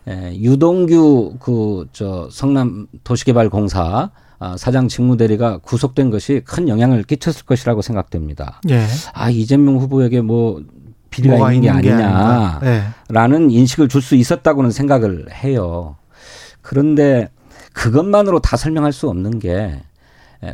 유동규 0.08 1.38
그 1.40 1.86
저 1.94 2.30
성남 2.32 2.88
도시개발공사 3.04 4.12
아, 4.42 4.56
사장 4.58 4.88
직무대리가 4.88 5.58
구속된 5.58 6.10
것이 6.12 6.42
큰 6.46 6.70
영향을 6.70 7.04
끼쳤을 7.04 7.46
것이라고 7.46 7.82
생각됩니다. 7.82 8.62
예. 8.70 8.86
아 9.14 9.30
이재명 9.30 9.78
후보에게 9.78 10.22
뭐 10.22 10.64
비리가 11.22 11.54
있는 11.54 11.82
게 11.82 11.92
아니냐라는 11.92 13.48
네. 13.48 13.54
인식을 13.54 13.88
줄 13.88 14.02
수 14.02 14.16
있었다고는 14.16 14.72
생각을 14.72 15.28
해요. 15.32 15.96
그런데 16.62 17.30
그것만으로 17.74 18.40
다 18.40 18.58
설명할 18.58 18.92
수 18.94 19.10
없는 19.10 19.40
게 19.40 19.82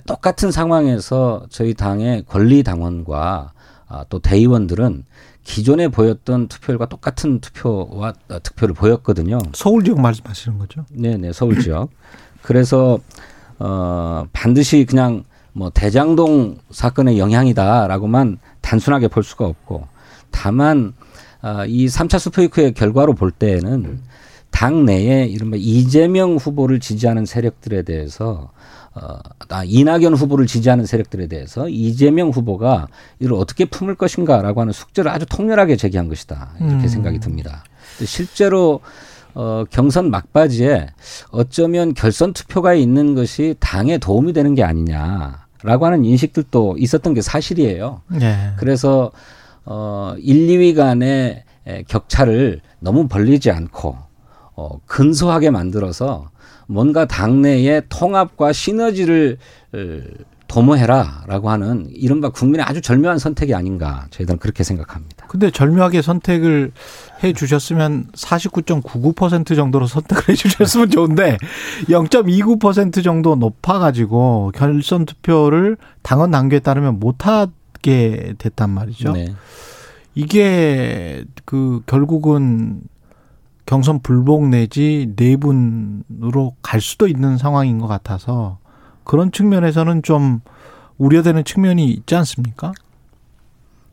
똑같은 0.07 0.51
상황에서 0.51 1.45
저희 1.49 1.74
당의 1.74 2.24
권리 2.28 2.63
당원과 2.63 3.51
아, 3.88 4.05
또 4.09 4.20
대의원들은 4.20 5.05
기존에 5.43 5.89
보였던 5.89 6.47
투표율과 6.47 6.88
똑같은 6.88 7.39
투표와 7.39 8.13
어, 8.30 8.39
득표를 8.41 8.74
보였거든요. 8.74 9.38
서울 9.53 9.84
지역 9.84 9.99
말씀하시는 10.01 10.57
거죠? 10.57 10.86
네, 10.89 11.18
네, 11.18 11.32
서울 11.32 11.61
지역. 11.61 11.89
그래서 12.41 12.97
어 13.59 14.26
반드시 14.34 14.86
그냥 14.86 15.24
뭐 15.53 15.70
대장동 15.70 16.57
사건의 16.72 17.20
영향이다라고만 17.20 18.39
단순하게 18.61 19.07
볼 19.07 19.24
수가 19.24 19.45
없고 19.45 19.88
다만 20.36 20.93
어, 21.41 21.65
이 21.65 21.88
3차 21.88 22.19
스프이크의 22.19 22.73
결과로 22.73 23.13
볼 23.13 23.31
때에는 23.31 24.01
당 24.51 24.86
내에 24.86 25.25
이른바 25.25 25.57
이재명 25.57 26.36
후보를 26.36 26.79
지지하는 26.79 27.25
세력들에 27.25 27.83
대해서 27.83 28.51
어, 28.93 29.17
아, 29.49 29.63
이낙연 29.65 30.13
후보를 30.13 30.45
지지하는 30.47 30.86
세력들에 30.86 31.27
대해서 31.27 31.69
이재명 31.69 32.29
후보가 32.29 32.88
이를 33.19 33.33
어떻게 33.33 33.65
품을 33.65 33.95
것인가라고 33.95 34.61
하는 34.61 34.73
숙제를 34.73 35.11
아주 35.11 35.25
통렬하게 35.25 35.75
제기한 35.75 36.07
것이다 36.09 36.53
이렇게 36.59 36.75
음. 36.75 36.88
생각이 36.88 37.19
듭니다. 37.19 37.63
실제로 38.05 38.81
어, 39.33 39.65
경선 39.69 40.09
막바지에 40.09 40.88
어쩌면 41.31 41.93
결선 41.93 42.33
투표가 42.33 42.73
있는 42.73 43.15
것이 43.15 43.55
당에 43.59 43.97
도움이 43.97 44.33
되는 44.33 44.55
게 44.55 44.63
아니냐라고 44.63 45.86
하는 45.86 46.05
인식들도 46.05 46.77
있었던 46.79 47.13
게 47.13 47.21
사실이에요. 47.21 48.01
네. 48.07 48.53
그래서 48.57 49.11
어, 49.66 50.16
1, 50.18 50.47
2위 50.47 50.76
간의 50.76 51.43
격차를 51.88 52.61
너무 52.80 53.07
벌리지 53.07 53.51
않고 53.51 53.97
어, 54.55 54.80
근소하게 54.86 55.49
만들어서 55.49 56.30
뭔가 56.68 57.05
당내의 57.05 57.84
통합과 57.89 58.53
시너지를 58.53 59.38
도모해라라고 60.47 61.49
하는 61.49 61.88
이른바 61.91 62.30
국민의 62.30 62.66
아주 62.66 62.82
절묘한 62.82 63.18
선택이 63.18 63.53
아닌가 63.53 64.07
저희들은 64.11 64.39
그렇게 64.39 64.63
생각합니다. 64.63 65.26
근데 65.28 65.49
절묘하게 65.49 66.01
선택을 66.01 66.72
해 67.24 67.34
주셨으면 67.34 68.07
49.99% 68.13 69.55
정도로 69.55 69.88
선택을 69.88 70.30
해 70.30 70.34
주셨으면 70.36 70.89
좋은데 70.91 71.38
0.29% 71.89 73.03
정도 73.03 73.36
높아 73.36 73.80
가지고 73.80 74.51
결선 74.55 75.05
투표를 75.05 75.78
당원 76.03 76.32
당규에 76.32 76.59
따르면 76.59 76.99
못 76.99 77.26
하 77.26 77.47
게 77.86 78.33
됐단 78.39 78.71
말이죠. 78.71 79.11
네. 79.11 79.27
이게 80.15 81.23
그 81.45 81.83
결국은 81.86 82.81
경선 83.67 84.01
불복 84.01 84.47
내지 84.47 85.13
내분으로 85.15 86.55
갈 86.63 86.81
수도 86.81 87.07
있는 87.07 87.38
상황인 87.38 87.77
것 87.77 87.88
같아서 87.88 88.57
그런 89.03 89.31
측면에서는 89.31 90.01
좀 90.01 90.41
우려되는 90.97 91.43
측면이 91.43 91.86
있지 91.91 92.15
않습니까? 92.15 92.73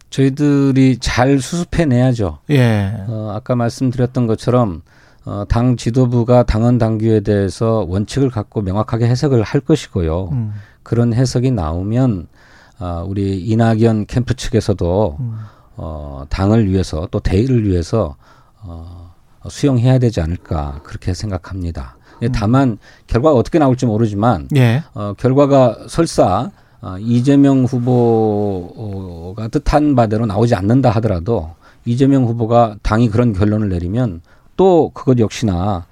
저희들이 0.08 0.98
잘 0.98 1.38
수습해 1.40 1.84
내야죠. 1.84 2.38
예. 2.50 2.94
어, 3.08 3.32
아까 3.34 3.54
말씀드렸던 3.54 4.26
것처럼 4.26 4.82
어, 5.24 5.44
당 5.48 5.76
지도부가 5.76 6.44
당원 6.44 6.78
당규에 6.78 7.20
대해서 7.20 7.84
원칙을 7.88 8.30
갖고 8.30 8.62
명확하게 8.62 9.06
해석을 9.06 9.42
할 9.42 9.60
것이고요. 9.60 10.30
음. 10.32 10.52
그런 10.82 11.12
해석이 11.12 11.50
나오면 11.50 12.28
어, 12.82 13.04
우리 13.06 13.38
이낙연 13.40 14.06
캠프 14.06 14.34
측에서도 14.34 15.16
음. 15.20 15.36
어, 15.76 16.24
당을 16.28 16.68
위해서 16.68 17.06
또 17.12 17.20
대의를 17.20 17.64
위해서 17.64 18.16
어, 18.60 19.12
수용해야 19.48 20.00
되지 20.00 20.20
않을까 20.20 20.80
그렇게 20.82 21.14
생각합니다. 21.14 21.96
예, 22.22 22.26
음. 22.26 22.32
다만 22.32 22.78
결과가 23.06 23.38
어떻게 23.38 23.60
나올지 23.60 23.86
모르지만 23.86 24.48
예. 24.56 24.82
어, 24.94 25.14
결과가 25.16 25.86
설사 25.88 26.50
어, 26.80 26.96
이재명 26.98 27.64
후보가 27.64 29.46
뜻한 29.46 29.94
바대로 29.94 30.26
나오지 30.26 30.56
않는다 30.56 30.90
하더라도 30.90 31.54
이재명 31.84 32.24
후보가 32.24 32.78
당이 32.82 33.10
그런 33.10 33.32
결론을 33.32 33.68
내리면 33.68 34.22
또 34.56 34.90
그것 34.92 35.20
역시나 35.20 35.54
아, 35.54 35.84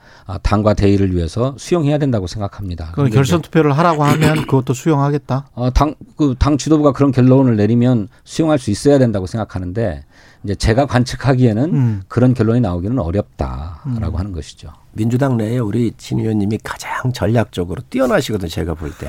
당과 0.43 0.75
대의를 0.75 1.15
위해서 1.15 1.55
수용해야 1.59 1.99
된다고 1.99 2.27
생각합니다. 2.27 2.93
그 2.95 3.09
결선 3.09 3.41
투표를 3.43 3.77
하라고 3.79 4.05
하면 4.05 4.43
그것도 4.47 4.75
수용하겠다. 4.75 5.47
어, 5.55 5.71
당, 5.71 5.95
그 6.17 6.35
당 6.41 6.57
지도부가 6.57 6.93
그런 6.93 7.13
결론을 7.13 7.57
내리면 7.57 8.09
수용할 8.25 8.59
수 8.59 8.71
있어야 8.71 8.99
된다고 8.99 9.27
생각하는데 9.27 10.05
이제 10.43 10.55
제가 10.55 10.87
관측하기에는 10.87 11.75
음. 11.75 12.03
그런 12.09 12.33
결론이 12.33 12.61
나오기는 12.61 12.99
어렵다라고 12.99 13.85
음. 13.87 14.17
하는 14.17 14.33
것이죠. 14.33 14.73
민주당 14.93 15.37
내에 15.37 15.59
우리 15.59 15.93
진 15.99 16.19
의원님이 16.19 16.59
가장 16.65 17.13
전략적으로 17.13 17.83
뛰어나시거든 17.91 18.49
제가 18.49 18.75
볼 18.75 18.91
때. 18.99 19.09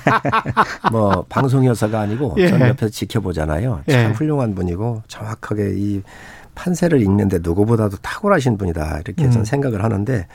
뭐 0.90 1.24
방송 1.28 1.64
여사가 1.66 2.00
아니고 2.00 2.34
예. 2.38 2.48
전 2.48 2.60
옆에서 2.62 2.88
지켜보잖아요. 2.88 3.82
참 3.88 3.98
예. 4.00 4.06
훌륭한 4.06 4.54
분이고 4.54 5.02
정확하게 5.08 5.74
이 5.76 6.02
판세를 6.60 7.00
읽는데 7.00 7.38
누구보다도 7.42 7.96
탁월하신 8.02 8.58
분이다 8.58 9.00
이렇게 9.04 9.24
음. 9.24 9.30
저는 9.30 9.44
생각을 9.46 9.82
하는데 9.82 10.26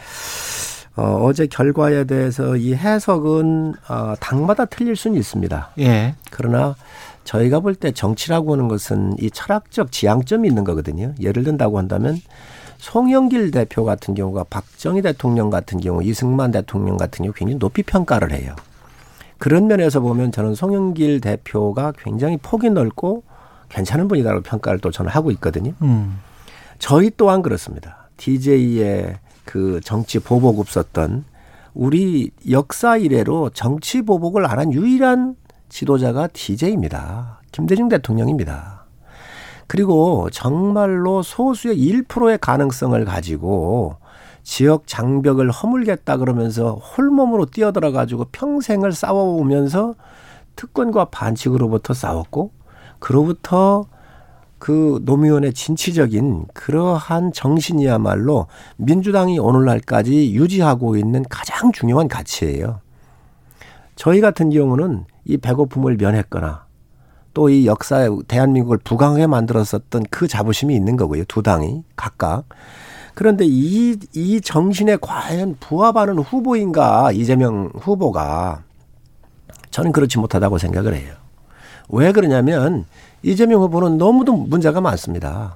어, 0.95 1.21
어제 1.23 1.45
결과에 1.45 2.05
대해서 2.05 2.55
이 2.55 2.73
해석은 2.73 3.73
어, 3.89 4.13
당마다 4.19 4.65
틀릴 4.65 4.95
수는 4.95 5.17
있습니다. 5.17 5.71
예. 5.79 6.15
그러나 6.31 6.75
저희가 7.25 7.59
볼 7.59 7.75
때 7.75 7.91
정치라고 7.91 8.53
하는 8.53 8.67
것은 8.67 9.15
이 9.19 9.29
철학적 9.29 9.91
지향점이 9.91 10.47
있는 10.47 10.63
거거든요. 10.63 11.13
예를 11.19 11.43
든다고 11.43 11.77
한다면 11.77 12.17
송영길 12.77 13.51
대표 13.51 13.83
같은 13.83 14.13
경우가 14.13 14.45
박정희 14.49 15.01
대통령 15.01 15.49
같은 15.49 15.79
경우, 15.79 16.03
이승만 16.03 16.51
대통령 16.51 16.97
같은 16.97 17.23
경우 17.23 17.33
굉장히 17.33 17.59
높이 17.59 17.83
평가를 17.83 18.31
해요. 18.31 18.55
그런 19.37 19.67
면에서 19.67 19.99
보면 19.99 20.31
저는 20.31 20.55
송영길 20.55 21.19
대표가 21.19 21.93
굉장히 21.97 22.37
폭이 22.37 22.69
넓고 22.69 23.23
괜찮은 23.69 24.07
분이다라고 24.07 24.43
평가를 24.43 24.79
또 24.79 24.91
저는 24.91 25.11
하고 25.11 25.31
있거든요. 25.31 25.73
음. 25.81 26.19
저희 26.79 27.11
또한 27.15 27.41
그렇습니다. 27.41 28.09
DJ의 28.17 29.17
그 29.45 29.79
정치 29.83 30.19
보복 30.19 30.59
없었던 30.59 31.25
우리 31.73 32.31
역사 32.49 32.97
이래로 32.97 33.51
정치 33.51 34.01
보복을 34.01 34.45
안 34.49 34.59
한 34.59 34.73
유일한 34.73 35.35
지도자가 35.69 36.27
DJ입니다. 36.27 37.41
김대중 37.51 37.89
대통령입니다. 37.89 38.85
그리고 39.67 40.29
정말로 40.31 41.21
소수의 41.21 41.77
1%의 41.77 42.37
가능성을 42.37 43.03
가지고 43.03 43.97
지역 44.43 44.85
장벽을 44.85 45.49
허물겠다 45.49 46.17
그러면서 46.17 46.75
홀몸으로 46.75 47.47
뛰어들어 47.47 47.91
가지고 47.91 48.25
평생을 48.31 48.91
싸워오면서 48.93 49.95
특권과 50.55 51.05
반칙으로부터 51.05 51.93
싸웠고 51.93 52.51
그로부터 53.05 53.85
그 54.57 54.99
노무현의 55.03 55.53
진취적인 55.53 56.45
그러한 56.55 57.33
정신이야말로 57.33 58.47
민주당이 58.77 59.37
오늘날까지 59.37 60.33
유지하고 60.33 60.97
있는 60.97 61.23
가장 61.29 61.71
중요한 61.71 62.07
가치예요. 62.07 62.79
저희 63.95 64.21
같은 64.21 64.49
경우는 64.49 65.05
이 65.25 65.37
배고픔을 65.37 65.97
면했거나 65.97 66.65
또 67.35 67.51
이 67.51 67.67
역사에 67.67 68.09
대한민국을 68.27 68.79
부강하게 68.79 69.27
만들었었던 69.27 70.05
그 70.09 70.27
자부심이 70.27 70.73
있는 70.73 70.97
거고요. 70.97 71.25
두 71.25 71.43
당이 71.43 71.83
각각. 71.95 72.45
그런데 73.13 73.45
이, 73.45 73.99
이 74.15 74.41
정신에 74.41 74.97
과연 74.99 75.57
부합하는 75.59 76.17
후보인가 76.17 77.11
이재명 77.11 77.69
후보가 77.75 78.63
저는 79.69 79.91
그렇지 79.91 80.17
못하다고 80.17 80.57
생각을 80.57 80.95
해요. 80.95 81.24
왜 81.89 82.11
그러냐면 82.11 82.85
이재명 83.23 83.61
후보는 83.61 83.97
너무도 83.97 84.33
문제가 84.33 84.81
많습니다. 84.81 85.55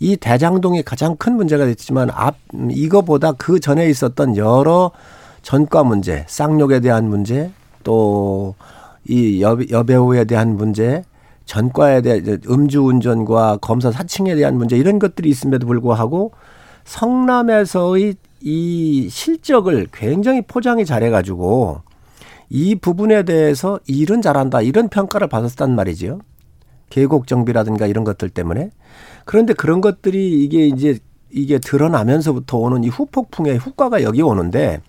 이 0.00 0.16
대장동이 0.16 0.82
가장 0.82 1.16
큰 1.16 1.34
문제가 1.34 1.64
됐지만 1.66 2.10
앞 2.12 2.36
이거보다 2.70 3.32
그 3.32 3.58
전에 3.60 3.88
있었던 3.88 4.36
여러 4.36 4.92
전과 5.42 5.84
문제, 5.84 6.24
쌍욕에 6.28 6.80
대한 6.80 7.08
문제, 7.08 7.50
또 7.82 8.54
이 9.08 9.40
여배우에 9.40 10.24
대한 10.24 10.56
문제, 10.56 11.02
전과에 11.46 12.02
대한 12.02 12.40
음주운전과 12.48 13.58
검사 13.62 13.90
사칭에 13.90 14.34
대한 14.34 14.56
문제 14.56 14.76
이런 14.76 14.98
것들이 14.98 15.30
있음에도 15.30 15.66
불구하고 15.66 16.32
성남에서의 16.84 18.14
이 18.42 19.08
실적을 19.10 19.88
굉장히 19.92 20.42
포장이 20.42 20.84
잘해가지고 20.84 21.80
이 22.50 22.74
부분에 22.74 23.24
대해서 23.24 23.78
일은 23.86 24.22
잘한다 24.22 24.62
이런 24.62 24.88
평가를 24.88 25.28
받았단 25.28 25.74
말이지요. 25.74 26.20
계곡 26.90 27.26
정비라든가 27.26 27.86
이런 27.86 28.04
것들 28.04 28.30
때문에 28.30 28.70
그런데 29.24 29.52
그런 29.52 29.80
것들이 29.80 30.42
이게 30.42 30.66
이제 30.66 30.98
이게 31.30 31.58
드러나면서부터 31.58 32.56
오는 32.56 32.84
이 32.84 32.88
후폭풍의 32.88 33.58
효과가 33.58 34.02
여기 34.02 34.22
오는데 34.22 34.80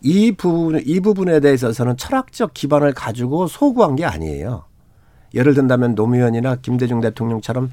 이 0.00 0.32
부분 0.32 0.80
이 0.84 1.00
부분에 1.00 1.40
대해서는 1.40 1.96
철학적 1.96 2.54
기반을 2.54 2.92
가지고 2.94 3.48
소구한 3.48 3.96
게 3.96 4.04
아니에요. 4.04 4.64
예를 5.34 5.54
든다면 5.54 5.94
노무현이나 5.94 6.56
김대중 6.56 7.00
대통령처럼 7.00 7.70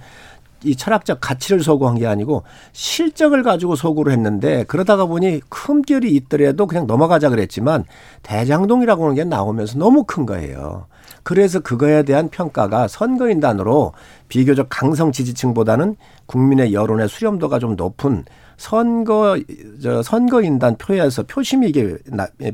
이 0.65 0.75
철학적 0.75 1.19
가치를 1.21 1.61
소구한 1.61 1.95
게 1.95 2.07
아니고 2.07 2.43
실적을 2.73 3.43
가지고 3.43 3.75
소구를 3.75 4.11
했는데 4.11 4.63
그러다가 4.65 5.05
보니 5.05 5.41
흠결이 5.51 6.09
있더라도 6.15 6.67
그냥 6.67 6.87
넘어가자 6.87 7.29
그랬지만 7.29 7.85
대장동이라고 8.23 9.03
하는 9.03 9.15
게 9.15 9.23
나오면서 9.23 9.77
너무 9.77 10.03
큰 10.03 10.25
거예요. 10.25 10.87
그래서 11.23 11.59
그거에 11.59 12.03
대한 12.03 12.29
평가가 12.29 12.87
선거인단으로 12.87 13.93
비교적 14.27 14.67
강성 14.69 15.11
지지층보다는 15.11 15.95
국민의 16.25 16.73
여론의 16.73 17.09
수렴도가 17.09 17.59
좀 17.59 17.75
높은 17.75 18.25
선거 18.57 19.37
저 19.81 20.01
선거인단 20.01 20.77
표에서 20.77 21.23
표심이 21.23 21.69
이게 21.69 21.97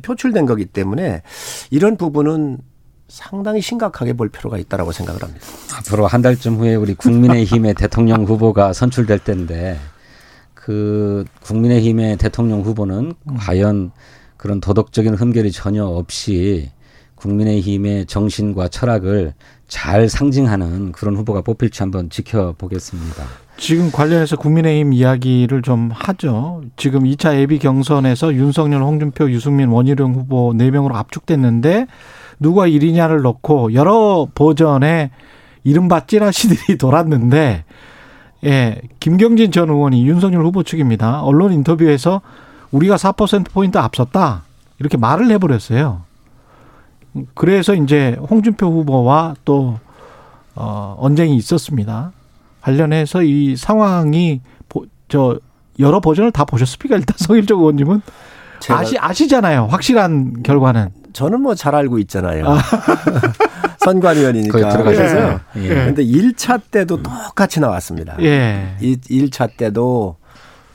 표출된 0.01 0.45
거기 0.45 0.65
때문에 0.65 1.21
이런 1.69 1.97
부분은 1.97 2.59
상당히 3.11 3.59
심각하게 3.59 4.13
볼 4.13 4.29
필요가 4.29 4.57
있다라고 4.57 4.93
생각을 4.93 5.21
합니다. 5.21 5.45
앞으로 5.77 6.07
한 6.07 6.21
달쯤 6.21 6.55
후에 6.55 6.75
우리 6.75 6.93
국민의힘의 6.93 7.73
대통령 7.75 8.23
후보가 8.23 8.71
선출될 8.71 9.19
때인데 9.19 9.77
그 10.53 11.25
국민의힘의 11.41 12.15
대통령 12.15 12.61
후보는 12.61 13.13
음. 13.29 13.37
과연 13.37 13.91
그런 14.37 14.61
도덕적인 14.61 15.15
흠결이 15.15 15.51
전혀 15.51 15.83
없이 15.83 16.71
국민의힘의 17.15 18.05
정신과 18.05 18.69
철학을 18.69 19.33
잘 19.67 20.07
상징하는 20.07 20.93
그런 20.93 21.17
후보가 21.17 21.41
뽑힐지 21.41 21.83
한번 21.83 22.09
지켜보겠습니다. 22.09 23.25
지금 23.57 23.91
관련해서 23.91 24.37
국민의힘 24.37 24.93
이야기를 24.93 25.61
좀 25.61 25.91
하죠. 25.93 26.63
지금 26.77 27.03
2차 27.03 27.37
예비 27.37 27.59
경선에서 27.59 28.33
윤석열, 28.33 28.81
홍준표, 28.81 29.29
유승민, 29.29 29.67
원희룡 29.67 30.15
후보 30.15 30.53
4명으로 30.53 30.95
압축됐는데 30.95 31.87
누가 32.41 32.67
1위냐를 32.67 33.21
넣고 33.21 33.73
여러 33.73 34.27
버전의 34.33 35.11
이른바 35.63 36.05
찌라시들이 36.07 36.77
돌았는데 36.79 37.63
예, 38.43 38.81
김경진 38.99 39.51
전 39.51 39.69
의원이 39.69 40.07
윤석열 40.07 40.43
후보 40.43 40.63
측입니다. 40.63 41.21
언론 41.21 41.53
인터뷰에서 41.53 42.21
우리가 42.71 42.95
4%포인트 42.95 43.77
앞섰다. 43.77 44.43
이렇게 44.79 44.97
말을 44.97 45.29
해버렸어요. 45.29 46.01
그래서 47.35 47.75
이제 47.75 48.17
홍준표 48.19 48.65
후보와 48.65 49.35
또, 49.45 49.77
어, 50.55 50.95
언쟁이 50.97 51.35
있었습니다. 51.35 52.13
관련해서 52.61 53.21
이 53.21 53.55
상황이, 53.55 54.41
보, 54.67 54.85
저, 55.07 55.37
여러 55.77 55.99
버전을 55.99 56.31
다 56.31 56.45
보셨습니까? 56.45 56.95
일단 56.95 57.15
성일적 57.19 57.59
의원님은? 57.59 58.01
아시, 58.69 58.97
아시잖아요. 58.97 59.67
확실한 59.67 60.41
결과는. 60.41 61.00
저는 61.13 61.41
뭐 61.41 61.55
잘 61.55 61.75
알고 61.75 61.99
있잖아요. 61.99 62.45
아. 62.47 62.59
선관위원이니까. 63.83 64.69
들어가셔서. 64.69 65.39
예. 65.57 65.67
그런데 65.67 66.05
예. 66.05 66.11
1차 66.11 66.61
때도 66.69 67.01
똑같이 67.01 67.59
나왔습니다. 67.59 68.15
예. 68.21 68.75
1차 68.81 69.57
때도 69.57 70.17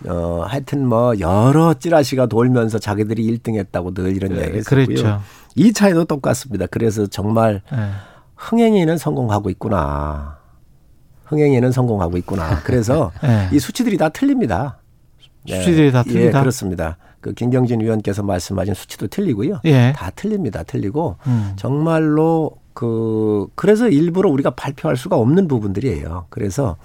어 0.09 0.45
하여튼 0.47 0.87
뭐 0.87 1.19
여러 1.21 1.75
찌라시가 1.75 2.27
돌면서 2.27 2.79
자기들이 2.79 3.39
1등 3.39 3.57
했다고 3.57 3.95
늘 3.95 4.15
이런 4.17 4.33
예, 4.37 4.41
이야기 4.41 4.59
했었고요. 4.59 4.87
그렇죠. 4.87 5.21
2차에도 5.57 6.07
똑같습니다. 6.07 6.67
그래서 6.71 7.07
정말 7.07 7.63
예. 7.73 7.79
흥행에는 8.37 8.99
성공하고 8.99 9.51
있구나. 9.51 10.37
흥행에는 11.25 11.73
성공하고 11.73 12.17
있구나. 12.19 12.61
그래서 12.65 13.11
예. 13.25 13.49
이 13.53 13.59
수치들이 13.59 13.97
다 13.97 14.09
틀립니다. 14.11 14.79
수치들이 15.49 15.93
다 15.93 16.03
틀리다. 16.03 16.39
예, 16.39 16.41
그렇습니다. 16.43 16.99
그 17.21 17.33
김경진 17.33 17.81
위원께서 17.81 18.23
말씀하신 18.23 18.75
수치도 18.75 19.09
틀리고요. 19.09 19.61
예. 19.65 19.93
다 19.97 20.11
틀립니다. 20.15 20.63
틀리고 20.63 21.17
음. 21.27 21.53
정말로 21.57 22.53
그 22.75 23.47
그래서 23.55 23.89
일부러 23.89 24.31
우리가 24.31 24.51
발표할 24.51 24.97
수가 24.97 25.17
없는 25.17 25.49
부분들이에요. 25.49 26.27
그래서 26.29 26.77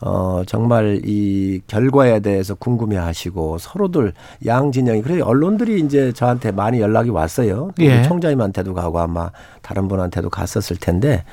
어 0.00 0.42
정말 0.46 1.02
이 1.04 1.60
결과에 1.66 2.20
대해서 2.20 2.54
궁금해 2.54 2.96
하시고 2.96 3.58
서로들 3.58 4.14
양 4.46 4.72
진영이 4.72 5.02
그래서 5.02 5.24
언론들이 5.24 5.80
이제 5.80 6.12
저한테 6.12 6.52
많이 6.52 6.80
연락이 6.80 7.10
왔어요. 7.10 7.70
예. 7.80 8.02
총장님한테도 8.02 8.74
가고 8.74 8.98
아마 8.98 9.30
다른 9.62 9.88
분한테도 9.88 10.30
갔었을 10.30 10.76
텐데 10.76 11.24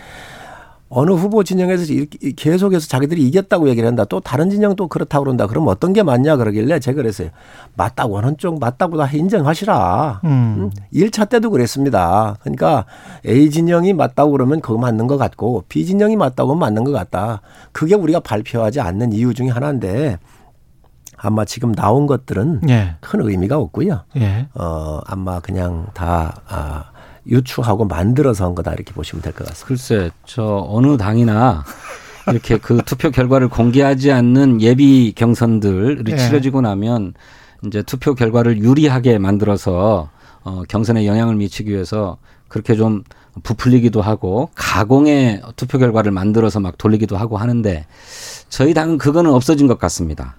어느 0.90 1.12
후보 1.12 1.44
진영에서 1.44 1.94
계속해서 2.36 2.88
자기들이 2.88 3.28
이겼다고 3.28 3.68
얘기를 3.70 3.88
한다. 3.88 4.06
또 4.06 4.20
다른 4.20 4.50
진영도 4.50 4.88
그렇다고 4.88 5.26
그런다. 5.26 5.48
그럼 5.48 5.68
어떤 5.68 5.92
게 5.92 6.02
맞냐 6.02 6.38
그러길래 6.38 6.80
제가 6.80 6.98
그랬어요. 6.98 7.30
맞다고 7.76 8.18
하는 8.18 8.38
쪽 8.38 8.60
맞다고 8.60 8.98
다 8.98 9.10
인정하시라. 9.12 10.22
음. 10.24 10.72
1차 10.94 11.28
때도 11.30 11.50
그랬습니다. 11.50 12.38
그러니까 12.42 12.86
A 13.26 13.50
진영이 13.50 13.94
맞다고 13.94 14.32
그러면 14.32 14.62
그거 14.62 14.78
맞는 14.78 15.08
것 15.08 15.18
같고 15.18 15.66
B 15.68 15.86
진영이 15.86 16.16
맞다고 16.16 16.52
하면 16.52 16.60
맞는 16.60 16.84
것 16.86 16.92
같다. 16.92 17.42
그게 17.74 17.96
우리가 17.96 18.22
발표하지 18.22 18.80
않는 18.80 19.12
이유 19.12 19.34
중에 19.34 19.50
하나인데 19.50 20.18
아마 21.18 21.44
지금 21.44 21.74
나온 21.74 22.06
것들은 22.06 22.62
예. 22.70 22.96
큰 23.02 23.22
의미가 23.28 23.58
없고요. 23.58 24.02
예. 24.18 24.48
어, 24.54 25.00
아마 25.06 25.40
그냥 25.40 25.88
다 25.94 26.42
아, 26.48 26.92
유추하고 27.30 27.86
만들어서 27.86 28.46
한 28.46 28.56
거다 28.56 28.74
이렇게 28.74 28.94
보시면 28.94 29.22
될 29.22 29.34
것 29.34 29.48
같습니다. 29.48 29.68
글쎄, 29.68 30.12
저 30.26 30.66
어느 30.70 30.98
당이나 30.98 31.64
이렇게 32.28 32.58
그 32.58 32.82
투표 32.86 33.12
결과를 33.12 33.48
공개하지 33.50 34.12
않는 34.12 34.62
예비 34.62 35.14
경선들이 35.16 36.04
네. 36.04 36.18
치러지고 36.18 36.62
나면 36.62 37.14
이제 37.66 37.82
투표 37.84 38.14
결과를 38.16 38.60
유리하게 38.60 39.18
만들어서 39.18 40.10
어, 40.44 40.64
경선에 40.70 41.06
영향을 41.06 41.36
미치기 41.36 41.72
위해서 41.72 42.18
그렇게 42.48 42.76
좀 42.76 43.04
부풀리기도 43.44 44.02
하고 44.02 44.50
가공의 44.56 45.42
투표 45.56 45.78
결과를 45.78 46.12
만들어서 46.12 46.60
막 46.60 46.78
돌리기도 46.78 47.18
하고 47.18 47.38
하는데 47.38 47.86
저희 48.50 48.74
당은 48.74 48.98
그거는 48.98 49.32
없어진 49.32 49.68
것 49.68 49.78
같습니다. 49.80 50.36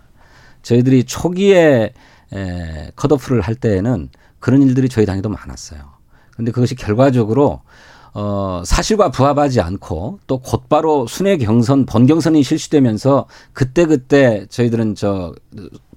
저희들이 0.63 1.05
초기에 1.05 1.93
에, 2.35 2.91
컷오프를 2.97 3.41
할 3.41 3.55
때에는 3.55 4.09
그런 4.41 4.63
일들이 4.63 4.89
저희 4.89 5.07
당에도 5.07 5.29
많았어요. 5.29 5.81
근데 6.39 6.53
그것이 6.53 6.77
결과적으로 6.77 7.63
어, 8.15 8.63
사실과 8.65 9.11
부합하지 9.11 9.61
않고 9.61 10.21
또 10.29 10.39
곧바로 10.39 11.07
순회 11.09 11.37
경선, 11.37 11.85
본경선이 11.85 12.45
실시되면서 12.45 13.27
그때그때 13.53 14.47
저희들은 14.49 14.95
저 14.95 15.35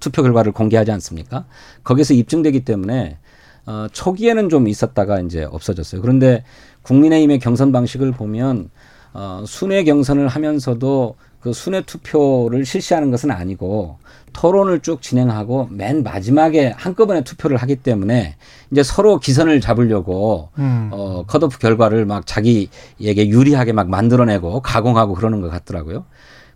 투표 0.00 0.22
결과를 0.22 0.52
공개하지 0.52 0.90
않습니까? 0.90 1.46
거기서 1.84 2.14
입증되기 2.14 2.64
때문에 2.64 3.18
어, 3.66 3.86
초기에는 3.92 4.48
좀 4.48 4.66
있었다가 4.66 5.20
이제 5.20 5.44
없어졌어요. 5.44 6.00
그런데 6.00 6.42
국민의힘의 6.82 7.38
경선 7.38 7.70
방식을 7.70 8.10
보면 8.10 8.70
어, 9.14 9.44
순회 9.46 9.84
경선을 9.84 10.26
하면서도 10.26 11.14
그 11.42 11.52
순회 11.52 11.82
투표를 11.82 12.64
실시하는 12.64 13.10
것은 13.10 13.32
아니고 13.32 13.98
토론을 14.32 14.80
쭉 14.80 15.02
진행하고 15.02 15.68
맨 15.70 16.04
마지막에 16.04 16.72
한꺼번에 16.76 17.22
투표를 17.24 17.56
하기 17.58 17.76
때문에 17.76 18.36
이제 18.70 18.82
서로 18.82 19.18
기선을 19.18 19.60
잡으려고 19.60 20.50
음. 20.58 20.90
어 20.92 21.24
컷오프 21.26 21.58
결과를 21.58 22.06
막 22.06 22.26
자기에게 22.26 23.28
유리하게 23.28 23.72
막 23.72 23.90
만들어내고 23.90 24.60
가공하고 24.60 25.14
그러는 25.14 25.40
것 25.40 25.50
같더라고요. 25.50 26.04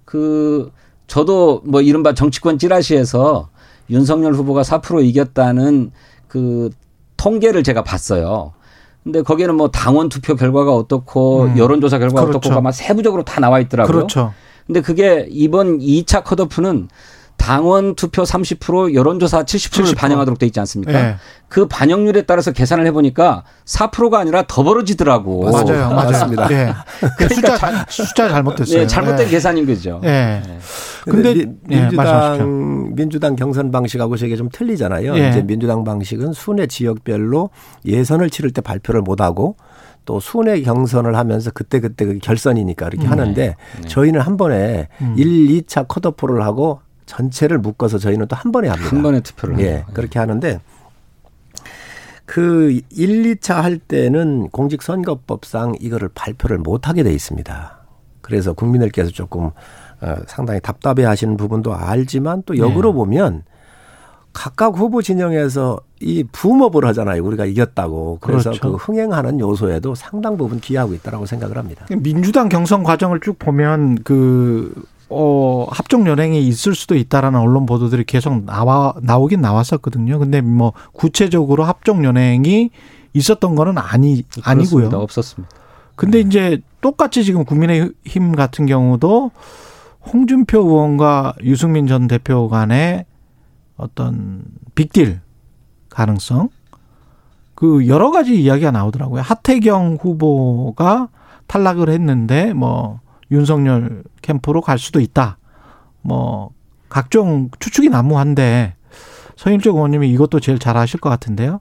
그 0.05 0.71
저도 1.09 1.63
뭐 1.65 1.83
이른바 1.83 2.15
정치권 2.15 2.59
찌라시에서 2.59 3.49
윤석열 3.91 4.35
후보가 4.35 4.63
4% 4.63 5.05
이겼다는 5.05 5.91
그 6.29 6.71
통계를 7.17 7.65
제가 7.65 7.83
봤어요. 7.83 8.53
근데 9.03 9.23
거기에는 9.23 9.55
뭐 9.55 9.69
당원 9.71 10.09
투표 10.09 10.35
결과가 10.35 10.75
어떻고 10.75 11.45
음. 11.45 11.59
여론조사 11.59 11.99
결과가 11.99 12.23
그렇죠. 12.23 12.39
어떻고가 12.39 12.61
막 12.61 12.73
세부적으로 12.73 13.25
다 13.25 13.41
나와 13.41 13.61
있더라고요. 13.61 13.93
그렇죠. 13.93 14.33
근데 14.67 14.81
그게 14.81 15.27
이번 15.31 15.79
2차 15.79 16.25
컷오프는 16.25 16.89
당원 17.37 17.95
투표 17.95 18.23
30% 18.23 18.95
여론조사 18.95 19.45
70%를 19.45 19.93
70%. 19.93 19.97
반영하도록 19.97 20.39
돼 20.39 20.47
있지 20.47 20.59
않습니까? 20.61 20.93
네. 20.93 21.17
그 21.49 21.69
반영률에 21.69 22.23
따라서 22.23 22.51
계산을 22.51 22.87
해보니까 22.87 23.45
4%가 23.67 24.19
아니라 24.19 24.45
더 24.49 24.63
벌어지더라고. 24.63 25.51
맞아요, 25.51 25.91
맞습니다. 25.91 26.49
네. 26.49 26.73
그러니까 27.17 27.35
숫자 27.35 27.57
잘, 27.57 27.87
숫자 27.89 28.29
잘못됐어요. 28.29 28.81
네, 28.81 28.87
잘못된 28.87 29.27
네. 29.27 29.29
계산인 29.29 29.67
거죠. 29.67 30.01
네. 30.03 30.43
네. 30.45 30.59
근데 31.05 31.35
미, 31.35 31.47
민주당 31.69 32.95
민주당 32.95 33.37
경선 33.37 33.71
방식하고 33.71 34.17
저게 34.17 34.35
좀 34.35 34.49
틀리잖아요. 34.51 35.17
예. 35.17 35.29
이제 35.29 35.43
민주당 35.43 35.85
방식은 35.85 36.33
순회 36.33 36.67
지역별로 36.67 37.51
예선을 37.85 38.31
치를 38.31 38.51
때 38.51 38.61
발표를 38.61 39.03
못 39.03 39.21
하고 39.21 39.57
또 40.07 40.19
순회 40.21 40.63
경선을 40.63 41.15
하면서 41.17 41.51
그때 41.51 41.81
그때 41.81 42.07
그 42.07 42.19
결선이니까 42.19 42.87
이렇게 42.87 43.03
네. 43.03 43.09
하는데 43.09 43.57
네. 43.83 43.89
저희는 43.89 44.21
한 44.23 44.39
번에 44.39 44.89
음. 45.03 45.15
1, 45.19 45.49
2차 45.49 45.87
컷오프를 45.89 46.43
하고 46.43 46.81
전체를 47.05 47.59
묶어서 47.59 47.99
저희는 47.99 48.27
또 48.29 48.37
한 48.37 48.51
번에 48.53 48.69
합니다. 48.69 48.91
한 48.91 49.03
번에 49.03 49.21
투표를. 49.21 49.61
예. 49.61 49.85
그렇게 49.93 50.19
하는데 50.19 50.61
그 52.25 52.81
1, 52.91 53.37
2차 53.37 53.55
할 53.57 53.79
때는 53.79 54.49
공직선거법상 54.51 55.77
이거를 55.81 56.09
발표를 56.15 56.59
못 56.59 56.89
하게 56.89 57.03
돼 57.03 57.13
있습니다. 57.13 57.79
그래서 58.21 58.53
국민들께서 58.53 59.11
조금 59.11 59.51
어, 60.01 60.17
상당히 60.27 60.61
답답해 60.61 61.05
하시는 61.05 61.37
부분도 61.37 61.75
알지만 61.75 62.43
또 62.47 62.59
역으로 62.59 62.91
네. 62.91 62.95
보면 62.97 63.43
각각 64.37 64.77
후보 64.77 65.01
진영에서 65.01 65.81
이 66.01 66.23
붐업을 66.25 66.85
하잖아요. 66.85 67.25
우리가 67.25 67.47
이겼다고. 67.47 68.19
그래서 68.21 68.51
그렇죠. 68.51 68.73
그 68.73 68.77
흥행하는 68.77 69.41
요소에도 69.41 69.95
상당 69.95 70.37
부분 70.37 70.61
기여하고 70.61 70.93
있다라고 70.93 71.25
생각을 71.25 71.57
합니다. 71.57 71.87
민주당 71.91 72.51
경선 72.51 72.83
과정을 72.83 73.21
쭉 73.21 73.39
보면 73.39 74.03
그 74.05 74.75
어, 75.09 75.67
합종 75.71 76.07
연행이 76.07 76.47
있을 76.47 76.75
수도 76.75 76.97
있다라는 76.97 77.41
언론 77.41 77.65
보도들이 77.65 78.05
계속 78.05 78.45
나와 78.45 78.93
나오긴 79.01 79.41
나왔었거든요. 79.41 80.19
근데 80.19 80.43
뭐 80.43 80.75
구체적으로 80.93 81.65
합종 81.65 82.05
연행이 82.05 82.69
있었던 83.15 83.55
거는 83.55 83.79
아니 83.79 84.23
아니고요. 84.43 84.91
없었습니다. 84.93 85.57
근데 85.95 86.23
네. 86.23 86.29
이제 86.29 86.59
똑같이 86.83 87.25
지금 87.25 87.47
국민의힘 87.47 88.33
같은 88.33 88.67
경우도 88.67 89.31
홍준표 90.13 90.59
의원과 90.59 91.37
유승민 91.43 91.87
전 91.87 92.07
대표 92.07 92.51
간의 92.51 93.07
어떤 93.77 94.45
빅딜 94.75 95.21
가능성 95.89 96.51
그 97.55 97.87
여러 97.89 98.11
가지 98.11 98.41
이야기가 98.41 98.71
나오더라고요. 98.71 99.23
하태경 99.23 99.99
후보가 100.01 101.09
탈락을 101.47 101.89
했는데 101.89 102.53
뭐 102.53 103.01
윤석열 103.31 104.05
캠프로 104.23 104.61
갈 104.61 104.79
수도 104.79 105.01
있다. 105.01 105.39
뭐 106.03 106.51
각종 106.89 107.51
추측이 107.59 107.89
난무한데 107.89 108.77
서인적 109.37 109.75
의원님이 109.75 110.11
이것도 110.11 110.41
제일 110.41 110.59
잘 110.59 110.77
아실 110.77 111.01
것 111.01 111.09
같은데요. 111.09 111.61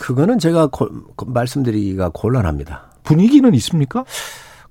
그거는 0.00 0.38
제가 0.38 0.66
고, 0.68 0.88
말씀드리기가 1.26 2.10
곤란합니다. 2.12 2.90
분위기는 3.04 3.52
있습니까? 3.54 4.04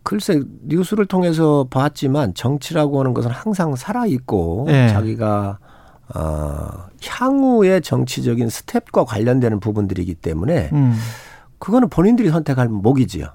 글쎄 0.03 0.41
뉴스를 0.63 1.05
통해서 1.05 1.65
봤지만 1.69 2.33
정치라고 2.33 2.99
하는 2.99 3.13
것은 3.13 3.31
항상 3.31 3.75
살아 3.75 4.05
있고 4.05 4.65
네. 4.67 4.89
자기가 4.89 5.59
어, 6.15 6.67
향후의 7.05 7.81
정치적인 7.81 8.49
스텝과 8.49 9.05
관련되는 9.05 9.59
부분들이기 9.59 10.15
때문에 10.15 10.69
음. 10.73 10.95
그거는 11.59 11.89
본인들이 11.89 12.29
선택할 12.29 12.67
목이지요. 12.67 13.27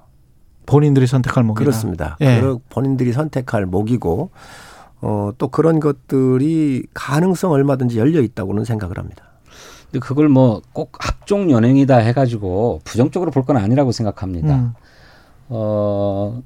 본인들이 0.65 1.07
선택할 1.07 1.43
목이다. 1.43 1.59
그렇습니다. 1.59 2.17
예. 2.21 2.41
본인들이 2.69 3.11
선택할 3.11 3.65
목이고 3.65 4.29
어, 5.01 5.31
또 5.37 5.47
그런 5.47 5.79
것들이 5.79 6.85
가능성 6.93 7.51
얼마든지 7.51 7.97
열려 7.97 8.21
있다고는 8.21 8.65
생각을 8.65 8.97
합니다. 8.99 9.23
근데 9.91 9.99
그걸 9.99 10.29
뭐 10.29 10.61
꼭 10.73 10.91
합종 10.99 11.49
연행이다 11.49 11.97
해가지고 11.97 12.81
부정적으로 12.83 13.31
볼 13.31 13.43
건 13.45 13.57
아니라고 13.57 13.91
생각합니다. 13.91 14.55
음. 14.55 14.73
어, 15.47 16.41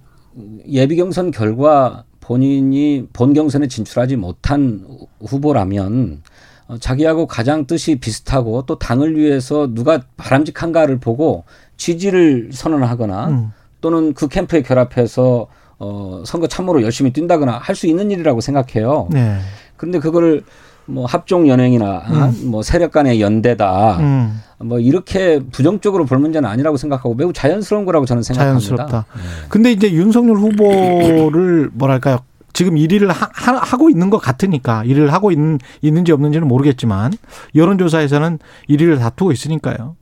예비 0.69 0.95
경선 0.95 1.31
결과 1.31 2.05
본인이 2.23 3.05
본 3.11 3.33
경선에 3.33 3.67
진출하지 3.67 4.15
못한 4.15 4.87
후보라면 5.19 6.21
어, 6.69 6.77
자기하고 6.77 7.27
가장 7.27 7.67
뜻이 7.67 7.97
비슷하고 7.97 8.63
또 8.65 8.79
당을 8.79 9.17
위해서 9.17 9.67
누가 9.73 9.99
바람직한가를 10.15 10.99
보고 11.01 11.43
지지를 11.75 12.51
선언하거나 12.53 13.27
음. 13.27 13.51
또는 13.81 14.13
그 14.13 14.29
캠프에 14.29 14.61
결합해서 14.61 15.47
어, 15.79 16.23
선거 16.25 16.47
참모로 16.47 16.81
열심히 16.81 17.11
뛴다거나 17.11 17.57
할 17.57 17.75
수 17.75 17.87
있는 17.87 18.09
일이라고 18.09 18.39
생각해요. 18.39 19.09
네. 19.11 19.39
그런데 19.75 19.99
그거를 19.99 20.43
뭐 20.85 21.05
합종 21.05 21.47
연행이나 21.47 22.03
음. 22.09 22.51
뭐 22.51 22.61
세력 22.61 22.91
간의 22.91 23.21
연대다. 23.21 23.97
음. 23.99 24.41
뭐 24.59 24.79
이렇게 24.79 25.39
부정적으로 25.51 26.05
볼 26.05 26.17
문제는 26.19 26.49
아니라고 26.49 26.77
생각하고 26.77 27.15
매우 27.15 27.33
자연스러운 27.33 27.85
거라고 27.85 28.05
저는 28.05 28.23
생각합니다. 28.23 28.59
자연스럽다. 28.59 29.05
네. 29.15 29.21
근데 29.49 29.71
이제 29.71 29.91
윤석열 29.91 30.37
후보를 30.37 31.69
뭐랄까요? 31.73 32.19
지금 32.53 32.75
1위를 32.75 33.07
하, 33.11 33.77
고 33.77 33.89
있는 33.89 34.09
것 34.09 34.19
같으니까 34.19 34.83
1위를 34.85 35.07
하고 35.07 35.31
있는, 35.31 35.57
있는지 35.81 36.11
없는지는 36.11 36.47
모르겠지만 36.47 37.13
여론조사에서는 37.55 38.39
1위를 38.69 38.99
다투고 38.99 39.31
있으니까요. 39.31 39.95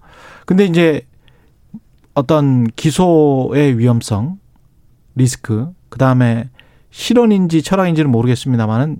근데 0.46 0.66
이제 0.66 1.02
어떤 2.14 2.66
기소의 2.76 3.80
위험성, 3.80 4.38
리스크, 5.16 5.70
그 5.88 5.98
다음에 5.98 6.50
실언인지 6.90 7.62
철학인지는 7.62 8.12
모르겠습니다만은 8.12 8.98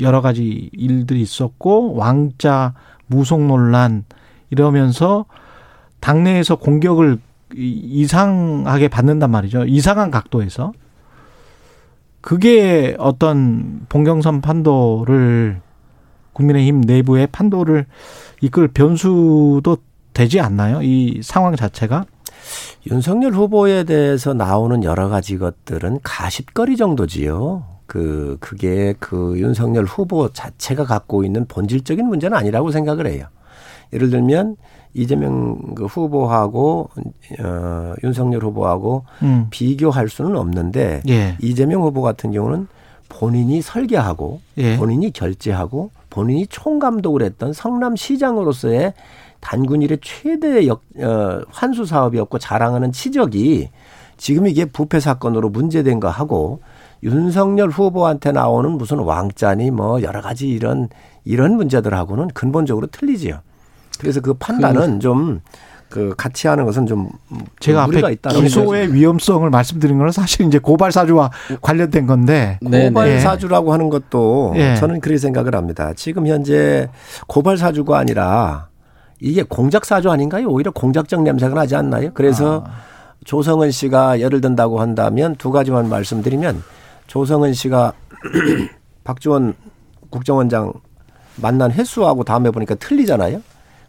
여러 0.00 0.20
가지 0.20 0.70
일들이 0.72 1.20
있었고 1.20 1.94
왕자 1.94 2.74
무속 3.06 3.44
논란 3.44 4.04
이러면서 4.50 5.26
당내에서 6.00 6.56
공격을 6.56 7.18
이상하게 7.54 8.88
받는단 8.88 9.30
말이죠. 9.30 9.64
이상한 9.64 10.10
각도에서. 10.10 10.72
그게 12.20 12.96
어떤 12.98 13.86
봉경선 13.88 14.40
판도를 14.40 15.60
국민의힘 16.32 16.80
내부의 16.80 17.28
판도를 17.28 17.86
이끌 18.40 18.68
변수도 18.68 19.78
되지 20.12 20.40
않나요? 20.40 20.82
이 20.82 21.20
상황 21.22 21.54
자체가? 21.54 22.04
윤석열 22.90 23.32
후보에 23.32 23.84
대해서 23.84 24.34
나오는 24.34 24.82
여러 24.84 25.08
가지 25.08 25.38
것들은 25.38 26.00
가십거리 26.02 26.76
정도지요. 26.76 27.75
그, 27.86 28.36
그게 28.40 28.94
그 28.98 29.34
윤석열 29.38 29.84
후보 29.84 30.28
자체가 30.32 30.84
갖고 30.84 31.24
있는 31.24 31.46
본질적인 31.46 32.06
문제는 32.06 32.36
아니라고 32.36 32.70
생각을 32.70 33.06
해요. 33.06 33.26
예를 33.92 34.10
들면 34.10 34.56
이재명 34.94 35.74
그 35.74 35.84
후보하고 35.84 36.88
어 37.40 37.94
윤석열 38.02 38.42
후보하고 38.42 39.04
음. 39.22 39.46
비교할 39.50 40.08
수는 40.08 40.36
없는데 40.36 41.02
예. 41.08 41.36
이재명 41.40 41.82
후보 41.82 42.00
같은 42.00 42.32
경우는 42.32 42.66
본인이 43.08 43.60
설계하고 43.60 44.40
예. 44.56 44.76
본인이 44.78 45.10
결제하고 45.10 45.90
본인이 46.08 46.46
총감독을 46.46 47.22
했던 47.22 47.52
성남시장으로서의 47.52 48.94
단군 49.40 49.82
일의 49.82 49.98
최대 50.02 50.66
역, 50.66 50.82
어, 50.98 51.42
환수 51.50 51.84
사업이었고 51.84 52.38
자랑하는 52.38 52.90
치적이 52.90 53.68
지금 54.16 54.46
이게 54.46 54.64
부패 54.64 54.98
사건으로 54.98 55.50
문제된 55.50 56.00
거 56.00 56.08
하고 56.08 56.60
윤석열 57.02 57.68
후보한테 57.68 58.32
나오는 58.32 58.70
무슨 58.72 58.98
왕자니 58.98 59.70
뭐 59.70 60.02
여러 60.02 60.20
가지 60.20 60.48
이런 60.48 60.88
이런 61.24 61.56
문제들하고는 61.56 62.28
근본적으로 62.28 62.86
틀리지요. 62.86 63.40
그래서 63.98 64.20
그 64.20 64.34
판단은 64.34 65.00
좀그 65.00 66.14
같이 66.16 66.48
하는 66.48 66.64
것은 66.64 66.86
좀 66.86 67.08
제가 67.60 67.84
앞에 67.84 68.16
기소의 68.40 68.92
위험성을 68.92 69.48
말씀드린 69.48 69.98
거는 69.98 70.12
사실 70.12 70.46
이제 70.46 70.58
고발 70.58 70.92
사주와 70.92 71.30
관련된 71.60 72.06
건데 72.06 72.58
네, 72.62 72.88
고발 72.88 73.08
네. 73.08 73.20
사주라고 73.20 73.72
하는 73.72 73.88
것도 73.88 74.52
네. 74.54 74.76
저는 74.76 75.00
그렇게 75.00 75.18
생각을 75.18 75.54
합니다. 75.54 75.92
지금 75.94 76.26
현재 76.26 76.88
고발 77.26 77.56
사주가 77.56 77.98
아니라 77.98 78.68
이게 79.20 79.42
공작 79.42 79.84
사주 79.84 80.10
아닌가요? 80.10 80.48
오히려 80.48 80.70
공작적 80.70 81.22
냄새가 81.22 81.54
나지 81.54 81.74
않나요? 81.74 82.10
그래서 82.12 82.64
아. 82.66 82.70
조성은 83.24 83.70
씨가 83.70 84.20
예를 84.20 84.40
든다고 84.40 84.80
한다면 84.80 85.34
두 85.36 85.50
가지만 85.50 85.88
말씀드리면 85.88 86.62
조성은 87.06 87.52
씨가 87.52 87.92
박지원 89.04 89.54
국정원장 90.10 90.72
만난 91.36 91.70
횟수하고 91.70 92.24
다음에 92.24 92.50
보니까 92.50 92.74
틀리잖아요. 92.76 93.42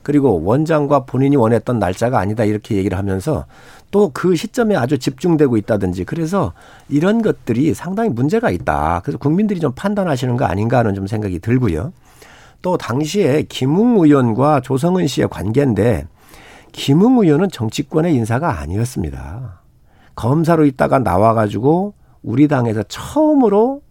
그리고 0.04 0.42
원장과 0.44 1.06
본인이 1.06 1.36
원했던 1.36 1.80
날짜가 1.80 2.18
아니다 2.18 2.46
이렇게 2.46 2.76
얘기를 2.76 2.98
하면서 2.98 3.46
또 3.92 4.10
그 4.14 4.36
시점에 4.36 4.76
아주 4.76 4.98
집중되고 4.98 5.58
있다든지 5.58 6.06
그래서 6.06 6.54
이런 6.90 7.22
것들이 7.22 7.74
상당히 7.74 8.10
문제가 8.10 8.50
있다. 8.50 9.02
그래서 9.04 9.18
국민들이 9.18 9.60
좀 9.60 9.74
판단하시는 9.74 10.38
거 10.38 10.46
아닌가 10.46 10.80
하는 10.80 10.96
좀 10.96 11.08
생각이 11.08 11.40
들고요. 11.40 11.92
또 12.62 12.78
당시에 12.78 13.44
김웅 13.44 13.98
의원과 14.00 14.62
조성은 14.62 15.08
씨의 15.08 15.30
관계인데 15.30 16.08
김웅 16.72 17.20
의원은 17.20 17.50
정치권의 17.50 18.14
인사가 18.16 18.60
아니었습니다. 18.60 19.62
검사로 20.16 20.66
있다가 20.66 21.00
나와가지고 21.00 21.94
우리 22.24 22.48
당에서 22.48 22.84
처음으로 22.84 23.82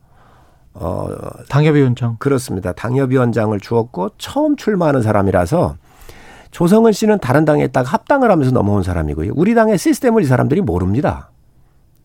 어 0.74 1.08
당협위원장 1.48 2.16
그렇습니다. 2.18 2.72
당협위원장을 2.72 3.58
주었고 3.60 4.10
처음 4.18 4.56
출마하는 4.56 5.02
사람이라서 5.02 5.76
조성은 6.50 6.92
씨는 6.92 7.18
다른 7.18 7.44
당에 7.44 7.64
있다가 7.64 7.88
합당을 7.88 8.30
하면서 8.30 8.50
넘어온 8.50 8.82
사람이고요. 8.82 9.32
우리 9.36 9.54
당의 9.54 9.78
시스템을 9.78 10.22
이 10.22 10.26
사람들이 10.26 10.60
모릅니다. 10.60 11.30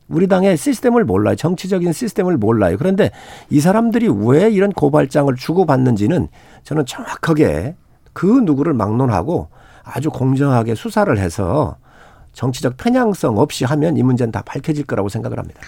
우리 0.08 0.28
당의 0.28 0.58
시스템을 0.58 1.06
몰라요. 1.06 1.36
정치적인 1.36 1.94
시스템을 1.94 2.38
몰라요. 2.38 2.76
그런데 2.78 3.12
이 3.50 3.60
사람들이 3.62 4.10
왜 4.10 4.50
이런 4.50 4.72
고발장을 4.72 5.34
주고받는지는 5.36 6.28
저는 6.64 6.86
정확하게 6.86 7.76
그 8.14 8.26
누구를 8.26 8.74
막론하고 8.74 9.48
아주 9.84 10.10
공정하게 10.10 10.76
수사를 10.76 11.18
해서 11.18 11.78
정치적 12.34 12.78
편향성 12.78 13.38
없이 13.38 13.66
하면 13.66 13.98
이 13.98 14.04
문제는 14.04 14.32
다 14.32 14.42
밝혀질 14.46 14.86
거라고 14.86 15.10
생각을 15.10 15.38
합니다. 15.38 15.60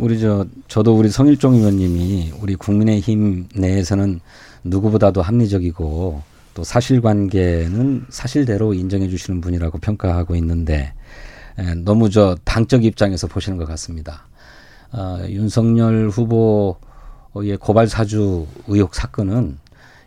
우리 0.00 0.18
저 0.18 0.46
저도 0.66 0.96
우리 0.96 1.10
성일종 1.10 1.56
의원님이 1.56 2.32
우리 2.40 2.54
국민의힘 2.54 3.48
내에서는 3.54 4.20
누구보다도 4.64 5.20
합리적이고 5.20 6.22
또 6.54 6.64
사실관계는 6.64 8.06
사실대로 8.08 8.72
인정해 8.72 9.10
주시는 9.10 9.42
분이라고 9.42 9.76
평가하고 9.76 10.36
있는데 10.36 10.94
너무 11.84 12.08
저 12.08 12.34
당적 12.44 12.86
입장에서 12.86 13.26
보시는 13.26 13.58
것 13.58 13.68
같습니다. 13.68 14.26
어, 14.90 15.20
윤석열 15.28 16.08
후보의 16.08 17.58
고발 17.60 17.86
사주 17.86 18.46
의혹 18.68 18.94
사건은 18.94 19.58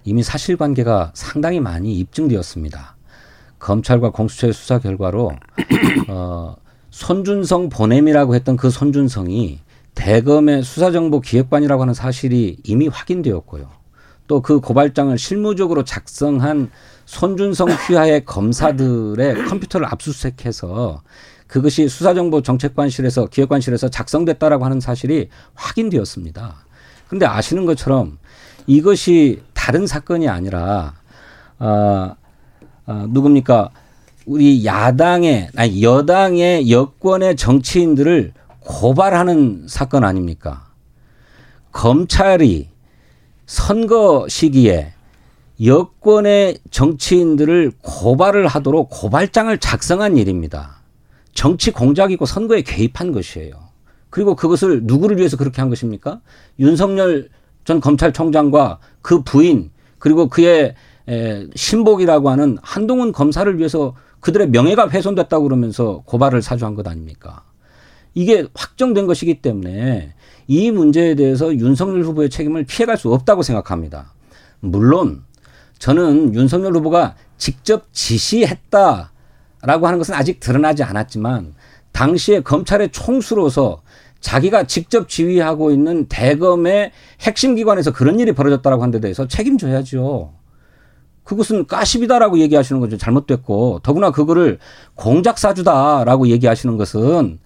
이미 0.06 0.24
사실관계가 0.24 1.12
상당히 1.14 1.60
많이 1.60 2.00
입증되었습니다. 2.00 2.96
검찰과 3.60 4.10
공수처의 4.10 4.54
수사 4.54 4.80
결과로 4.80 5.34
어, 6.08 6.56
손준성 6.90 7.70
보냄이라고 7.70 8.34
했던 8.34 8.58
그 8.58 8.72
손준성이 8.72 9.60
대검의 9.96 10.64
수사정보기획관이라고 10.64 11.82
하는 11.82 11.94
사실이 11.94 12.58
이미 12.64 12.88
확인되었고요. 12.88 13.84
또 14.28 14.42
그 14.42 14.60
고발장을 14.60 15.16
실무적으로 15.18 15.84
작성한 15.84 16.72
손준성 17.06 17.70
휘하의 17.70 18.26
검사들의 18.26 19.46
컴퓨터를 19.46 19.86
압수수색해서 19.88 21.02
그것이 21.48 21.88
수사정보정책관실에서 21.88 23.28
기획관실에서 23.28 23.90
작성됐다라고 23.90 24.66
하는 24.66 24.80
사실이 24.80 25.30
확인되었습니다. 25.54 26.56
근데 27.08 27.26
아시는 27.26 27.66
것처럼 27.66 28.18
이것이 28.66 29.42
다른 29.54 29.86
사건이 29.86 30.28
아니라 30.30 30.94
아, 31.60 32.16
아 32.86 33.08
누굽니까? 33.10 33.70
우리 34.26 34.66
야당의 34.66 35.50
아니 35.56 35.84
여당의 35.84 36.72
여권의 36.72 37.36
정치인들을 37.36 38.34
고발하는 38.66 39.66
사건 39.68 40.04
아닙니까? 40.04 40.68
검찰이 41.72 42.70
선거 43.46 44.28
시기에 44.30 44.94
여권의 45.64 46.60
정치인들을 46.72 47.74
고발을 47.82 48.48
하도록 48.48 48.90
고발장을 48.90 49.56
작성한 49.60 50.18
일입니다. 50.18 50.82
정치 51.34 51.72
공작이고 51.72 52.26
선거에 52.26 52.62
개입한 52.62 53.12
것이에요. 53.12 53.54
그리고 54.10 54.36
그것을 54.36 54.84
누구를 54.84 55.18
위해서 55.18 55.38
그렇게 55.38 55.62
한 55.62 55.70
것입니까? 55.70 56.22
윤석열 56.60 57.30
전 57.66 57.80
검찰총장과 57.80 58.80
그 59.02 59.24
부인 59.24 59.72
그리고 59.98 60.28
그의 60.28 60.76
에, 61.08 61.48
신복이라고 61.56 62.30
하는 62.30 62.58
한동훈 62.62 63.12
검사를 63.12 63.58
위해서 63.58 63.96
그들의 64.20 64.50
명예가 64.50 64.90
훼손됐다고 64.90 65.44
그러면서 65.44 66.04
고발을 66.06 66.42
사주한 66.42 66.76
것 66.76 66.88
아닙니까? 66.88 67.44
이게 68.14 68.46
확정된 68.54 69.08
것이기 69.08 69.42
때문에 69.42 70.14
이 70.48 70.72
문제에 70.72 71.16
대해서 71.16 71.54
윤석열 71.54 72.04
후보의 72.04 72.30
책임을 72.30 72.66
피해갈 72.66 72.98
수 72.98 73.14
없다고 73.14 73.44
생각합니다. 73.44 74.14
물론 74.60 75.24
저는 75.80 76.36
윤석열 76.36 76.76
후보가 76.76 77.16
직접 77.38 77.88
지시했다라고 77.92 79.10
하는 79.62 79.98
것은 79.98 80.14
아직 80.14 80.40
드러나지 80.40 80.84
않았지만 80.84 81.56
당시에 81.92 82.42
검찰의 82.42 82.92
총수로서 82.92 83.82
자기가 84.20 84.64
직접 84.64 85.10
지휘하고 85.10 85.72
있는 85.72 86.08
대검의 86.08 86.92
핵심 87.22 87.56
기관에서 87.56 87.92
그런 87.92 88.20
일이 88.20 88.32
벌어졌다라고 88.32 88.82
하는 88.82 88.92
데 88.92 89.02
대해서 89.02 89.28
책임져야죠. 89.28 90.34
그것은 91.24 91.68
가십이다라고 91.68 92.40
얘기하시는 92.40 92.80
거죠. 92.80 92.98
잘못됐고 92.98 93.82
더구나 93.84 94.12
그거를 94.12 94.60
공작 94.96 95.38
사주다라고 95.38 96.28
얘기하시는 96.28 96.78
것은 96.78 97.40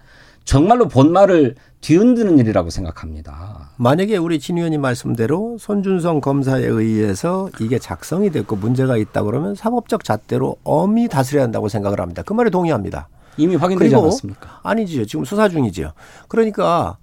정말로 0.48 0.88
본말을 0.88 1.56
뒤흔드는 1.82 2.38
일이라고 2.38 2.70
생각합니다. 2.70 3.68
만약에 3.76 4.16
우리 4.16 4.40
진 4.40 4.56
의원님 4.56 4.80
말씀대로 4.80 5.58
손준성 5.60 6.22
검사에 6.22 6.64
의해서 6.64 7.50
이게 7.60 7.78
작성이 7.78 8.30
됐고 8.30 8.56
문제가 8.56 8.96
있다 8.96 9.24
그러면 9.24 9.54
사법적 9.54 10.04
잣대로 10.04 10.56
엄히 10.64 11.06
다스려야 11.06 11.44
한다고 11.44 11.68
생각을 11.68 12.00
합니다. 12.00 12.22
그 12.22 12.32
말에 12.32 12.48
동의합니다. 12.48 13.08
이미 13.36 13.56
확인되지 13.56 13.94
않았습니까? 13.94 14.60
아니지요. 14.62 15.04
지금 15.04 15.26
수사 15.26 15.50
중이지요. 15.50 15.92
그러니까 16.28 16.96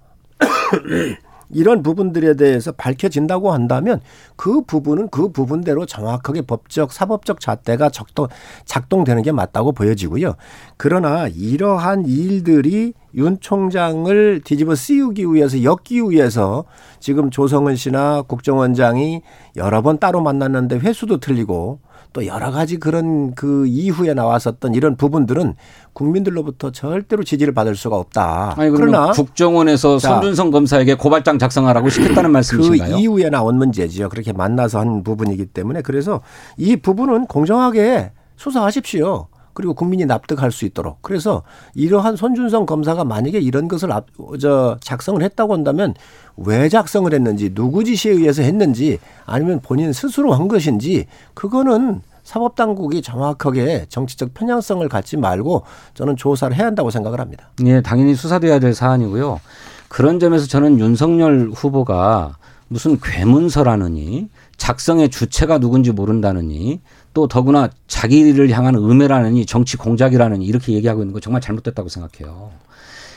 이런 1.50 1.82
부분들에 1.82 2.34
대해서 2.34 2.72
밝혀진다고 2.72 3.52
한다면 3.52 4.00
그 4.36 4.62
부분은 4.62 5.08
그 5.08 5.30
부분대로 5.30 5.86
정확하게 5.86 6.42
법적 6.42 6.92
사법적 6.92 7.40
잣대가 7.40 7.88
작동 7.88 8.28
작동되는 8.64 9.22
게 9.22 9.32
맞다고 9.32 9.72
보여지고요. 9.72 10.34
그러나 10.76 11.28
이러한 11.28 12.06
일들이 12.06 12.92
윤 13.14 13.38
총장을 13.40 14.42
뒤집어 14.44 14.74
씌우기 14.74 15.32
위해서 15.32 15.62
엮기 15.62 16.02
위해서 16.10 16.64
지금 17.00 17.30
조성은 17.30 17.76
씨나 17.76 18.22
국정원장이 18.22 19.22
여러 19.56 19.82
번 19.82 19.98
따로 19.98 20.20
만났는데 20.20 20.78
회수도 20.78 21.18
틀리고 21.18 21.80
또 22.16 22.24
여러 22.24 22.50
가지 22.50 22.78
그런 22.78 23.34
그 23.34 23.66
이후에 23.66 24.14
나왔었던 24.14 24.72
이런 24.72 24.96
부분들은 24.96 25.52
국민들로부터 25.92 26.72
절대로 26.72 27.22
지지를 27.22 27.52
받을 27.52 27.76
수가 27.76 27.96
없다. 27.96 28.54
아니, 28.56 28.70
그러나 28.70 29.10
국정원에서 29.10 29.98
자, 29.98 30.14
손준성 30.14 30.50
검사에게 30.50 30.94
고발장 30.94 31.38
작성하라고 31.38 31.90
시켰다는 31.90 32.32
말씀이신가요? 32.32 32.94
그 32.94 32.98
이후에 33.02 33.28
나온 33.28 33.58
문제지요. 33.58 34.08
그렇게 34.08 34.32
만나서 34.32 34.80
한 34.80 35.02
부분이기 35.02 35.44
때문에 35.44 35.82
그래서 35.82 36.22
이 36.56 36.76
부분은 36.76 37.26
공정하게 37.26 38.12
수사하십시오. 38.36 39.28
그리고 39.56 39.72
국민이 39.72 40.04
납득할 40.04 40.52
수 40.52 40.66
있도록. 40.66 40.98
그래서 41.00 41.42
이러한 41.74 42.16
손준성 42.16 42.66
검사가 42.66 43.04
만약에 43.04 43.40
이런 43.40 43.68
것을 43.68 43.90
앞, 43.90 44.04
저 44.38 44.76
작성을 44.82 45.20
했다고 45.22 45.54
한다면 45.54 45.94
왜 46.36 46.68
작성을 46.68 47.12
했는지 47.12 47.54
누구 47.54 47.82
지시에 47.82 48.12
의해서 48.12 48.42
했는지 48.42 48.98
아니면 49.24 49.60
본인 49.62 49.94
스스로 49.94 50.34
한 50.34 50.46
것인지 50.46 51.06
그거는 51.32 52.02
사법당국이 52.22 53.00
정확하게 53.00 53.86
정치적 53.88 54.34
편향성을 54.34 54.86
갖지 54.90 55.16
말고 55.16 55.62
저는 55.94 56.16
조사를 56.16 56.54
해야 56.54 56.66
한다고 56.66 56.90
생각을 56.90 57.18
합니다. 57.18 57.48
예, 57.64 57.80
당연히 57.80 58.14
수사돼야 58.14 58.58
될 58.58 58.74
사안이고요. 58.74 59.40
그런 59.88 60.20
점에서 60.20 60.46
저는 60.46 60.78
윤석열 60.78 61.50
후보가 61.54 62.36
무슨 62.68 62.98
괴문서라느니 63.00 64.28
작성의 64.58 65.08
주체가 65.08 65.58
누군지 65.58 65.92
모른다느니 65.92 66.80
또 67.16 67.26
더구나 67.26 67.70
자기를 67.86 68.50
향한 68.50 68.74
음해라느니 68.74 69.46
정치 69.46 69.78
공작이라느니 69.78 70.44
이렇게 70.44 70.74
얘기하고 70.74 71.00
있는 71.00 71.14
거 71.14 71.20
정말 71.20 71.40
잘못됐다고 71.40 71.88
생각해요. 71.88 72.50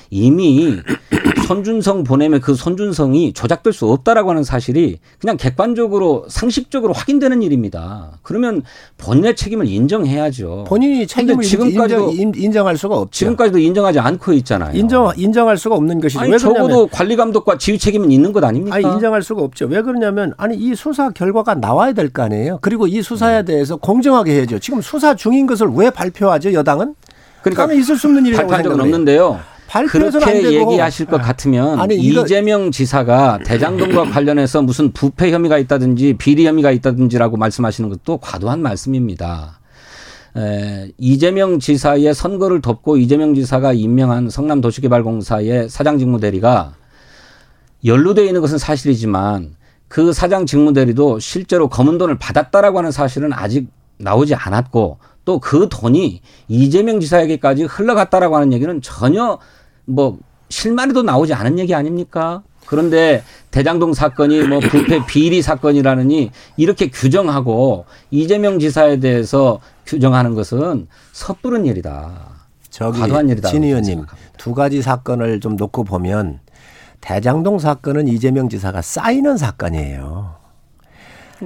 이미 0.10 0.78
손준성 1.50 2.04
보냄의 2.04 2.42
그 2.42 2.54
손준성이 2.54 3.34
조작될 3.34 3.74
수 3.74 3.88
없다라고 3.88 4.30
하는 4.30 4.44
사실이 4.44 5.00
그냥 5.20 5.36
객관적으로 5.36 6.26
상식적으로 6.30 6.94
확인되는 6.94 7.42
일입니다. 7.42 8.20
그러면 8.22 8.62
본인의 9.00 9.36
책임을 9.36 9.68
인정해야죠. 9.68 10.66
본인이 10.68 11.08
책임을 11.08 11.44
지금까지도 11.44 12.12
인정, 12.12 12.68
할 12.68 12.78
수가 12.78 12.98
없죠. 12.98 13.18
지금까지도 13.18 13.58
인정하지 13.58 13.98
않고 13.98 14.34
있잖아요. 14.34 14.78
인정 14.78 15.12
인정할 15.18 15.58
수가 15.58 15.74
없는 15.74 16.00
것이죠. 16.02 16.20
아니, 16.20 16.38
적어도 16.38 16.86
관리 16.86 17.16
감독과 17.16 17.58
지휘 17.58 17.80
책임은 17.80 18.12
있는 18.12 18.32
것 18.32 18.44
아닙니까? 18.44 18.76
아니 18.76 18.86
인정할 18.86 19.24
수가 19.24 19.42
없죠. 19.42 19.66
왜 19.66 19.82
그러냐면 19.82 20.34
아니 20.38 20.56
이 20.56 20.76
수사 20.76 21.10
결과가 21.10 21.56
나와야 21.56 21.94
될 21.94 22.10
거 22.10 22.22
아니에요. 22.24 22.60
그리고 22.62 22.86
이 22.86 23.02
수사에 23.02 23.40
네. 23.40 23.54
대해서 23.54 23.76
공정하게 23.78 24.34
해야죠. 24.34 24.60
지금 24.60 24.82
수사 24.82 25.16
중인 25.16 25.48
것을 25.48 25.68
왜 25.74 25.90
발표하죠? 25.90 26.54
여당은? 26.54 26.94
그러니까 27.42 27.74
있을 27.74 27.98
수 27.98 28.08
없는 28.08 28.26
일이라고 28.28 28.50
발표한 28.50 28.64
적은 28.64 28.82
없는데요. 28.82 29.40
그렇게 29.88 30.54
얘기하실 30.54 31.06
것 31.06 31.22
같으면 31.22 31.80
아니, 31.80 31.96
이재명 31.96 32.72
지사가 32.72 33.40
대장동과 33.46 34.06
관련해서 34.06 34.62
무슨 34.62 34.92
부패 34.92 35.32
혐의가 35.32 35.58
있다든지 35.60 36.16
비리 36.18 36.48
혐의가 36.48 36.72
있다든지라고 36.72 37.38
말씀하시는 37.38 37.90
것도 37.90 38.18
과도한 38.18 38.62
말씀입니다. 38.62 39.60
에, 40.38 40.92
이재명 40.98 41.60
지사의 41.60 42.14
선거를 42.14 42.62
덮고 42.62 42.98
이재명 42.98 43.36
지사가 43.36 43.74
임명한 43.74 44.30
성남도시개발공사의 44.30 45.70
사장 45.70 45.98
직무대리가 45.98 46.74
연루되어 47.86 48.26
있는 48.26 48.42
것은 48.42 48.58
사실이지만 48.58 49.56
그 49.88 50.14
사장 50.14 50.46
직무대리도 50.46 51.20
실제로 51.20 51.68
검은 51.68 51.98
돈을 51.98 52.18
받았다라고 52.20 52.78
하는 52.78 52.92
사실은 52.92 53.34
아직 53.34 53.70
나오지 53.98 54.36
않았고 54.36 54.98
또 55.26 55.40
그 55.40 55.68
돈이 55.70 56.22
이재명 56.48 57.00
지사에게까지 57.00 57.64
흘러갔다라고 57.64 58.36
하는 58.36 58.52
얘기는 58.54 58.82
전혀 58.82 59.38
뭐 59.90 60.18
실마리도 60.50 61.04
나오지 61.04 61.34
않은 61.34 61.60
얘기 61.60 61.74
아닙니까? 61.74 62.44
그런데 62.66 63.24
대장동 63.52 63.94
사건이 63.94 64.44
뭐 64.44 64.60
부패 64.60 65.04
비리 65.08 65.42
사건이라느니 65.42 66.32
이렇게 66.58 66.90
규정하고 66.90 67.86
이재명 68.12 68.60
지사에 68.60 69.00
대해서 69.00 69.60
규정하는 69.88 70.36
것은 70.36 70.88
섣부른 71.14 71.66
일이다. 71.66 72.12
저기 72.70 73.00
과도한 73.00 73.30
일이다. 73.30 73.50
진 73.50 73.64
의원님 73.64 74.06
두 74.38 74.54
가지 74.54 74.84
사건을 74.84 75.40
좀 75.40 75.56
놓고 75.56 75.84
보면 75.84 76.40
대장동 77.02 77.58
사건은 77.58 78.08
이재명 78.08 78.50
지사가 78.50 78.84
쌓이는 78.84 79.38
사건이에요. 79.38 80.36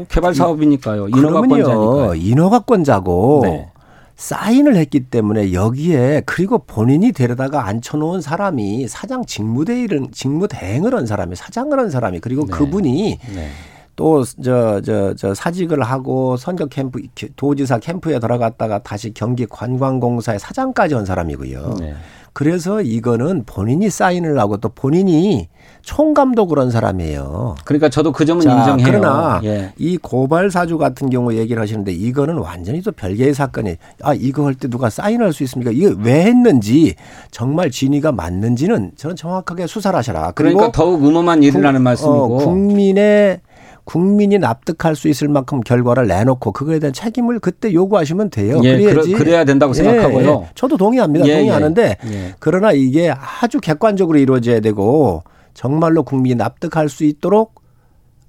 개발 0.09 0.33
사업이니까요. 0.33 1.07
인허가권자니까요. 1.07 2.15
인허가권자고 2.15 3.39
네. 3.43 3.71
사인을 4.15 4.75
했기 4.75 5.01
때문에 5.01 5.53
여기에 5.53 6.23
그리고 6.25 6.59
본인이 6.59 7.11
데려다가 7.11 7.67
앉혀놓은 7.67 8.21
사람이 8.21 8.87
사장 8.87 9.25
직무대행을 9.25 10.07
직무대행을 10.11 10.93
한 10.93 11.05
사람이 11.05 11.35
사장을 11.35 11.77
한 11.77 11.89
사람이 11.89 12.19
그리고 12.19 12.45
네. 12.45 12.51
그분이 12.51 13.19
네. 13.33 13.49
또저 13.95 14.81
저 14.81 15.13
저 15.15 15.33
사직을 15.33 15.81
하고 15.83 16.37
선거 16.37 16.65
캠프 16.65 16.99
도지사 17.35 17.79
캠프에 17.79 18.19
들어갔다가 18.19 18.79
다시 18.79 19.13
경기 19.13 19.45
관광공사의 19.45 20.39
사장까지 20.39 20.95
한 20.95 21.05
사람이고요. 21.05 21.75
네. 21.79 21.93
그래서 22.35 22.81
이거는 22.81 23.43
본인이 23.45 23.91
사인을 23.91 24.39
하고 24.39 24.57
또 24.57 24.69
본인이 24.69 25.49
총감독 25.83 26.49
그런 26.49 26.71
사람이에요. 26.71 27.55
그러니까 27.63 27.89
저도 27.89 28.11
그 28.11 28.25
점은 28.25 28.41
자, 28.41 28.57
인정해요. 28.57 28.87
그러나 28.87 29.39
예. 29.43 29.71
이 29.77 29.97
고발 29.97 30.49
사주 30.49 30.79
같은 30.79 31.11
경우 31.11 31.31
얘기를 31.35 31.61
하시는데 31.61 31.91
이거는 31.91 32.37
완전히 32.39 32.81
또 32.81 32.91
별개의 32.91 33.35
사건이 33.35 33.75
아 34.01 34.15
이거 34.15 34.45
할 34.45 34.55
때 34.55 34.67
누가 34.67 34.89
사인할 34.89 35.31
수 35.31 35.43
있습니까? 35.43 35.69
이거 35.71 35.93
왜 35.99 36.23
했는지 36.23 36.95
정말 37.29 37.69
진위가 37.69 38.11
맞는지는 38.13 38.93
저는 38.95 39.15
정확하게 39.15 39.67
수사를 39.67 39.95
하셔라. 39.95 40.31
그러니까 40.31 40.71
더욱 40.71 41.05
음험한 41.05 41.43
일이라는 41.43 41.79
국, 41.79 41.83
말씀이고 41.83 42.37
어, 42.37 42.45
국민의 42.45 43.41
국민이 43.85 44.37
납득할 44.39 44.95
수 44.95 45.07
있을 45.09 45.27
만큼 45.27 45.61
결과를 45.61 46.07
내놓고 46.07 46.51
그거에 46.51 46.79
대한 46.79 46.93
책임을 46.93 47.39
그때 47.39 47.73
요구하시면 47.73 48.29
돼요. 48.29 48.61
예, 48.63 48.77
그래야지. 48.77 49.11
그래, 49.13 49.33
야 49.33 49.43
된다고 49.43 49.73
생각하고요. 49.73 50.25
예, 50.25 50.45
예. 50.45 50.49
저도 50.55 50.77
동의합니다. 50.77 51.27
예, 51.27 51.37
동의하는데 51.37 51.97
예. 52.05 52.35
그러나 52.39 52.71
이게 52.71 53.13
아주 53.41 53.59
객관적으로 53.59 54.17
이루어져야 54.17 54.61
되고 54.61 55.23
정말로 55.53 56.03
국민이 56.03 56.35
납득할 56.35 56.87
수 56.89 57.03
있도록 57.03 57.61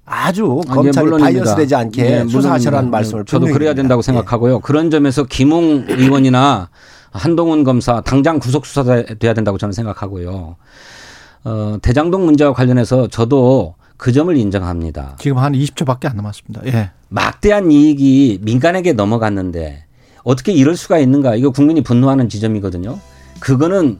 아주 0.05 0.61
아, 0.67 0.73
검찰이 0.73 1.09
예, 1.13 1.17
bias 1.17 1.55
되지 1.55 1.73
않게 1.75 2.05
예, 2.05 2.27
수사하시라는 2.27 2.91
말씀을 2.91 3.25
저도 3.25 3.47
그래야 3.47 3.73
된다고 3.73 4.01
생각하고요. 4.01 4.59
그런 4.59 4.91
점에서 4.91 5.23
김웅 5.23 5.85
의원이나 5.87 6.69
한동훈 7.11 7.63
검사 7.63 8.01
당장 8.01 8.39
구속 8.39 8.65
수사돼야 8.65 9.33
된다고 9.33 9.57
저는 9.57 9.71
생각하고요. 9.71 10.57
어, 11.45 11.77
대장동 11.81 12.25
문제와 12.25 12.53
관련해서 12.53 13.07
저도 13.07 13.75
그 13.97 14.11
점을 14.11 14.35
인정합니다. 14.35 15.15
지금 15.19 15.37
한 15.37 15.53
20초밖에 15.53 16.09
안 16.09 16.17
남았습니다. 16.17 16.61
예. 16.67 16.91
막대한 17.09 17.71
이익이 17.71 18.39
민간에게 18.41 18.93
넘어갔는데 18.93 19.85
어떻게 20.23 20.51
이럴 20.51 20.75
수가 20.75 20.97
있는가? 20.99 21.35
이거 21.35 21.51
국민이 21.51 21.81
분노하는 21.81 22.29
지점이거든요. 22.29 22.99
그거는 23.39 23.99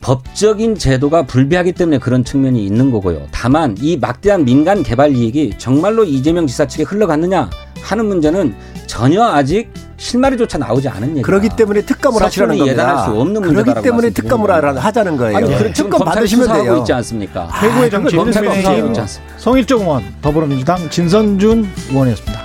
법적인 0.00 0.76
제도가 0.76 1.24
불비하기 1.24 1.72
때문에 1.72 1.98
그런 1.98 2.24
측면이 2.24 2.64
있는 2.66 2.90
거고요. 2.90 3.26
다만 3.30 3.74
이 3.80 3.96
막대한 3.96 4.44
민간 4.44 4.82
개발 4.82 5.16
이익이 5.16 5.54
정말로 5.56 6.04
이재명 6.04 6.46
지사 6.46 6.66
측에 6.66 6.82
흘러갔느냐 6.82 7.48
하는 7.80 8.06
문제는 8.06 8.54
전혀 8.86 9.24
아직 9.24 9.72
실마리조차 10.04 10.58
나오지 10.58 10.86
않은 10.86 11.10
얘기. 11.12 11.22
그렇기 11.22 11.48
때문에 11.56 11.80
특검을 11.80 12.22
하시라는 12.22 12.58
겁니다. 12.58 12.82
예단할 12.82 13.04
수 13.06 13.10
없는 13.18 13.40
문제다. 13.40 13.62
그렇기 13.62 13.82
때문에 13.82 14.10
특검을 14.10 14.50
하자는 14.84 15.16
거예요. 15.16 15.36
아니, 15.38 15.48
네. 15.48 15.72
특검 15.72 16.04
받으시면 16.04 16.52
돼요. 16.52 16.76
있지 16.76 16.92
않습니까? 16.92 17.48
최고의 17.58 17.90
정치 17.90 18.16
검찰팀 18.16 18.94
성일정 19.38 19.80
의원, 19.80 20.04
더불어민주당 20.20 20.90
진선준 20.90 21.66
의원이었습니다. 21.90 22.40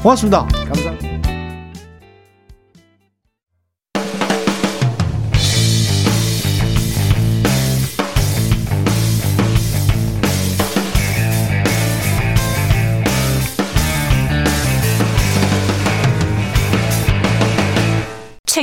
고맙습니다. 0.00 0.46
감사합니다. 0.46 1.11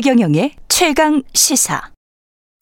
최경영의 0.09 0.53
최강 0.67 1.21
시사. 1.35 1.79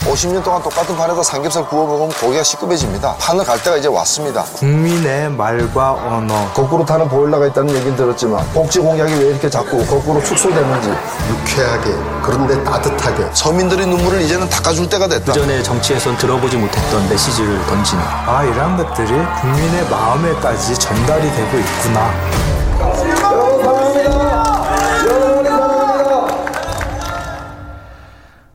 50년 0.01 0.43
동안 0.43 0.61
똑같은 0.61 0.97
판에다 0.97 1.23
삼겹살 1.23 1.65
구워 1.69 1.87
먹으면 1.87 2.09
고기가 2.19 2.43
시급해집니다. 2.43 3.15
판을 3.15 3.45
갈 3.45 3.63
때가 3.63 3.77
이제 3.77 3.87
왔습니다. 3.87 4.43
국민의 4.43 5.29
말과 5.29 5.93
언어. 5.93 6.51
거꾸로 6.53 6.83
타는 6.83 7.07
보일러가 7.07 7.47
있다는 7.47 7.73
얘기는 7.73 7.95
들었지만 7.95 8.45
복지 8.51 8.79
공약이 8.79 9.13
왜 9.13 9.29
이렇게 9.29 9.49
자꾸 9.49 9.77
거꾸로 9.85 10.21
축소되는지. 10.25 10.89
유쾌하게 10.89 11.95
그런데 12.21 12.61
따뜻하게. 12.65 13.29
서민들의 13.33 13.87
눈물을 13.87 14.21
이제는 14.23 14.49
닦아줄 14.49 14.89
때가 14.89 15.07
됐다. 15.07 15.31
그전에 15.31 15.63
정치에선 15.63 16.17
들어보지 16.17 16.57
못했던 16.57 17.09
메시지를 17.09 17.65
던지는. 17.67 18.03
아 18.03 18.43
이런 18.43 18.75
것들이 18.75 19.07
국민의 19.07 19.89
마음에까지 19.89 20.77
전달이 20.77 21.31
되고 21.31 21.57
있구나. 21.59 23.46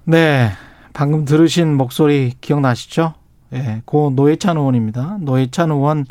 네. 0.04 0.50
방금 0.92 1.24
들으신 1.24 1.76
목소리 1.76 2.32
기억나시죠? 2.40 3.14
예, 3.52 3.58
네, 3.58 3.82
고 3.84 4.10
노회찬 4.14 4.56
의원입니다. 4.56 5.18
노회찬 5.20 5.70
의원 5.70 6.06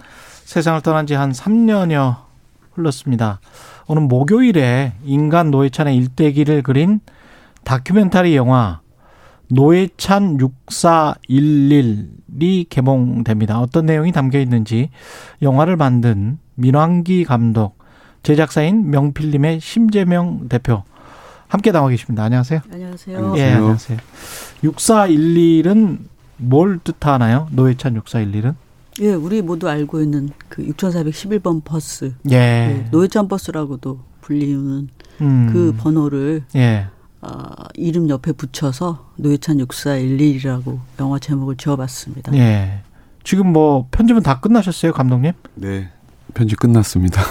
세상을 0.45 0.81
떠난 0.81 1.05
지 1.07 1.13
한 1.15 1.31
3년여 1.31 2.17
흘렀습니다. 2.73 3.39
오늘 3.87 4.03
목요일에 4.03 4.93
인간 5.03 5.51
노회찬의 5.51 5.95
일대기를 5.97 6.61
그린 6.63 7.01
다큐멘터리 7.63 8.35
영화 8.35 8.79
노회찬 9.49 10.37
6411이 10.37 12.67
개봉됩니다. 12.69 13.59
어떤 13.59 13.85
내용이 13.85 14.11
담겨 14.13 14.39
있는지 14.39 14.89
영화를 15.41 15.75
만든 15.75 16.39
민왕기 16.55 17.25
감독, 17.25 17.77
제작사인 18.23 18.89
명필님의 18.89 19.59
심재명 19.59 20.47
대표 20.47 20.83
함께 21.51 21.73
나와 21.73 21.89
계십니다. 21.89 22.23
안녕하세요. 22.23 22.61
안녕하세요. 22.71 23.33
예, 23.35 23.51
안녕하세요. 23.51 23.99
6411은 24.63 25.97
뭘 26.37 26.79
뜻하나요? 26.79 27.49
노회찬 27.51 27.99
6411은? 27.99 28.55
예, 29.01 29.13
우리 29.13 29.41
모두 29.41 29.67
알고 29.67 30.01
있는 30.01 30.29
그 30.47 30.65
6411번 30.65 31.61
버스. 31.65 32.13
예. 32.31 32.35
예 32.35 32.87
노회찬 32.91 33.27
버스라고도 33.27 33.99
불리는 34.21 34.87
음. 35.19 35.49
그 35.51 35.75
번호를 35.77 36.45
예. 36.55 36.87
어, 37.19 37.29
이름 37.73 38.07
옆에 38.07 38.31
붙여서 38.31 39.11
노회찬 39.17 39.57
6411이라고 39.57 40.79
영화 41.01 41.19
제목을 41.19 41.57
지어봤습니다. 41.57 42.33
예. 42.33 42.79
지금 43.25 43.51
뭐 43.51 43.89
편집은 43.91 44.23
다 44.23 44.39
끝나셨어요, 44.39 44.93
감독님? 44.93 45.33
네. 45.55 45.89
편집 46.33 46.61
끝났습니다. 46.61 47.21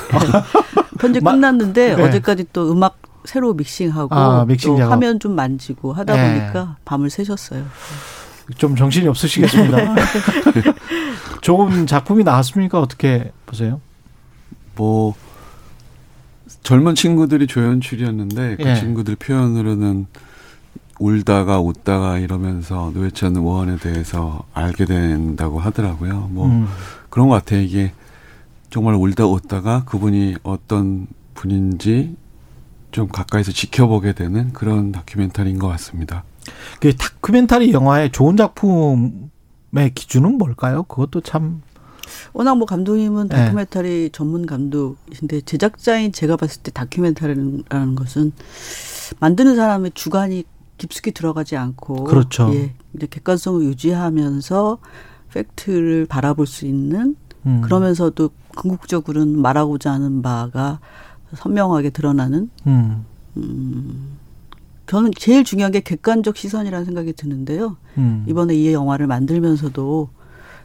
편집 1.00 1.24
끝났는데 1.24 1.96
네. 1.96 2.02
어제까지 2.02 2.48
또 2.52 2.70
음악 2.70 2.99
새로 3.24 3.54
믹싱하고 3.54 4.14
아, 4.14 4.44
믹싱 4.44 4.76
또 4.76 4.82
화면 4.82 5.20
좀 5.20 5.34
만지고 5.34 5.92
하다 5.92 6.14
네. 6.16 6.40
보니까 6.40 6.76
밤을 6.84 7.10
새셨어요. 7.10 7.64
좀 8.56 8.74
정신이 8.74 9.06
없으시겠습니다. 9.08 9.94
좋은 11.40 11.86
작품이 11.86 12.24
나왔습니까? 12.24 12.80
어떻게 12.80 13.32
보세요? 13.46 13.80
뭐 14.74 15.14
젊은 16.62 16.94
친구들이 16.94 17.46
조연출이었는데 17.46 18.56
그 18.56 18.68
예. 18.68 18.74
친구들 18.74 19.16
표현으로는 19.16 20.06
울다가 20.98 21.60
웃다가 21.60 22.18
이러면서 22.18 22.90
노회찬 22.94 23.36
의원에 23.36 23.76
대해서 23.76 24.42
알게 24.52 24.84
된다고 24.84 25.58
하더라고요. 25.58 26.28
뭐 26.30 26.46
음. 26.46 26.66
그런 27.08 27.28
것 27.28 27.36
같아요. 27.36 27.62
이게 27.62 27.92
정말 28.68 28.94
울다 28.94 29.26
웃다가 29.26 29.84
그분이 29.84 30.36
어떤 30.42 31.06
분인지 31.34 32.16
좀 32.90 33.08
가까이서 33.08 33.52
지켜보게 33.52 34.12
되는 34.12 34.52
그런 34.52 34.92
다큐멘터리인 34.92 35.58
것 35.58 35.68
같습니다. 35.68 36.24
그 36.80 36.94
다큐멘터리 36.96 37.72
영화의 37.72 38.12
좋은 38.12 38.36
작품의 38.36 39.94
기준은 39.94 40.38
뭘까요? 40.38 40.82
그것도 40.84 41.20
참 41.20 41.62
워낙 42.32 42.56
뭐 42.56 42.66
감독님은 42.66 43.28
네. 43.28 43.36
다큐멘터리 43.36 43.88
네. 43.88 44.08
전문 44.12 44.46
감독이신데 44.46 45.42
제작자인 45.42 46.12
제가 46.12 46.36
봤을 46.36 46.62
때 46.62 46.70
다큐멘터리라는 46.70 47.94
것은 47.94 48.32
만드는 49.18 49.56
사람의 49.56 49.92
주관이 49.94 50.44
깊숙이 50.78 51.12
들어가지 51.12 51.56
않고 51.56 52.04
그렇죠. 52.04 52.50
예, 52.54 52.74
이제 52.94 53.06
객관성을 53.08 53.62
유지하면서 53.64 54.78
팩트를 55.32 56.06
바라볼 56.06 56.46
수 56.46 56.66
있는 56.66 57.16
음. 57.46 57.60
그러면서도 57.62 58.30
궁극적으로는 58.56 59.40
말하고자 59.40 59.92
하는 59.92 60.22
바가 60.22 60.80
선명하게 61.34 61.90
드러나는 61.90 62.50
음. 62.66 63.04
음. 63.36 64.18
저는 64.86 65.12
제일 65.16 65.44
중요한 65.44 65.70
게 65.72 65.80
객관적 65.80 66.36
시선이라는 66.36 66.84
생각이 66.84 67.12
드는데요. 67.12 67.76
음. 67.98 68.24
이번에 68.28 68.54
이 68.54 68.72
영화를 68.72 69.06
만들면서도 69.06 70.08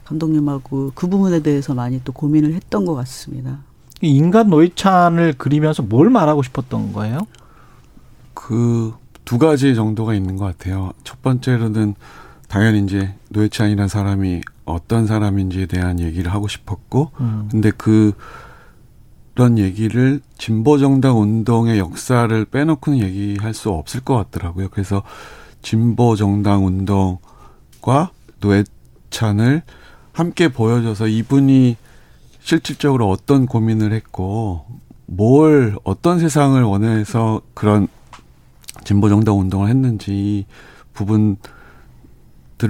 감독님하고 0.05 0.91
그 0.95 1.07
부분에 1.07 1.41
대해서 1.41 1.73
많이 1.73 2.01
또 2.03 2.11
고민을 2.11 2.53
했던 2.53 2.85
것 2.85 2.95
같습니다. 2.95 3.59
인간 4.01 4.49
노이찬을 4.49 5.35
그리면서 5.37 5.83
뭘 5.83 6.09
말하고 6.09 6.43
싶었던 6.43 6.93
거예요? 6.93 7.19
그 8.33 8.93
두 9.25 9.39
가지 9.39 9.75
정도가 9.75 10.13
있는 10.13 10.37
것 10.37 10.45
같아요. 10.45 10.93
첫 11.03 11.21
번째로는 11.23 11.95
당연히 12.47 12.83
이제 12.83 13.15
노회찬이라는 13.29 13.87
사람이 13.89 14.41
어떤 14.65 15.07
사람인지에 15.07 15.65
대한 15.65 15.99
얘기를 15.99 16.31
하고 16.31 16.47
싶었고, 16.47 17.11
음. 17.19 17.47
근데 17.51 17.71
그 17.75 18.13
그런 19.35 19.57
얘기를 19.57 20.21
진보 20.37 20.77
정당 20.77 21.19
운동의 21.19 21.77
역사를 21.77 22.45
빼놓고는 22.45 22.99
얘기할 22.99 23.53
수 23.53 23.69
없을 23.69 23.99
것 23.99 24.15
같더라고요. 24.15 24.69
그래서 24.69 25.03
진보 25.61 26.15
정당 26.15 26.65
운동과 26.65 28.11
노회찬을 28.39 29.61
함께 30.13 30.47
보여줘서 30.47 31.07
이분이 31.07 31.75
실질적으로 32.39 33.09
어떤 33.09 33.45
고민을 33.45 33.91
했고 33.91 34.65
뭘 35.05 35.75
어떤 35.83 36.19
세상을 36.19 36.61
원해서 36.63 37.41
그런 37.53 37.89
진보 38.85 39.09
정당 39.09 39.37
운동을 39.37 39.67
했는지 39.67 40.45
부분들을 40.93 41.39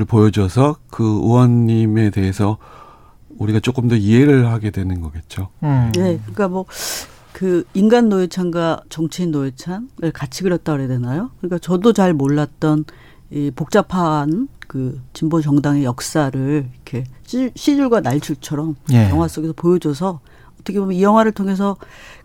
보여줘서 0.07 0.77
그 0.89 1.03
의원님에 1.03 2.09
대해서 2.09 2.57
우리가 3.37 3.59
조금 3.59 3.87
더 3.87 3.95
이해를 3.95 4.47
하게 4.47 4.71
되는 4.71 5.01
거겠죠. 5.01 5.49
음. 5.63 5.91
네, 5.93 6.19
그러니까 6.25 6.47
뭐 6.47 6.65
그 7.35 7.65
인간 7.73 8.07
노예찬과 8.07 8.83
정치인 8.87 9.31
노예찬을 9.31 10.13
같이 10.13 10.41
그렸다 10.43 10.71
그래야 10.71 10.87
되나요? 10.87 11.31
그러니까 11.39 11.59
저도 11.59 11.91
잘 11.91 12.13
몰랐던 12.13 12.85
이 13.29 13.51
복잡한 13.53 14.47
그 14.69 15.01
진보 15.11 15.41
정당의 15.41 15.83
역사를 15.83 16.65
이렇게 16.73 17.03
시줄과 17.25 17.99
날줄처럼 17.99 18.77
예. 18.93 19.09
영화 19.09 19.27
속에서 19.27 19.51
보여줘서 19.51 20.21
어떻게 20.61 20.79
보면 20.79 20.95
이 20.95 21.03
영화를 21.03 21.33
통해서 21.33 21.75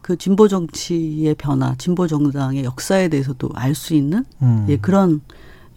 그 0.00 0.16
진보 0.16 0.46
정치의 0.46 1.34
변화, 1.34 1.74
진보 1.76 2.06
정당의 2.06 2.62
역사에 2.62 3.08
대해서도 3.08 3.50
알 3.54 3.74
수 3.74 3.94
있는 3.94 4.24
음. 4.42 4.66
예, 4.68 4.76
그런 4.76 5.22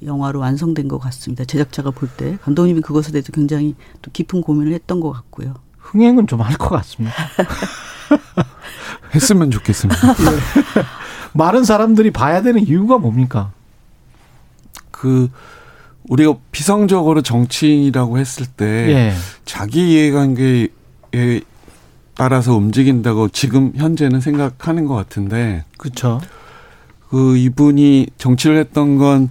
영화로 0.06 0.40
완성된 0.40 0.88
것 0.88 1.00
같습니다. 1.00 1.46
제작자가 1.46 1.92
볼 1.92 2.10
때 2.18 2.38
감독님이 2.44 2.82
그것에 2.82 3.12
대해서 3.12 3.32
굉장히 3.32 3.76
또 4.02 4.12
깊은 4.12 4.42
고민을 4.42 4.74
했던 4.74 5.00
것 5.00 5.12
같고요. 5.12 5.54
흥행은 5.80 6.28
좀 6.28 6.42
할 6.42 6.58
것 6.58 6.70
같습니다. 6.70 7.16
했으면 9.16 9.52
좋겠습니다. 9.52 10.14
네. 10.14 10.24
많은 11.34 11.64
사람들이 11.64 12.12
봐야 12.12 12.42
되는 12.42 12.66
이유가 12.66 12.98
뭡니까? 12.98 13.52
그 14.92 15.30
우리가 16.10 16.36
비성적으로 16.52 17.22
정치인이라고 17.22 18.18
했을 18.20 18.46
때 18.46 18.66
예. 18.90 19.14
자기 19.46 19.94
이해관계에 19.94 21.42
따라서 22.16 22.56
움직인다고 22.56 23.30
지금 23.30 23.72
현재는 23.76 24.22
생각하는 24.22 24.86
것 24.86 24.96
같은데 24.96 25.64
그렇죠. 25.78 26.22
그 27.10 27.38
이분이 27.38 28.08
정치를 28.18 28.58
했던 28.58 28.98
건 28.98 29.30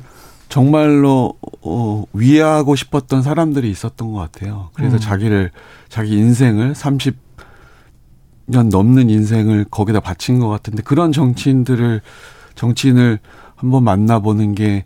정말로 0.53 1.33
어, 1.63 2.05
위하고 2.13 2.77
싶었던 2.77 3.23
사람들이 3.23 3.71
있었던 3.71 4.13
것 4.13 4.19
같아요. 4.19 4.69
그래서 4.75 4.97
음. 4.97 5.01
자기를 5.01 5.51
자기 5.89 6.19
인생을 6.19 6.75
30년 6.75 8.69
넘는 8.71 9.09
인생을 9.09 9.65
거기다 9.71 10.01
바친 10.01 10.41
것 10.41 10.51
같은데 10.51 10.83
그런 10.83 11.11
정치인들을 11.11 12.03
정치인을 12.55 13.19
한번 13.57 13.83
만나보는 13.85 14.55
게 14.55 14.85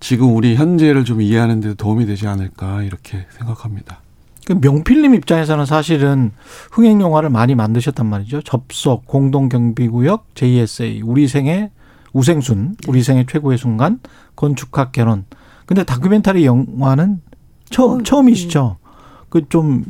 지금 0.00 0.34
우리 0.34 0.56
현재를 0.56 1.04
좀 1.04 1.20
이해하는 1.20 1.60
데 1.60 1.74
도움이 1.74 2.06
되지 2.06 2.26
않을까 2.26 2.82
이렇게 2.82 3.26
생각합니다. 3.28 4.00
그 4.46 4.54
명필님 4.54 5.14
입장에서는 5.16 5.66
사실은 5.66 6.30
흥행 6.72 7.02
영화를 7.02 7.28
많이 7.28 7.54
만드셨단 7.54 8.06
말이죠. 8.06 8.40
접속, 8.40 9.06
공동경비구역, 9.06 10.28
JSA, 10.34 11.02
우리 11.02 11.28
생의 11.28 11.68
우생순, 12.14 12.76
우리 12.88 13.02
생의 13.02 13.26
최고의 13.28 13.58
순간, 13.58 14.00
건축학 14.36 14.92
결혼. 14.92 15.26
근데 15.66 15.84
다큐멘터리 15.84 16.46
영화는 16.46 17.20
처음 17.68 18.00
어, 18.00 18.02
처음이시죠. 18.02 18.76
음. 18.80 18.84
그좀 19.28 19.84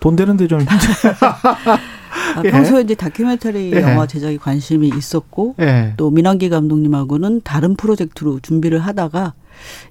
돈 0.00 0.16
되는데 0.16 0.46
좀 0.46 0.60
아, 2.36 2.42
평소에 2.42 2.82
이제 2.82 2.94
다큐멘터리 2.94 3.72
예. 3.72 3.82
영화 3.82 4.06
제작에 4.06 4.36
관심이 4.36 4.88
있었고 4.88 5.54
예. 5.60 5.94
또 5.96 6.10
민환기 6.10 6.48
감독님하고는 6.48 7.42
다른 7.44 7.76
프로젝트로 7.76 8.40
준비를 8.40 8.80
하다가 8.80 9.34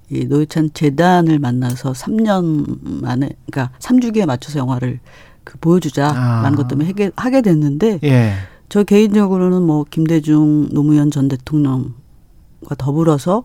이 0.10 0.26
노회찬 0.26 0.72
재단을 0.74 1.40
만나서 1.40 1.94
3년 1.94 3.02
만에 3.02 3.30
그러니까 3.50 3.74
3주기에 3.80 4.26
맞춰서 4.26 4.60
영화를 4.60 5.00
그 5.44 5.58
보여주자라는 5.60 6.54
아. 6.54 6.56
것 6.56 6.68
때문에 6.68 6.88
하게, 6.88 7.12
하게 7.16 7.42
됐는데 7.42 8.00
예. 8.04 8.34
저 8.70 8.84
개인적으로는 8.84 9.64
뭐 9.64 9.84
김대중 9.90 10.70
노무현 10.72 11.10
전 11.10 11.28
대통령과 11.28 12.76
더불어서 12.78 13.44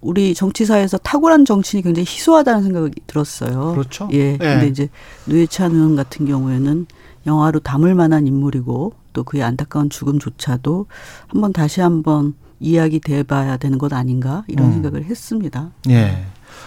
우리 0.00 0.34
정치사에서 0.34 0.98
탁월한 0.98 1.44
정치인이 1.44 1.82
굉장히 1.82 2.04
희소하다는 2.06 2.62
생각이 2.62 3.00
들었어요. 3.06 3.72
그렇죠. 3.72 4.08
예. 4.12 4.34
예. 4.34 4.38
근데 4.38 4.68
이제 4.68 4.88
노회찬 5.26 5.72
의원 5.72 5.96
같은 5.96 6.26
경우에는 6.26 6.86
영화로 7.26 7.60
담을 7.60 7.94
만한 7.94 8.26
인물이고 8.26 8.94
또 9.12 9.24
그의 9.24 9.42
안타까운 9.42 9.90
죽음조차도 9.90 10.86
한번 11.28 11.52
다시 11.52 11.80
한번 11.80 12.34
이야기 12.60 13.00
돼봐야 13.00 13.56
되는 13.56 13.78
것 13.78 13.92
아닌가 13.92 14.44
이런 14.46 14.68
음. 14.68 14.72
생각을 14.74 15.04
했습니다. 15.04 15.70
예. 15.90 16.24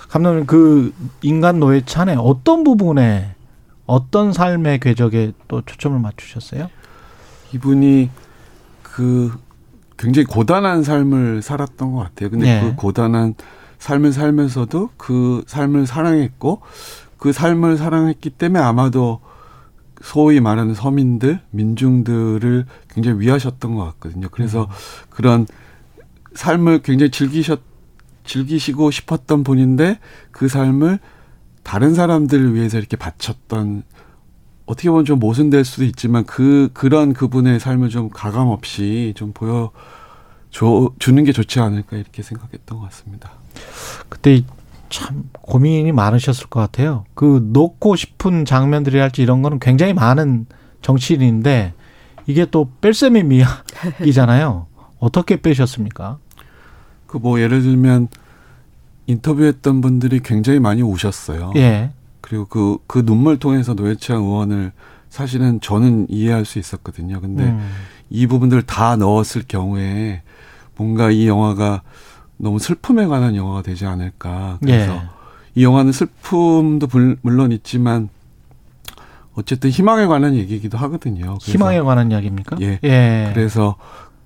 감독님 0.09 0.45
그 0.45 0.93
인간 1.21 1.59
노회찬의 1.59 2.17
어떤 2.19 2.63
부분에 2.63 3.35
어떤 3.85 4.33
삶의 4.33 4.79
궤적에 4.79 5.33
또 5.47 5.61
초점을 5.61 5.97
맞추셨어요? 5.99 6.69
이분이 7.55 8.09
그 8.83 9.33
굉장히 9.97 10.25
고단한 10.25 10.83
삶을 10.83 11.41
살았던 11.41 11.93
것 11.93 11.99
같아요. 11.99 12.29
근데 12.29 12.45
네. 12.45 12.61
그 12.61 12.75
고단한 12.75 13.35
삶을 13.79 14.11
살면서도 14.11 14.91
그 14.97 15.43
삶을 15.47 15.87
사랑했고 15.87 16.61
그 17.17 17.31
삶을 17.31 17.77
사랑했기 17.77 18.31
때문에 18.31 18.63
아마도 18.63 19.21
소위 20.01 20.39
말하는 20.39 20.73
서민들, 20.73 21.39
민중들을 21.51 22.65
굉장히 22.89 23.19
위하셨던 23.19 23.75
것 23.75 23.85
같거든요. 23.85 24.27
그래서 24.29 24.63
음. 24.63 24.67
그런 25.09 25.47
삶을 26.33 26.79
굉장히 26.79 27.11
즐기셨, 27.11 27.61
즐기시고 28.25 28.91
싶었던 28.91 29.43
분인데 29.43 29.99
그 30.31 30.47
삶을 30.47 30.99
다른 31.63 31.95
사람들을 31.95 32.53
위해서 32.53 32.77
이렇게 32.77 32.97
바쳤던 32.97 33.83
어떻게 34.65 34.89
보면 34.89 35.05
좀 35.05 35.19
모순될 35.19 35.63
수도 35.63 35.83
있지만 35.83 36.25
그 36.25 36.69
그런 36.73 37.13
그분의 37.13 37.59
삶을 37.59 37.89
좀 37.89 38.09
가감 38.09 38.47
없이 38.47 39.13
좀 39.15 39.31
보여 39.33 39.71
줘, 40.49 40.91
주는 40.99 41.23
게 41.23 41.31
좋지 41.31 41.59
않을까 41.59 41.97
이렇게 41.97 42.23
생각했던 42.23 42.79
것 42.79 42.85
같습니다. 42.85 43.31
그때 44.09 44.41
참 44.89 45.29
고민이 45.41 45.91
많으셨을 45.91 46.47
것 46.47 46.59
같아요. 46.61 47.05
그 47.13 47.47
놓고 47.51 47.95
싶은 47.95 48.45
장면들이 48.45 48.97
할지 48.97 49.21
이런 49.21 49.41
거는 49.41 49.59
굉장히 49.59 49.93
많은 49.93 50.45
정치인인데 50.81 51.73
이게 52.27 52.45
또 52.49 52.69
뺄셈의 52.81 53.23
미학이잖아요. 53.23 54.67
어떻게 54.99 55.41
빼셨습니까? 55.41 56.17
그 57.07 57.17
뭐 57.19 57.39
예를 57.39 57.61
들면 57.61 58.07
인터뷰했던 59.07 59.81
분들이 59.81 60.19
굉장히 60.21 60.59
많이 60.59 60.81
우셨어요. 60.81 61.53
예. 61.55 61.91
그리고 62.25 62.45
그, 62.45 62.77
그 62.87 63.05
눈물 63.05 63.37
통해서 63.37 63.75
노회찬 63.75 64.17
의원을 64.17 64.71
사실은 65.09 65.61
저는 65.61 66.07
이해할 66.09 66.43
수 66.43 66.57
있었거든요. 66.57 67.21
근데 67.21 67.43
음. 67.43 67.69
이 68.09 68.25
부분들 68.25 68.63
다 68.63 68.95
넣었을 68.95 69.43
경우에 69.47 70.23
뭔가 70.75 71.11
이 71.11 71.27
영화가 71.27 71.83
너무 72.37 72.57
슬픔에 72.57 73.05
관한 73.05 73.35
영화가 73.35 73.61
되지 73.61 73.85
않을까. 73.85 74.57
그래서 74.59 74.93
예. 74.95 75.01
이 75.53 75.63
영화는 75.63 75.91
슬픔도 75.91 76.87
물론 77.21 77.51
있지만 77.51 78.09
어쨌든 79.35 79.69
희망에 79.69 80.07
관한 80.07 80.33
얘기이기도 80.33 80.79
하거든요. 80.79 81.37
희망에 81.41 81.79
관한 81.81 82.11
이야기입니까? 82.11 82.57
예. 82.61 82.79
예. 82.83 83.31
그래서 83.35 83.75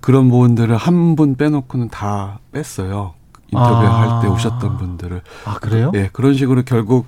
그런 0.00 0.30
부분들을 0.30 0.74
한 0.74 1.16
분 1.16 1.34
빼놓고는 1.36 1.90
다 1.90 2.38
뺐어요. 2.50 3.12
인터뷰 3.48 3.86
아. 3.86 4.16
할때 4.16 4.28
오셨던 4.28 4.78
분들을. 4.78 5.20
아, 5.44 5.58
그래요? 5.58 5.92
예. 5.94 6.08
그런 6.14 6.32
식으로 6.32 6.62
결국 6.62 7.06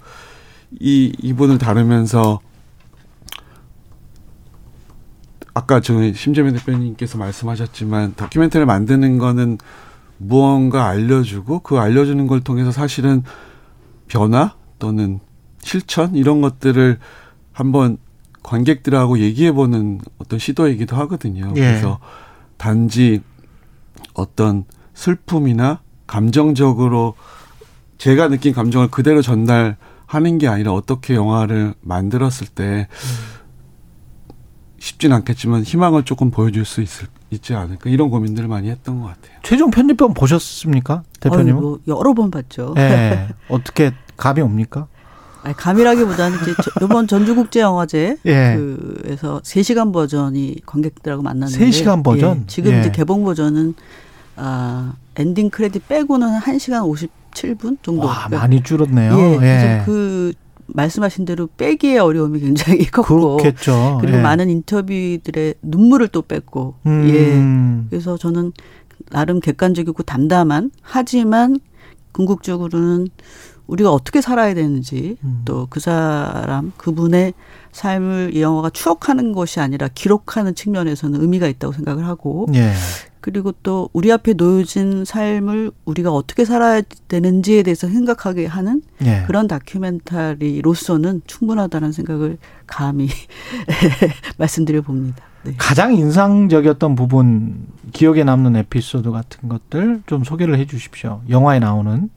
이 0.80 1.12
이분을 1.20 1.58
다루면서 1.58 2.40
아까 5.54 5.80
저희 5.80 6.14
심재민 6.14 6.54
대표님께서 6.54 7.18
말씀하셨지만 7.18 8.14
다큐멘터리를 8.16 8.66
만드는 8.66 9.18
거는 9.18 9.58
무언가 10.16 10.86
알려주고 10.86 11.60
그 11.60 11.78
알려주는 11.78 12.26
걸 12.26 12.40
통해서 12.40 12.72
사실은 12.72 13.22
변화 14.08 14.54
또는 14.78 15.20
실천 15.60 16.14
이런 16.14 16.40
것들을 16.40 16.98
한번 17.52 17.98
관객들하고 18.42 19.18
얘기해보는 19.18 20.00
어떤 20.18 20.38
시도이기도 20.38 20.96
하거든요. 20.96 21.52
예. 21.56 21.60
그래서 21.60 21.98
단지 22.56 23.22
어떤 24.14 24.64
슬픔이나 24.94 25.80
감정적으로 26.06 27.14
제가 27.98 28.28
느낀 28.28 28.52
감정을 28.52 28.88
그대로 28.88 29.22
전달 29.22 29.76
하는 30.12 30.36
게 30.36 30.46
아니라 30.46 30.74
어떻게 30.74 31.14
영화를 31.14 31.72
만들었을 31.80 32.48
때 32.54 32.86
쉽진 34.78 35.10
않겠지만 35.10 35.62
희망을 35.62 36.04
조금 36.04 36.30
보여줄 36.30 36.66
수 36.66 36.82
있을 36.82 37.08
있지 37.30 37.54
않을까 37.54 37.88
이런 37.88 38.10
고민들을 38.10 38.46
많이 38.46 38.68
했던 38.68 39.00
것 39.00 39.06
같아요. 39.06 39.38
최종 39.42 39.70
편집본 39.70 40.12
보셨습니까, 40.12 41.02
대표님은? 41.18 41.62
뭐 41.62 41.78
여러 41.88 42.12
번 42.12 42.30
봤죠. 42.30 42.74
네. 42.76 43.28
어떻게 43.48 43.92
감이 44.18 44.42
옵니까? 44.42 44.86
아니, 45.44 45.56
감이라기보다는 45.56 46.38
이제 46.42 46.54
이번 46.82 47.06
전주국제영화제 47.06 48.18
예. 48.26 48.56
그에서 48.58 49.40
3시간 49.40 49.94
버전이 49.94 50.56
관객들하고 50.66 51.22
만났는데 51.22 51.70
3시간 51.70 52.04
버전? 52.04 52.40
예. 52.42 52.46
지금 52.48 52.72
예. 52.72 52.80
이제 52.80 52.90
개봉 52.90 53.24
버전은 53.24 53.74
아, 54.36 54.92
ending 55.16 55.48
credit 55.48 55.88
빼고는 55.88 56.40
1시간 56.40 56.86
57분 57.32 57.78
정도. 57.82 58.06
와, 58.06 58.28
많이 58.30 58.62
줄었네요. 58.62 59.18
예. 59.18 59.36
그래서 59.38 59.66
예. 59.66 59.82
그 59.84 60.32
말씀하신 60.66 61.24
대로 61.24 61.48
빼기의 61.56 61.98
어려움이 61.98 62.40
굉장히 62.40 62.86
컸고 62.86 63.38
그렇겠죠. 63.38 63.98
그리고 64.00 64.18
예. 64.18 64.22
많은 64.22 64.48
인터뷰이들의 64.48 65.54
눈물을 65.62 66.08
또 66.08 66.22
뺐고 66.22 66.74
음. 66.86 67.08
예 67.08 67.88
그래서 67.90 68.16
저는 68.16 68.52
나름 69.10 69.40
객관적이고 69.40 70.02
담담한 70.04 70.70
하지만 70.80 71.58
궁극적으로는 72.12 73.08
우리가 73.66 73.92
어떻게 73.92 74.20
살아야 74.20 74.54
되는지 74.54 75.16
음. 75.24 75.42
또그 75.44 75.80
사람 75.80 76.72
그분의 76.76 77.32
삶을 77.72 78.32
이 78.34 78.42
영화가 78.42 78.70
추억하는 78.70 79.32
것이 79.32 79.60
아니라 79.60 79.88
기록하는 79.88 80.54
측면에서는 80.54 81.20
의미가 81.20 81.48
있다고 81.48 81.72
생각을 81.72 82.06
하고 82.06 82.46
예. 82.54 82.72
그리고 83.22 83.52
또 83.62 83.88
우리 83.92 84.10
앞에 84.10 84.34
놓여진 84.34 85.04
삶을 85.04 85.70
우리가 85.84 86.10
어떻게 86.12 86.44
살아야 86.44 86.82
되는지에 87.06 87.62
대해서 87.62 87.86
생각하게 87.86 88.46
하는 88.46 88.82
예. 89.04 89.22
그런 89.28 89.46
다큐멘터리로서는 89.46 91.22
충분하다는 91.26 91.92
생각을 91.92 92.36
감히 92.66 93.08
말씀드려 94.38 94.82
봅니다. 94.82 95.24
네. 95.44 95.54
가장 95.56 95.94
인상적이었던 95.94 96.96
부분, 96.96 97.68
기억에 97.92 98.24
남는 98.24 98.56
에피소드 98.56 99.12
같은 99.12 99.48
것들 99.48 100.02
좀 100.06 100.24
소개를 100.24 100.58
해 100.58 100.66
주십시오. 100.66 101.22
영화에 101.28 101.60
나오는. 101.60 102.10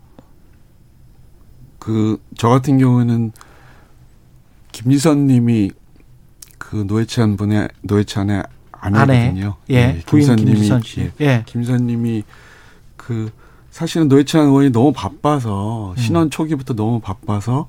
그, 1.78 2.20
저 2.36 2.50
같은 2.50 2.80
경우는 2.80 3.32
김지선 4.72 5.28
님이 5.28 5.70
그 6.58 6.84
노회찬 6.88 7.38
분의, 7.38 7.70
노회찬의 7.84 8.44
아내거든요. 8.86 9.46
아내. 9.46 9.56
예. 9.70 9.76
예. 9.76 10.04
김선님이 10.06 10.54
김선 10.54 10.82
씨. 10.82 11.02
예. 11.02 11.12
예. 11.22 11.44
김선님이 11.46 12.24
그 12.96 13.32
사실은 13.72 14.08
노회찬 14.08 14.46
의원이 14.46 14.72
너무 14.72 14.94
바빠서 14.94 15.92
음. 15.92 15.96
신혼 15.98 16.30
초기부터 16.30 16.74
너무 16.76 17.00
바빠서 17.00 17.68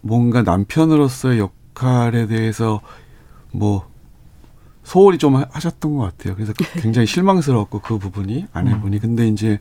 뭔가 0.00 0.42
남편으로서의 0.42 1.38
역할에 1.38 2.26
대해서 2.26 2.80
뭐 3.52 3.88
소홀히 4.82 5.18
좀 5.18 5.36
하셨던 5.36 5.96
것 5.96 6.02
같아요. 6.02 6.34
그래서 6.34 6.52
굉장히 6.80 7.06
실망스러웠고 7.06 7.80
그 7.80 7.98
부분이 7.98 8.46
아내분이. 8.52 8.96
음. 8.96 9.00
근데 9.00 9.28
이제 9.28 9.58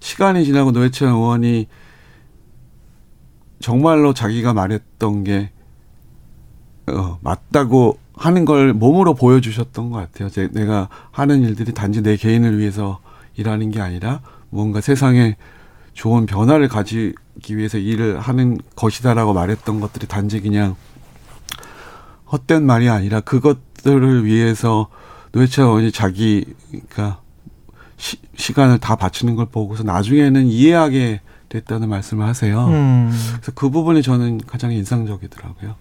시간이 0.00 0.44
지나고 0.44 0.70
노회찬 0.70 1.08
의원이 1.08 1.66
정말로 3.58 4.14
자기가 4.14 4.54
말했던 4.54 5.24
게 5.24 5.50
어, 6.88 7.18
맞다고 7.20 7.98
하는 8.20 8.44
걸 8.44 8.74
몸으로 8.74 9.14
보여주셨던 9.14 9.88
것 9.88 9.98
같아요. 9.98 10.28
제, 10.28 10.48
내가 10.52 10.90
하는 11.10 11.40
일들이 11.40 11.72
단지 11.72 12.02
내 12.02 12.16
개인을 12.16 12.58
위해서 12.58 13.00
일하는 13.34 13.70
게 13.70 13.80
아니라 13.80 14.20
뭔가 14.50 14.82
세상에 14.82 15.36
좋은 15.94 16.26
변화를 16.26 16.68
가지기 16.68 17.56
위해서 17.56 17.78
일을 17.78 18.20
하는 18.20 18.58
것이다라고 18.76 19.32
말했던 19.32 19.80
것들이 19.80 20.06
단지 20.06 20.42
그냥 20.42 20.76
헛된 22.30 22.62
말이 22.62 22.90
아니라 22.90 23.20
그것들을 23.20 24.26
위해서 24.26 24.88
노회찬 25.32 25.64
의원이 25.64 25.90
자기가 25.90 27.22
시, 27.96 28.18
시간을 28.36 28.80
다 28.80 28.96
바치는 28.96 29.34
걸 29.34 29.46
보고서 29.46 29.82
나중에는 29.82 30.46
이해하게 30.46 31.22
됐다는 31.48 31.88
말씀을 31.88 32.26
하세요. 32.26 32.66
음. 32.66 33.10
그래서 33.36 33.52
그 33.54 33.70
부분이 33.70 34.02
저는 34.02 34.42
가장 34.46 34.72
인상적이더라고요. 34.72 35.74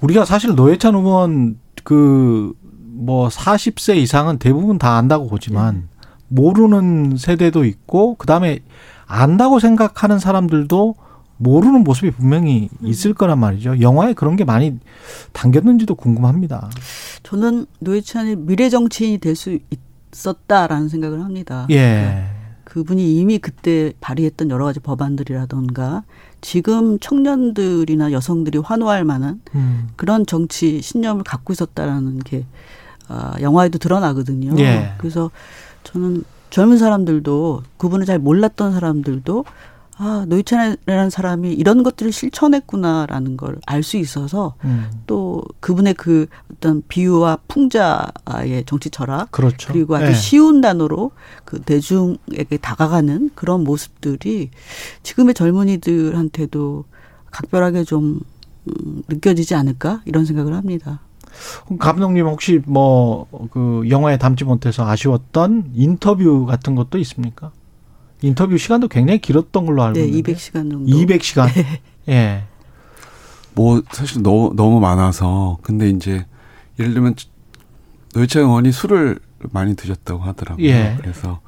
우리가 0.00 0.24
사실 0.24 0.54
노회찬 0.54 0.94
의원 0.94 1.58
그 1.82 2.54
뭐 3.02 3.28
40세 3.28 3.96
이상은 3.96 4.38
대부분 4.38 4.78
다 4.78 4.96
안다고 4.96 5.28
보지만 5.28 5.74
네. 5.74 5.82
모르는 6.28 7.16
세대도 7.18 7.64
있고 7.64 8.14
그다음에 8.14 8.60
안다고 9.06 9.58
생각하는 9.58 10.18
사람들도 10.18 10.94
모르는 11.36 11.82
모습이 11.82 12.12
분명히 12.12 12.68
음. 12.80 12.86
있을 12.86 13.14
거란 13.14 13.38
말이죠. 13.40 13.80
영화에 13.80 14.12
그런 14.12 14.36
게 14.36 14.44
많이 14.44 14.78
담겼는지도 15.32 15.96
궁금합니다. 15.96 16.70
저는 17.24 17.66
노회찬이 17.80 18.36
미래 18.36 18.68
정치인이 18.68 19.18
될 19.18 19.34
수 19.34 19.58
있었다라는 20.12 20.88
생각을 20.88 21.24
합니다. 21.24 21.66
예. 21.70 21.76
그러니까 21.76 22.42
그분이 22.64 23.16
이미 23.16 23.38
그때 23.38 23.92
발의했던 24.00 24.50
여러 24.50 24.64
가지 24.64 24.78
법안들이라던가 24.78 26.04
지금 26.42 26.98
청년들이나 26.98 28.12
여성들이 28.12 28.58
환호할 28.58 29.04
만한 29.04 29.40
음. 29.54 29.88
그런 29.96 30.26
정치 30.26 30.82
신념을 30.82 31.24
갖고 31.24 31.52
있었다라는 31.52 32.18
게 32.18 32.44
아, 33.08 33.34
영화에도 33.40 33.78
드러나거든요. 33.78 34.58
예. 34.58 34.92
그래서 34.98 35.30
저는 35.84 36.24
젊은 36.50 36.76
사람들도 36.76 37.62
그분을 37.78 38.04
잘 38.04 38.18
몰랐던 38.18 38.72
사람들도 38.72 39.44
아, 40.04 40.24
노회찬이라는 40.26 41.10
사람이 41.10 41.52
이런 41.52 41.84
것들을 41.84 42.10
실천했구나라는 42.10 43.36
걸 43.36 43.56
알 43.66 43.84
수 43.84 43.96
있어서 43.98 44.54
음. 44.64 44.90
또 45.06 45.42
그분의 45.60 45.94
그 45.94 46.26
어떤 46.52 46.82
비유와 46.88 47.38
풍자의 47.46 48.64
정치 48.66 48.90
철학 48.90 49.30
그렇죠. 49.30 49.72
그리고 49.72 49.94
아주 49.94 50.06
네. 50.06 50.14
쉬운 50.14 50.60
단어로 50.60 51.12
그 51.44 51.60
대중에게 51.60 52.56
다가가는 52.60 53.30
그런 53.36 53.62
모습들이 53.62 54.50
지금의 55.04 55.34
젊은이들한테도 55.34 56.84
각별하게 57.30 57.84
좀 57.84 58.20
음, 58.66 59.02
느껴지지 59.08 59.54
않을까 59.54 60.02
이런 60.04 60.24
생각을 60.24 60.54
합니다. 60.54 61.00
감독님 61.78 62.26
혹시 62.26 62.60
뭐 62.66 63.26
그 63.52 63.84
영화에 63.88 64.18
담지 64.18 64.44
못해서 64.44 64.84
아쉬웠던 64.86 65.70
인터뷰 65.74 66.44
같은 66.46 66.74
것도 66.74 66.98
있습니까? 66.98 67.50
인터뷰 68.22 68.56
시간도 68.56 68.88
굉장히 68.88 69.20
길었던 69.20 69.66
걸로 69.66 69.82
알고 69.82 69.98
네, 69.98 70.06
있는데. 70.06 70.32
200시간 70.34 70.70
정도. 70.70 70.86
200시간. 70.86 71.48
예. 72.08 72.44
뭐 73.54 73.82
사실 73.92 74.22
너무 74.22 74.52
너무 74.56 74.80
많아서 74.80 75.58
근데 75.62 75.88
이제 75.90 76.24
예를 76.78 76.94
들면 76.94 77.14
노회찬 78.14 78.44
의원이 78.44 78.72
술을 78.72 79.18
많이 79.50 79.76
드셨다고 79.76 80.22
하더라고요. 80.22 80.66
예. 80.66 80.96
그래서 81.00 81.40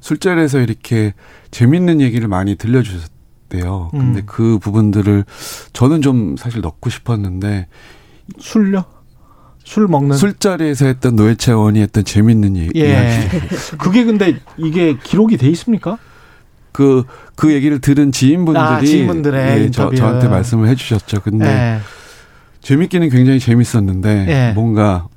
술자리에서 0.00 0.60
이렇게 0.60 1.14
재밌는 1.50 2.00
얘기를 2.00 2.28
많이 2.28 2.56
들려주셨대요. 2.56 3.88
근데 3.90 4.20
음. 4.20 4.26
그 4.26 4.58
부분들을 4.58 5.24
저는 5.72 6.00
좀 6.00 6.36
사실 6.38 6.60
넣고 6.60 6.88
싶었는데 6.88 7.66
술요? 8.38 8.84
술 9.64 9.88
먹는 9.88 10.16
술자리에서 10.16 10.86
했던 10.86 11.16
노회찬 11.16 11.54
의원이 11.54 11.80
했던 11.80 12.04
재밌는 12.04 12.56
얘기. 12.56 12.80
예. 12.80 13.28
그게 13.78 14.04
근데 14.04 14.40
이게 14.56 14.96
기록이 14.96 15.36
돼 15.36 15.48
있습니까? 15.50 15.98
그, 16.72 17.04
그 17.36 17.52
얘기를 17.52 17.80
들은 17.80 18.12
지인분들이 18.12 18.64
아, 18.64 18.80
지인분들의 18.80 19.62
예, 19.62 19.70
저, 19.70 19.90
저한테 19.90 20.28
말씀을 20.28 20.68
해주셨죠. 20.68 21.20
근데 21.22 21.46
예. 21.46 21.78
재밌기는 22.60 23.08
굉장히 23.08 23.40
재밌었는데 23.40 24.26
예. 24.28 24.52
뭔가 24.54 25.08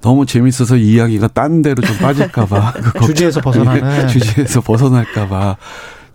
너무 0.00 0.24
재밌어서 0.24 0.76
이야기가 0.76 1.28
딴 1.28 1.62
데로 1.62 1.82
좀 1.82 1.96
빠질까봐 1.98 2.72
그 2.96 3.06
주제에서 3.06 3.40
벗어나는 3.40 4.08
주제에서 4.08 4.60
벗어날까봐 4.60 5.56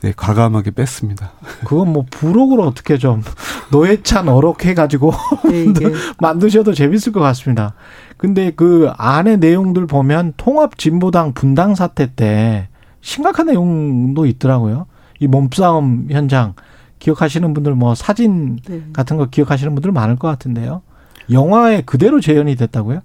네, 0.02 0.14
과감하게 0.16 0.72
뺐습니다. 0.72 1.32
그건 1.66 1.92
뭐 1.92 2.06
부록으로 2.10 2.64
어떻게 2.64 2.98
좀 2.98 3.24
노회찬 3.72 4.28
어록해가지고 4.28 5.14
네, 5.50 5.92
만드셔도 6.20 6.74
재밌을 6.74 7.12
것 7.12 7.22
같습니다. 7.22 7.74
근데 8.18 8.52
그 8.52 8.92
안에 8.98 9.38
내용들 9.38 9.88
보면 9.88 10.34
통합 10.38 10.78
진보당 10.78 11.34
분당 11.34 11.76
사태 11.76 12.14
때 12.14 12.68
심각한 13.06 13.46
내용도 13.46 14.26
있더라고요. 14.26 14.88
이 15.20 15.28
몸싸움 15.28 16.08
현장 16.10 16.56
기억하시는 16.98 17.54
분들 17.54 17.76
뭐 17.76 17.94
사진 17.94 18.58
네. 18.68 18.82
같은 18.94 19.18
거 19.18 19.28
기억하시는 19.28 19.76
분들 19.76 19.92
많을 19.92 20.16
것 20.16 20.28
같은데요. 20.28 20.82
영화에 21.30 21.84
그대로 21.86 22.20
재현이 22.20 22.56
됐다고요? 22.56 23.02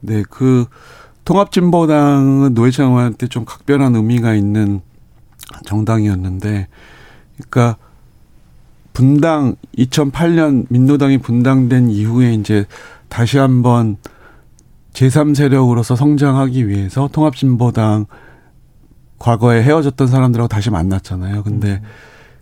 네, 0.00 0.22
그 0.30 0.64
통합진보당은 1.26 2.54
노회찬 2.54 2.86
의원한테 2.86 3.26
좀 3.26 3.44
각별한 3.44 3.94
의미가 3.94 4.34
있는 4.34 4.80
정당이었는데, 5.66 6.68
그러니까 7.36 7.76
분당 8.94 9.56
2008년 9.76 10.64
민노당이 10.70 11.18
분당된 11.18 11.90
이후에 11.90 12.32
이제 12.32 12.64
다시 13.08 13.36
한번 13.36 13.98
제3세력으로서 14.94 15.96
성장하기 15.96 16.66
위해서 16.66 17.10
통합진보당 17.12 18.06
과거에 19.24 19.62
헤어졌던 19.62 20.06
사람들하고 20.06 20.48
다시 20.48 20.68
만났잖아요. 20.68 21.44
근데 21.44 21.80
음. 21.82 21.88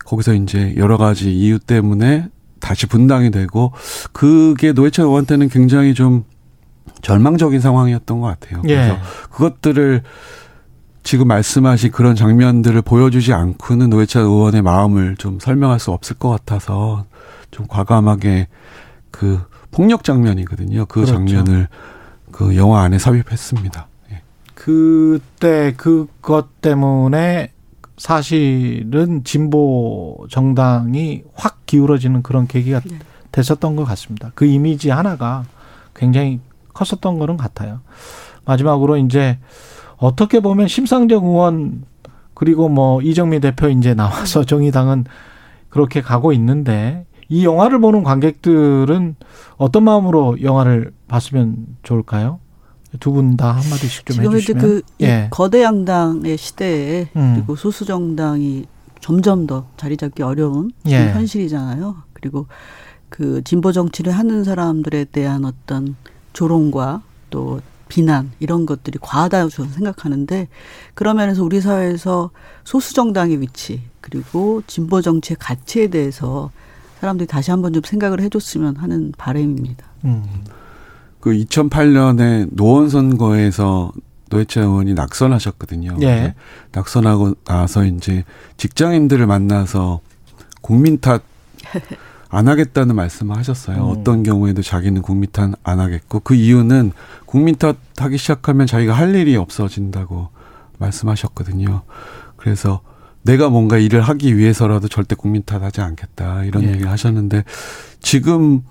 거기서 0.04 0.34
이제 0.34 0.74
여러 0.76 0.96
가지 0.96 1.32
이유 1.32 1.60
때문에 1.60 2.26
다시 2.58 2.86
분당이 2.86 3.30
되고 3.30 3.72
그게 4.12 4.72
노회찬 4.72 5.04
의원한테는 5.04 5.48
굉장히 5.48 5.94
좀 5.94 6.24
절망적인 7.02 7.60
상황이었던 7.60 8.20
것 8.20 8.26
같아요. 8.26 8.62
예. 8.64 8.74
그래서 8.74 8.94
예. 8.94 8.98
그것들을 9.30 10.02
지금 11.04 11.28
말씀하신 11.28 11.92
그런 11.92 12.16
장면들을 12.16 12.82
보여주지 12.82 13.32
않고는 13.32 13.88
노회찬 13.88 14.24
의원의 14.24 14.62
마음을 14.62 15.14
좀 15.16 15.38
설명할 15.38 15.78
수 15.78 15.92
없을 15.92 16.16
것 16.16 16.30
같아서 16.30 17.04
좀 17.52 17.68
과감하게 17.68 18.48
그 19.12 19.40
폭력 19.70 20.02
장면이거든요. 20.02 20.86
그 20.86 21.02
그렇죠. 21.02 21.12
장면을 21.12 21.68
그 22.32 22.56
영화 22.56 22.82
안에 22.82 22.98
삽입했습니다. 22.98 23.86
그때 24.64 25.74
그것 25.76 26.60
때문에 26.60 27.50
사실은 27.96 29.24
진보 29.24 30.24
정당이 30.30 31.24
확 31.34 31.66
기울어지는 31.66 32.22
그런 32.22 32.46
계기가 32.46 32.78
네. 32.78 32.96
됐었던 33.32 33.74
것 33.74 33.84
같습니다. 33.84 34.30
그 34.36 34.44
이미지 34.44 34.90
하나가 34.90 35.42
굉장히 35.96 36.38
컸었던 36.74 37.18
거는 37.18 37.36
같아요. 37.38 37.80
마지막으로 38.44 38.98
이제 38.98 39.40
어떻게 39.96 40.38
보면 40.38 40.68
심상정 40.68 41.24
의원 41.24 41.82
그리고 42.34 42.68
뭐 42.68 43.02
이정미 43.02 43.40
대표 43.40 43.68
이제 43.68 43.94
나와서 43.94 44.44
정의당은 44.44 45.06
그렇게 45.70 46.00
가고 46.02 46.32
있는데 46.34 47.04
이 47.28 47.44
영화를 47.44 47.80
보는 47.80 48.04
관객들은 48.04 49.16
어떤 49.56 49.82
마음으로 49.82 50.40
영화를 50.40 50.92
봤으면 51.08 51.66
좋을까요? 51.82 52.38
두 53.00 53.12
분 53.12 53.36
다 53.36 53.52
한마디씩 53.52 54.06
좀 54.06 54.14
지금 54.16 54.34
해주시면. 54.34 54.62
그 54.62 54.82
예. 55.00 55.28
거대 55.30 55.62
양당의 55.62 56.36
시대에 56.36 57.08
음. 57.16 57.34
그리고 57.36 57.56
소수 57.56 57.84
정당이 57.84 58.66
점점 59.00 59.46
더 59.46 59.66
자리 59.76 59.96
잡기 59.96 60.22
어려운 60.22 60.70
예. 60.88 61.12
현실이잖아요. 61.12 61.96
그리고 62.12 62.46
그 63.08 63.42
진보 63.44 63.72
정치를 63.72 64.12
하는 64.12 64.44
사람들에 64.44 65.04
대한 65.06 65.44
어떤 65.44 65.96
조롱과 66.32 67.02
또 67.30 67.60
비난 67.88 68.30
이런 68.40 68.64
것들이 68.64 68.98
과하다고 69.02 69.50
저는 69.50 69.72
생각하는데 69.72 70.48
그런 70.94 71.16
면에서 71.16 71.44
우리 71.44 71.60
사회에서 71.60 72.30
소수 72.64 72.94
정당의 72.94 73.40
위치 73.40 73.82
그리고 74.00 74.62
진보 74.66 75.02
정치의 75.02 75.36
가치에 75.38 75.88
대해서 75.88 76.50
사람들이 77.00 77.26
다시 77.26 77.50
한번 77.50 77.72
좀 77.72 77.82
생각을 77.84 78.20
해줬으면 78.22 78.76
하는 78.76 79.12
바람입니다. 79.18 79.84
음. 80.04 80.24
그 81.22 81.30
2008년에 81.30 82.48
노원 82.50 82.90
선거에서 82.90 83.92
노회찬 84.28 84.64
의원이 84.64 84.94
낙선하셨거든요. 84.94 85.96
예. 86.02 86.34
낙선하고 86.72 87.36
나서 87.44 87.84
이제 87.84 88.24
직장인들을 88.56 89.26
만나서 89.26 90.00
국민 90.60 91.00
탓 91.00 91.22
안 92.34 92.48
하겠다는 92.48 92.96
말씀을 92.96 93.36
하셨어요. 93.36 93.76
음. 93.76 93.90
어떤 93.90 94.22
경우에도 94.22 94.62
자기는 94.62 95.02
국민 95.02 95.30
탓 95.30 95.52
안 95.64 95.80
하겠고 95.80 96.20
그 96.20 96.34
이유는 96.34 96.92
국민 97.26 97.56
탓 97.56 97.76
하기 97.98 98.16
시작하면 98.16 98.66
자기가 98.66 98.94
할 98.94 99.14
일이 99.14 99.36
없어진다고 99.36 100.30
말씀하셨거든요. 100.78 101.82
그래서 102.36 102.80
내가 103.20 103.50
뭔가 103.50 103.76
일을 103.76 104.00
하기 104.00 104.38
위해서라도 104.38 104.88
절대 104.88 105.14
국민 105.14 105.42
탓하지 105.44 105.82
않겠다 105.82 106.44
이런 106.44 106.64
예. 106.64 106.68
얘기를 106.68 106.90
하셨는데 106.90 107.44
지금 108.00 108.62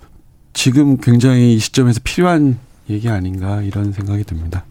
지금 0.53 0.97
굉장히 0.97 1.55
이 1.55 1.59
시점에서 1.59 2.01
필요한 2.03 2.57
얘기 2.89 3.09
아닌가 3.09 3.61
이런 3.61 3.91
생각이 3.91 4.23
듭니다. 4.23 4.65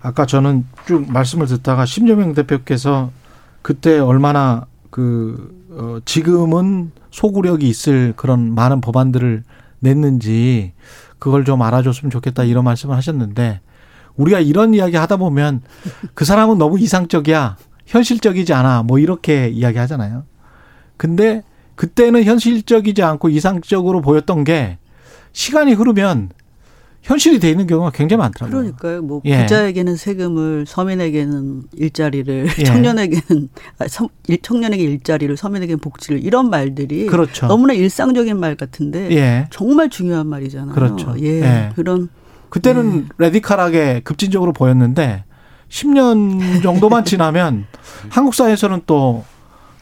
아까 0.00 0.26
저는 0.26 0.64
쭉 0.86 1.10
말씀을 1.10 1.46
듣다가 1.46 1.84
심재명 1.84 2.34
대표께서 2.34 3.10
그때 3.62 3.98
얼마나 3.98 4.66
그 4.90 5.56
어, 5.70 5.98
지금은 6.04 6.92
소구력이 7.10 7.68
있을 7.68 8.14
그런 8.16 8.54
많은 8.54 8.80
법안들을 8.80 9.42
냈는지 9.80 10.72
그걸 11.18 11.44
좀 11.44 11.62
알아줬으면 11.62 12.10
좋겠다 12.10 12.44
이런 12.44 12.64
말씀을 12.64 12.96
하셨는데 12.96 13.60
우리가 14.16 14.40
이런 14.40 14.74
이야기 14.74 14.96
하다 14.96 15.16
보면 15.16 15.62
그 16.14 16.24
사람은 16.24 16.58
너무 16.58 16.78
이상적이야 16.78 17.56
현실적이지 17.86 18.52
않아 18.52 18.82
뭐 18.82 18.98
이렇게 18.98 19.48
이야기 19.48 19.78
하잖아요. 19.78 20.24
근데 20.96 21.42
그때는 21.78 22.24
현실적이지 22.24 23.04
않고 23.04 23.28
이상적으로 23.28 24.00
보였던 24.00 24.42
게 24.42 24.78
시간이 25.32 25.74
흐르면 25.74 26.30
현실이 27.02 27.38
돼 27.38 27.50
있는 27.50 27.68
경우가 27.68 27.92
굉장히 27.92 28.18
많더라고요. 28.18 28.62
그러니까요. 28.62 29.02
뭐 29.02 29.22
예. 29.26 29.42
부자에게는 29.42 29.94
세금을, 29.94 30.64
서민에게는 30.66 31.62
일자리를, 31.74 32.48
예. 32.58 32.64
청년에게는 32.64 33.48
아, 33.78 33.86
청년에게 34.42 34.82
일자리를, 34.82 35.36
서민에게는 35.36 35.78
복지를 35.78 36.24
이런 36.24 36.50
말들이 36.50 37.06
그렇죠. 37.06 37.46
너무나 37.46 37.74
일상적인 37.74 38.36
말 38.40 38.56
같은데 38.56 39.12
예. 39.12 39.46
정말 39.50 39.88
중요한 39.88 40.26
말이잖아요. 40.26 40.74
그렇죠. 40.74 41.14
예. 41.20 41.40
예. 41.42 41.72
그런 41.76 42.08
그때는 42.48 43.02
예. 43.04 43.08
레디칼하게 43.18 44.00
급진적으로 44.02 44.52
보였는데 44.52 45.22
10년 45.68 46.60
정도만 46.60 47.04
지나면 47.04 47.66
한국 48.10 48.34
사회에서는 48.34 48.82
또 48.86 49.24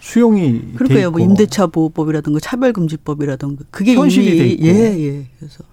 수용이 0.07 0.73
그러니까요. 0.77 1.11
뭐 1.11 1.21
임대차 1.21 1.67
보호법이라든가 1.67 2.39
차별금지법이라든가 2.41 3.65
그게 3.73 3.95
현실이 3.97 4.39
돼 4.39 4.47
있고. 4.51 4.67
예, 4.67 4.73
예. 4.99 5.27
그래서 5.39 5.65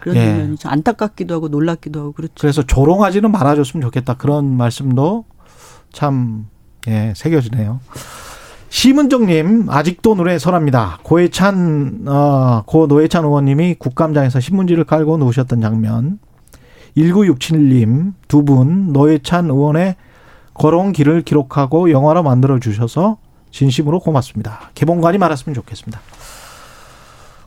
그런 0.00 0.16
예. 0.16 0.34
면이 0.34 0.56
좀 0.56 0.70
안타깝기도 0.72 1.32
하고 1.34 1.46
놀랍기도 1.48 2.00
하고 2.00 2.12
그렇죠. 2.12 2.34
그래서 2.40 2.62
조롱하지는 2.64 3.30
말아줬으면 3.30 3.82
좋겠다 3.82 4.14
그런 4.14 4.56
말씀도 4.56 5.24
참 5.92 6.46
예, 6.88 7.12
새겨지네요. 7.14 7.78
심은정님 8.68 9.66
아직도 9.70 10.16
노래 10.16 10.38
설합니다. 10.40 10.98
고해찬 11.04 12.02
어, 12.08 12.62
고 12.66 12.88
노해찬 12.88 13.24
의원님이 13.24 13.76
국감장에서 13.78 14.40
신문지를 14.40 14.82
깔고 14.84 15.18
놓으셨던 15.18 15.60
장면. 15.60 16.18
1967님 16.96 18.14
두 18.26 18.44
분 18.44 18.92
노해찬 18.92 19.46
의원의 19.50 19.94
걸어온 20.54 20.92
길을 20.92 21.22
기록하고 21.22 21.90
영화로 21.92 22.22
만들어 22.24 22.58
주셔서 22.58 23.18
진심으로 23.56 24.00
고맙습니다. 24.00 24.70
개봉관이 24.74 25.16
많았으면 25.16 25.54
좋겠습니다. 25.54 25.98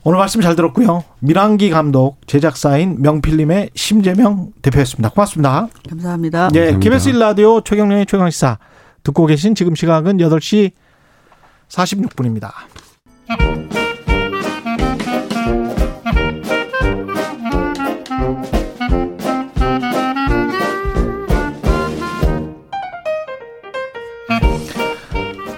오늘 0.03 0.17
말씀 0.17 0.41
잘 0.41 0.55
들었고요. 0.55 1.03
미랑기 1.19 1.69
감독, 1.69 2.17
제작사인 2.25 2.99
명필님의 3.01 3.71
심재명 3.75 4.51
대표였습니다. 4.63 5.09
고맙습니다. 5.09 5.67
감사합니다. 5.87 6.47
네, 6.49 6.79
KBS 6.79 7.11
1라디오 7.11 7.63
최경련의 7.63 8.07
최강시사 8.07 8.57
듣고 9.03 9.27
계신 9.27 9.53
지금 9.53 9.75
시각은 9.75 10.17
8시 10.17 10.71
46분입니다. 11.67 12.49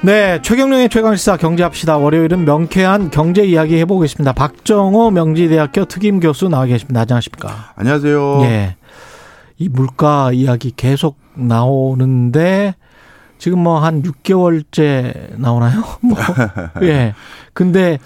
네, 0.04 0.42
최경령의 0.42 0.90
최강시사 0.90 1.38
경제합시다. 1.38 1.98
월요일은 1.98 2.44
명쾌한 2.46 3.12
경제 3.12 3.44
이야기 3.46 3.78
해보겠습니다. 3.78 4.34
박정호 4.34 5.12
명지대학교 5.12 5.86
특임 5.86 6.20
교수 6.20 6.50
나와 6.50 6.66
계십니다. 6.66 7.02
안녕하십니까? 7.02 7.74
안녕하세요. 7.76 8.42
예. 8.46 8.76
이 9.60 9.70
물가 9.70 10.32
이야기 10.32 10.72
계속 10.76 11.18
나오는데 11.36 12.74
지금 13.38 13.60
뭐 13.60 13.80
한 13.80 14.02
6개월째 14.02 15.38
나오나요? 15.40 15.84
뭐. 16.02 16.18
예. 16.82 17.14
근데 17.54 18.00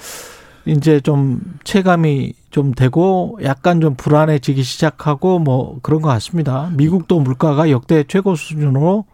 이제 0.66 1.00
좀 1.00 1.40
체감이 1.64 2.34
좀 2.50 2.74
되고 2.74 3.38
약간 3.44 3.80
좀 3.80 3.96
불안해지기 3.96 4.64
시작하고 4.64 5.40
뭐 5.40 5.80
그런 5.82 6.02
것 6.02 6.10
같습니다. 6.10 6.70
미국도 6.74 7.22
물가가 7.22 7.70
역대 7.70 8.04
최고 8.06 8.36
수준으로 8.36 9.06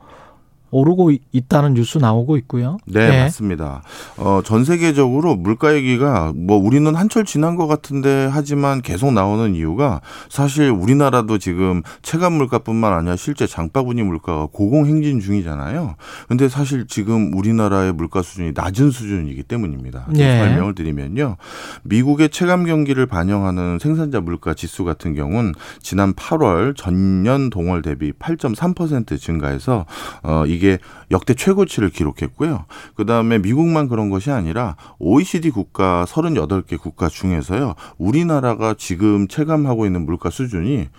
오르고 0.72 1.12
있다는 1.32 1.74
뉴스 1.74 1.98
나오고 1.98 2.38
있고요. 2.38 2.78
네, 2.86 3.10
네. 3.10 3.24
맞습니다. 3.24 3.84
어, 4.18 4.42
전 4.44 4.64
세계적으로 4.64 5.36
물가 5.36 5.76
얘기가 5.76 6.32
뭐 6.36 6.58
우리는 6.58 6.96
한철 6.96 7.26
지난 7.26 7.56
것 7.58 7.68
같은데 7.68 8.30
하지만 8.32 8.82
계속 8.82 9.12
나오는 9.12 9.54
이유가 9.54 10.02
사실 10.30 10.70
우리나라도 10.70 11.38
지금 11.38 11.84
체감 12.02 12.34
물가뿐만 12.34 12.94
아니라 12.94 13.16
실제 13.18 13.46
장바구니 13.46 14.04
물가가 14.04 14.48
고공행진 14.52 15.20
중이잖아요. 15.20 15.96
근데 16.30 16.48
사실 16.48 16.88
지금 16.88 17.34
우리나라의 17.38 17.94
물가 17.94 18.22
수준이 18.22 18.54
낮은 18.56 18.92
수준이기 18.92 19.44
때문입니다. 19.44 20.08
네. 20.10 20.40
설명을 20.40 20.74
드리면요. 20.74 21.36
미국의 21.84 22.30
체감 22.30 22.66
경기를 22.66 23.06
반영하는 23.06 23.78
생산자 23.80 24.22
물가 24.22 24.54
지수 24.54 24.86
같은 24.86 25.16
경우는 25.16 25.54
지난 25.82 26.14
8월 26.14 26.76
전년 26.78 27.50
동월 27.50 27.82
대비 27.82 28.14
8.3% 28.14 29.20
증가해서 29.20 29.86
어, 30.24 30.46
이 30.48 30.61
이게 30.62 30.78
역대 31.10 31.34
최고치를 31.34 31.90
기록했고요. 31.90 32.66
그 32.96 33.08
다음에 33.08 33.40
미국만 33.40 33.90
그런 33.90 34.12
것이 34.12 34.30
아니라 34.30 34.76
OECD 35.00 35.50
국가 35.50 36.06
38개 36.08 36.80
국가 36.80 37.10
중에서요. 37.10 37.74
우리나라가 37.98 38.76
지금 38.78 39.28
체감하고 39.28 39.88
있는 39.88 40.06
물가 40.06 40.30
수준이 40.30 40.90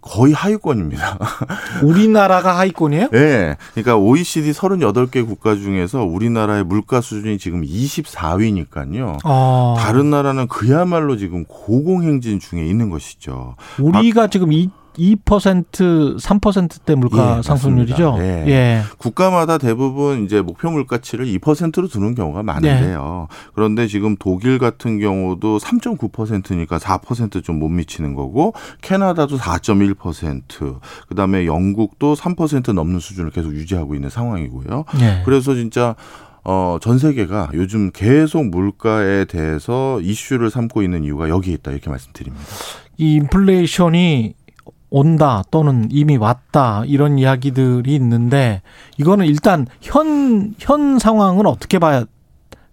거의 0.00 0.32
하위권입니다. 0.32 1.18
우리나라가 1.82 2.58
하위권이에요? 2.58 3.08
네. 3.10 3.56
그러니까 3.72 3.96
OECD 3.96 4.52
38개 4.52 5.26
국가 5.26 5.56
중에서 5.56 6.04
우리나라의 6.04 6.64
물가 6.64 7.00
수준이 7.00 7.38
지금 7.38 7.62
24위니까요. 7.62 9.18
아. 9.24 9.74
다른 9.78 10.10
나라는 10.10 10.46
그야말로 10.46 11.16
지금 11.16 11.44
고공행진 11.44 12.40
중에 12.40 12.66
있는 12.66 12.90
것이죠. 12.90 13.56
우리가 13.80 14.22
아, 14.22 14.26
지금 14.26 14.52
이 14.52 14.70
2% 14.98 16.18
3%대 16.18 16.94
물가 16.94 17.38
예, 17.38 17.42
상승률이죠. 17.42 18.16
예. 18.18 18.44
예. 18.46 18.82
국가마다 18.98 19.58
대부분 19.58 20.24
이제 20.24 20.40
목표 20.40 20.70
물가치를 20.70 21.26
2%로 21.26 21.88
두는 21.88 22.14
경우가 22.14 22.42
많은데요. 22.42 23.28
예. 23.30 23.36
그런데 23.54 23.86
지금 23.86 24.16
독일 24.18 24.58
같은 24.58 24.98
경우도 24.98 25.58
3.9%니까 25.58 26.78
4%좀 26.78 27.58
못 27.58 27.68
미치는 27.68 28.14
거고 28.14 28.54
캐나다도 28.82 29.38
4.1%, 29.38 30.80
그다음에 31.08 31.46
영국도 31.46 32.14
3% 32.14 32.72
넘는 32.72 33.00
수준을 33.00 33.30
계속 33.30 33.54
유지하고 33.54 33.94
있는 33.94 34.10
상황이고요. 34.10 34.84
예. 35.00 35.22
그래서 35.24 35.54
진짜 35.54 35.94
어, 36.44 36.78
전 36.80 36.98
세계가 36.98 37.50
요즘 37.54 37.90
계속 37.92 38.46
물가에 38.48 39.24
대해서 39.26 40.00
이슈를 40.00 40.50
삼고 40.50 40.82
있는 40.82 41.04
이유가 41.04 41.28
여기에 41.28 41.54
있다 41.54 41.70
이렇게 41.70 41.88
말씀드립니다. 41.88 42.44
이 42.98 43.14
인플레이션이 43.14 44.34
온다 44.92 45.42
또는 45.50 45.88
이미 45.90 46.18
왔다 46.18 46.84
이런 46.86 47.18
이야기들이 47.18 47.94
있는데 47.94 48.60
이거는 48.98 49.26
일단 49.26 49.66
현현 49.80 50.98
상황은 50.98 51.46
어떻게 51.46 51.78
봐야 51.78 52.04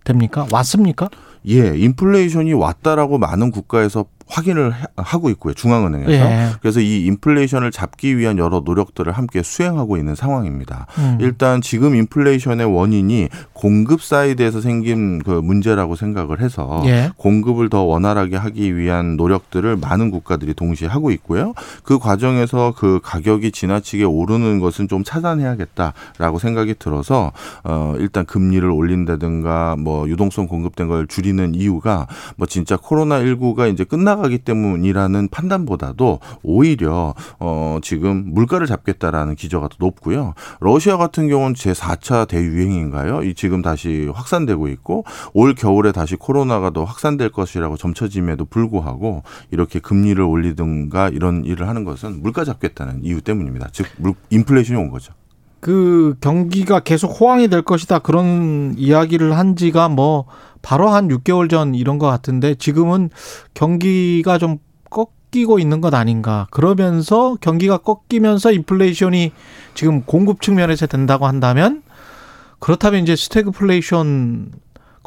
됩니까? 0.03 0.45
왔습니까? 0.51 1.09
예, 1.47 1.77
인플레이션이 1.77 2.53
왔다라고 2.53 3.17
많은 3.17 3.51
국가에서 3.51 4.05
확인을 4.29 4.71
하고 4.95 5.29
있고요. 5.31 5.53
중앙은행에서. 5.55 6.11
예. 6.11 6.49
그래서 6.61 6.79
이 6.79 7.05
인플레이션을 7.07 7.71
잡기 7.71 8.17
위한 8.17 8.37
여러 8.37 8.61
노력들을 8.63 9.11
함께 9.11 9.41
수행하고 9.41 9.97
있는 9.97 10.13
상황입니다. 10.13 10.85
음. 10.99 11.17
일단 11.19 11.61
지금 11.61 11.95
인플레이션의 11.95 12.73
원인이 12.73 13.29
공급 13.53 14.03
사이드에서 14.03 14.61
생긴 14.61 15.19
그 15.19 15.31
문제라고 15.31 15.95
생각을 15.95 16.41
해서 16.41 16.83
예. 16.85 17.09
공급을 17.17 17.69
더 17.69 17.83
원활하게 17.83 18.37
하기 18.37 18.77
위한 18.77 19.17
노력들을 19.17 19.77
많은 19.77 20.11
국가들이 20.11 20.53
동시에 20.53 20.87
하고 20.87 21.09
있고요. 21.11 21.53
그 21.83 21.97
과정에서 21.97 22.73
그 22.77 22.99
가격이 23.03 23.51
지나치게 23.51 24.03
오르는 24.03 24.59
것은 24.59 24.87
좀 24.87 25.03
차단해야겠다라고 25.03 26.37
생각이 26.37 26.75
들어서 26.77 27.31
어 27.63 27.95
일단 27.97 28.25
금리를 28.25 28.69
올린다든가 28.69 29.77
뭐 29.79 30.07
유동성 30.07 30.47
공급된 30.47 30.87
걸 30.87 31.07
줄이는 31.07 31.55
이유가 31.55 32.05
뭐 32.35 32.45
진짜 32.45 32.77
코로나 32.77 33.19
19가 33.21 33.71
이제 33.73 33.83
끝나 33.83 34.18
올라가기 34.19 34.39
때문이라는 34.39 35.29
판단보다도 35.29 36.19
오히려 36.43 37.15
어 37.39 37.79
지금 37.81 38.25
물가를 38.27 38.67
잡겠다라는 38.67 39.35
기저가 39.35 39.69
더 39.69 39.75
높고요. 39.79 40.33
러시아 40.59 40.97
같은 40.97 41.27
경우는 41.27 41.55
제 41.55 41.71
4차 41.71 42.27
대유행인가요? 42.27 43.23
이 43.23 43.33
지금 43.33 43.61
다시 43.61 44.09
확산되고 44.13 44.67
있고 44.69 45.05
올 45.33 45.55
겨울에 45.55 45.91
다시 45.91 46.15
코로나가 46.15 46.69
더 46.69 46.83
확산될 46.83 47.29
것이라고 47.29 47.77
점쳐짐에도 47.77 48.45
불구하고 48.45 49.23
이렇게 49.51 49.79
금리를 49.79 50.21
올리든가 50.21 51.09
이런 51.09 51.45
일을 51.45 51.67
하는 51.67 51.83
것은 51.83 52.21
물가 52.21 52.43
잡겠다는 52.43 53.03
이유 53.03 53.21
때문입니다. 53.21 53.69
즉 53.71 53.87
인플레이션이 54.29 54.79
온 54.79 54.89
거죠. 54.89 55.13
그 55.59 56.15
경기가 56.21 56.79
계속 56.79 57.19
호황이 57.19 57.49
될 57.49 57.61
것이다 57.61 57.99
그런 57.99 58.75
이야기를 58.77 59.37
한 59.37 59.55
지가 59.57 59.89
뭐 59.89 60.25
바로 60.61 60.89
한 60.89 61.07
6개월 61.07 61.49
전 61.49 61.75
이런 61.75 61.97
것 61.97 62.07
같은데 62.07 62.55
지금은 62.55 63.09
경기가 63.53 64.37
좀 64.37 64.57
꺾이고 64.89 65.59
있는 65.59 65.81
것 65.81 65.93
아닌가. 65.93 66.47
그러면서 66.51 67.35
경기가 67.41 67.77
꺾이면서 67.77 68.51
인플레이션이 68.51 69.31
지금 69.73 70.01
공급 70.03 70.41
측면에서 70.41 70.87
된다고 70.87 71.27
한다면 71.27 71.83
그렇다면 72.59 73.03
이제 73.03 73.15
스태그플레이션 73.15 74.51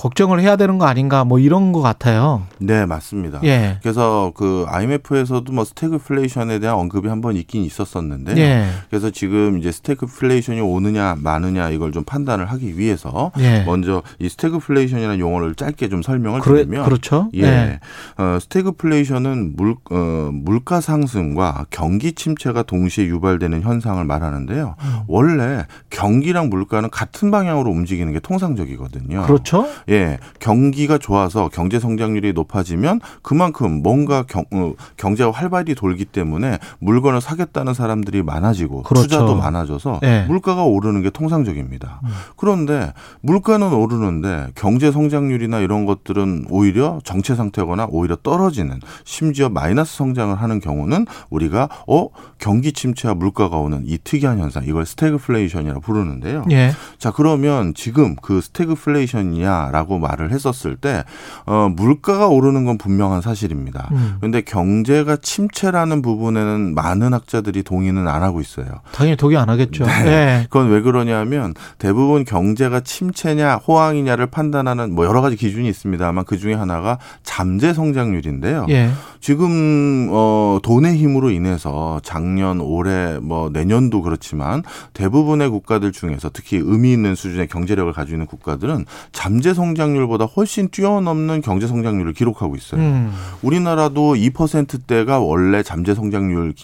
걱정을 0.02 0.40
해야 0.40 0.56
되는 0.56 0.78
거 0.78 0.86
아닌가 0.86 1.22
뭐 1.24 1.38
이런 1.38 1.70
것 1.70 1.80
같아요. 1.80 2.42
네, 2.58 2.86
맞습니다. 2.86 3.38
예. 3.44 3.78
그래서 3.82 4.32
그 4.34 4.64
IMF에서도 4.68 5.52
뭐 5.52 5.64
스태그플레이션에 5.64 6.58
대한 6.58 6.76
언급이 6.76 7.08
한 7.08 7.22
번 7.22 7.36
있긴 7.36 7.62
있었었는데 7.62 8.36
예. 8.36 8.66
그래서 8.90 9.10
지금 9.10 9.58
이제 9.58 9.70
스태그플레이션이 9.70 10.60
오느냐 10.60 11.14
마느냐 11.20 11.70
이걸 11.70 11.92
좀 11.92 12.02
판단을 12.02 12.46
하기 12.46 12.76
위해서 12.76 13.30
예. 13.38 13.62
먼저 13.64 14.02
이 14.18 14.28
스태그플레이션이라는 14.28 15.20
용어를 15.20 15.54
짧게 15.54 15.88
좀 15.88 16.02
설명을 16.02 16.40
그래, 16.40 16.64
드리면 16.64 16.84
그렇죠. 16.84 17.30
예. 17.34 17.42
예. 17.44 17.80
어, 18.18 18.38
스태그플레이션은 18.40 19.54
물 19.56 19.76
어, 19.92 20.30
물가 20.32 20.80
상승과 20.80 21.66
경기 21.70 22.12
침체가 22.12 22.64
동시에 22.64 23.04
유발되는 23.06 23.62
현상을 23.62 24.04
말하는데요. 24.04 24.74
음. 24.80 24.98
원래 25.06 25.64
경기랑 25.90 26.50
물가는 26.50 26.90
같은 26.90 27.30
방향으로 27.30 27.70
움직이는 27.70 28.12
게 28.12 28.18
통상적이거든요. 28.18 29.22
그렇죠. 29.26 29.68
예, 29.92 30.18
경기가 30.40 30.98
좋아서 30.98 31.48
경제 31.52 31.78
성장률이 31.78 32.32
높아지면 32.32 33.00
그만큼 33.22 33.82
뭔가 33.82 34.22
경, 34.22 34.44
어, 34.50 34.72
경제가 34.96 35.30
활발히 35.30 35.74
돌기 35.74 36.06
때문에 36.06 36.58
물건을 36.78 37.20
사겠다는 37.20 37.74
사람들이 37.74 38.22
많아지고 38.22 38.82
그렇죠. 38.82 39.06
투자도 39.06 39.36
많아져서 39.36 40.00
예. 40.02 40.24
물가가 40.26 40.64
오르는 40.64 41.02
게 41.02 41.10
통상적입니다. 41.10 42.00
음. 42.04 42.08
그런데 42.36 42.92
물가는 43.20 43.70
오르는데 43.72 44.48
경제 44.54 44.90
성장률이나 44.90 45.60
이런 45.60 45.84
것들은 45.84 46.46
오히려 46.50 46.98
정체 47.04 47.34
상태거나 47.34 47.86
오히려 47.90 48.16
떨어지는 48.16 48.80
심지어 49.04 49.48
마이너스 49.48 49.96
성장을 49.96 50.34
하는 50.34 50.60
경우는 50.60 51.06
우리가 51.30 51.68
어 51.86 52.08
경기 52.38 52.72
침체와 52.72 53.14
물가가 53.14 53.58
오는 53.58 53.82
이 53.86 53.98
특이한 54.02 54.38
현상 54.38 54.64
이걸 54.64 54.86
스태그플레이션이라고 54.86 55.80
부르는데요. 55.80 56.44
예. 56.50 56.72
자 56.98 57.10
그러면 57.10 57.74
지금 57.74 58.16
그 58.16 58.40
스태그플레이션이냐 58.40 59.70
라고 59.72 59.98
말을 59.98 60.30
했었을 60.30 60.76
때 60.76 61.02
어, 61.46 61.68
물가가 61.74 62.28
오르는 62.28 62.64
건 62.64 62.78
분명한 62.78 63.22
사실입니다. 63.22 63.88
음. 63.92 64.16
그런데 64.20 64.42
경제가 64.42 65.16
침체라는 65.16 66.02
부분에는 66.02 66.74
많은 66.74 67.14
학자들이 67.14 67.62
동의는 67.62 68.06
안 68.06 68.22
하고 68.22 68.40
있어요. 68.40 68.66
당연히 68.92 69.16
동의 69.16 69.38
안 69.38 69.48
하겠죠. 69.48 69.84
네. 69.86 70.04
네. 70.04 70.46
그건 70.50 70.70
왜 70.70 70.82
그러냐면 70.82 71.54
대부분 71.78 72.24
경제가 72.24 72.80
침체냐 72.80 73.56
호황이냐를 73.56 74.26
판단하는 74.26 74.94
뭐 74.94 75.06
여러 75.06 75.22
가지 75.22 75.36
기준이 75.36 75.68
있습니다만 75.68 76.26
그 76.26 76.38
중에 76.38 76.54
하나가 76.54 76.98
잠재 77.22 77.72
성장률인데요. 77.72 78.66
예. 78.68 78.90
지금 79.20 80.08
어 80.10 80.58
돈의 80.62 80.96
힘으로 80.96 81.30
인해서 81.30 82.00
작년 82.02 82.60
올해 82.60 83.18
뭐 83.20 83.48
내년도 83.50 84.02
그렇지만 84.02 84.62
대부분의 84.92 85.48
국가들 85.48 85.92
중에서 85.92 86.30
특히 86.32 86.58
의미 86.58 86.92
있는 86.92 87.14
수준의 87.14 87.48
경제력을 87.48 87.90
가지고 87.92 88.16
있는 88.16 88.26
국가들은 88.26 88.84
잠재 89.12 89.54
성 89.54 89.61
장률보다 89.74 90.24
훨씬 90.24 90.68
뛰어넘는 90.68 91.40
경제 91.40 91.66
성장률을 91.66 92.12
기록하고 92.12 92.56
있어요. 92.56 92.80
음. 92.80 93.12
우리나라도 93.42 94.14
2%대가 94.14 95.20
원래 95.20 95.62
잠재 95.62 95.94
성장률의 95.94 96.54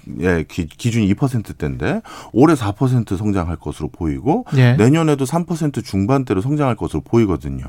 기준이 0.47 1.13
2%대인데 1.15 2.03
올해 2.33 2.55
4% 2.55 3.17
성장할 3.17 3.57
것으로 3.57 3.89
보이고 3.89 4.45
예. 4.57 4.75
내년에도 4.75 5.25
3% 5.25 5.85
중반대로 5.85 6.41
성장할 6.41 6.77
것으로 6.77 7.01
보이거든요. 7.03 7.65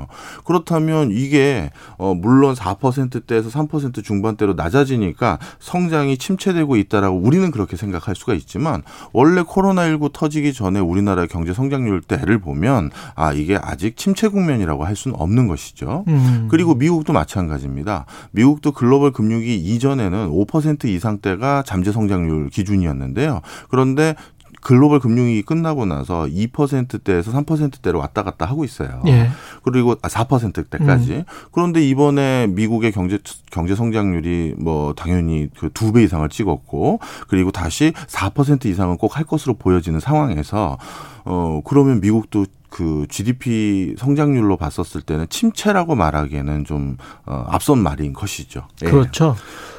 그렇다면 0.46 1.12
이게 1.12 1.70
어 1.98 2.14
물론 2.14 2.56
4%대에서 2.56 3.50
3% 3.50 4.04
중반대로 4.04 4.54
낮아지니까 4.54 5.40
성장이 5.60 6.18
침체되고 6.18 6.76
있다라고 6.76 7.18
우리는 7.18 7.52
그렇게 7.52 7.78
생각할 7.78 8.16
수가 8.16 8.34
있지만 8.34 8.84
원래 9.14 9.42
코로나19 9.42 10.12
터지기 10.14 10.54
전에 10.54 10.80
우리나라의 10.80 11.28
경제 11.28 11.54
성장률 11.54 12.02
때를 12.02 12.40
보면 12.40 12.92
아 13.16 13.34
이게 13.34 13.58
아직 13.62 13.98
침체 13.98 14.28
국면이라고 14.28 14.86
할 14.86 14.96
수는 14.96 15.19
없는 15.22 15.48
것이죠. 15.48 16.04
음. 16.08 16.48
그리고 16.50 16.76
미국도 16.76 17.14
마찬가지입니다. 17.14 18.06
미국도 18.32 18.72
글로벌 18.72 19.12
금융위 19.12 19.56
이전에는 19.56 20.30
5% 20.30 20.86
이상대가 20.86 21.64
잠재 21.64 21.92
성장률 21.92 22.50
기준이었는데요. 22.50 23.42
그런데 23.70 24.16
글로벌 24.62 25.00
금융위기 25.00 25.44
끝나고 25.44 25.86
나서 25.86 26.26
2%대에서 26.26 27.32
3%대로 27.32 28.00
왔다 28.00 28.24
갔다 28.24 28.46
하고 28.46 28.66
있어요. 28.66 29.02
예. 29.08 29.30
그리고 29.64 29.96
4%대까지. 29.96 31.14
음. 31.14 31.24
그런데 31.54 31.82
이번에 31.88 32.48
미국의 32.48 32.92
경제 32.92 33.20
경제 33.52 33.74
성장률이 33.76 34.56
뭐 34.58 34.94
당연히 34.96 35.48
그 35.58 35.70
두 35.70 35.94
배 35.94 36.04
이상을 36.04 36.28
찍었고 36.28 37.00
그리고 37.30 37.52
다시 37.52 37.94
4% 38.08 38.66
이상은 38.66 38.98
꼭 38.98 39.16
할 39.16 39.24
것으로 39.24 39.54
보여지는 39.56 40.02
상황에서 40.02 40.78
어 41.24 41.62
그러면 41.64 42.02
미국도 42.02 42.46
그 42.70 43.06
GDP 43.10 43.96
성장률로 43.98 44.58
봤었을 44.58 45.02
때는 45.02 45.28
침체라고 45.30 45.96
말하기에는 45.96 46.66
좀 46.66 46.98
어, 47.26 47.46
앞선 47.50 47.80
말인 47.80 48.14
것이죠. 48.14 48.68
예. 48.84 48.90
그렇죠. 48.90 49.36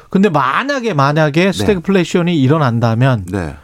근데 0.09 0.29
만약에 0.29 0.93
만약에 0.93 1.45
네. 1.45 1.51
스태그플레이션이 1.51 2.39
일어난다면 2.41 3.25
네. 3.31 3.55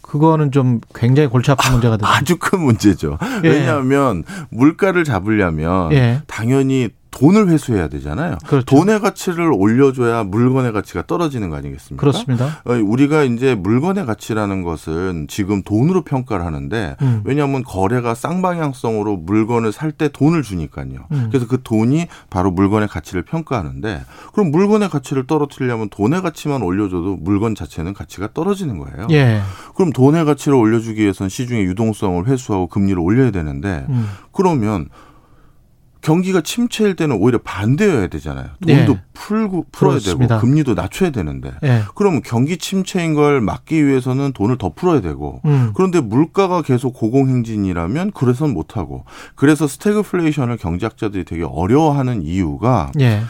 그거는 0.00 0.50
좀 0.52 0.80
굉장히 0.94 1.28
골치 1.28 1.50
아픈 1.50 1.72
문제가 1.72 1.96
되죠. 1.96 2.06
아주 2.06 2.36
큰 2.38 2.60
문제죠. 2.60 3.18
예. 3.44 3.48
왜냐하면 3.48 4.24
물가를 4.50 5.04
잡으려면 5.04 5.92
예. 5.92 6.22
당연히 6.26 6.90
돈을 7.12 7.48
회수해야 7.48 7.88
되잖아요. 7.88 8.38
그렇죠. 8.46 8.64
돈의 8.64 9.00
가치를 9.00 9.52
올려줘야 9.52 10.24
물건의 10.24 10.72
가치가 10.72 11.02
떨어지는 11.06 11.50
거 11.50 11.56
아니겠습니까? 11.56 12.00
그렇습니다. 12.00 12.46
어, 12.64 12.72
우리가 12.72 13.22
이제 13.22 13.54
물건의 13.54 14.06
가치라는 14.06 14.62
것은 14.62 15.26
지금 15.28 15.62
돈으로 15.62 16.02
평가를 16.02 16.44
하는데 16.44 16.96
음. 17.02 17.20
왜냐하면 17.24 17.62
거래가 17.62 18.14
쌍방향성으로 18.14 19.18
물건을 19.18 19.70
살 19.72 19.92
때 19.92 20.08
돈을 20.08 20.42
주니까요. 20.42 21.06
음. 21.12 21.28
그래서 21.30 21.46
그 21.46 21.62
돈이 21.62 22.06
바로 22.30 22.50
물건의 22.50 22.88
가치를 22.88 23.22
평가하는데 23.22 24.04
그럼 24.32 24.50
물건의 24.50 24.88
가치를 24.88 25.26
떨어뜨리려면 25.26 25.90
돈의 25.90 26.22
가치만 26.22 26.62
올려줘도 26.62 27.16
물건 27.20 27.54
자체는 27.54 27.92
가치가 27.92 28.28
떨어지는 28.32 28.78
거예요. 28.78 29.06
예. 29.10 29.42
그럼 29.76 29.92
돈의 29.92 30.24
가치를 30.24 30.56
올려주기 30.56 31.02
위해서는 31.02 31.28
시중의 31.28 31.64
유동성을 31.66 32.26
회수하고 32.26 32.68
금리를 32.68 32.98
올려야 32.98 33.30
되는데 33.32 33.84
음. 33.90 34.08
그러면 34.32 34.88
경기가 36.02 36.40
침체일 36.40 36.96
때는 36.96 37.16
오히려 37.16 37.38
반대여야 37.38 38.08
되잖아요. 38.08 38.48
돈도 38.66 38.92
네. 38.94 39.00
풀고 39.14 39.66
풀어야 39.70 39.94
그렇습니다. 39.98 40.36
되고 40.36 40.40
금리도 40.46 40.74
낮춰야 40.74 41.10
되는데 41.10 41.52
네. 41.62 41.82
그러면 41.94 42.22
경기 42.24 42.58
침체인 42.58 43.14
걸 43.14 43.40
막기 43.40 43.86
위해서는 43.86 44.32
돈을 44.32 44.58
더 44.58 44.72
풀어야 44.74 45.00
되고 45.00 45.40
음. 45.44 45.72
그런데 45.74 46.00
물가가 46.00 46.60
계속 46.62 46.92
고공행진이라면 46.94 48.10
그래서는 48.12 48.52
못 48.52 48.76
하고 48.76 49.04
그래서 49.36 49.66
스태그플레이션을 49.68 50.56
경제학자들이 50.56 51.24
되게 51.24 51.44
어려워하는 51.44 52.22
이유가 52.22 52.90
네. 52.96 53.22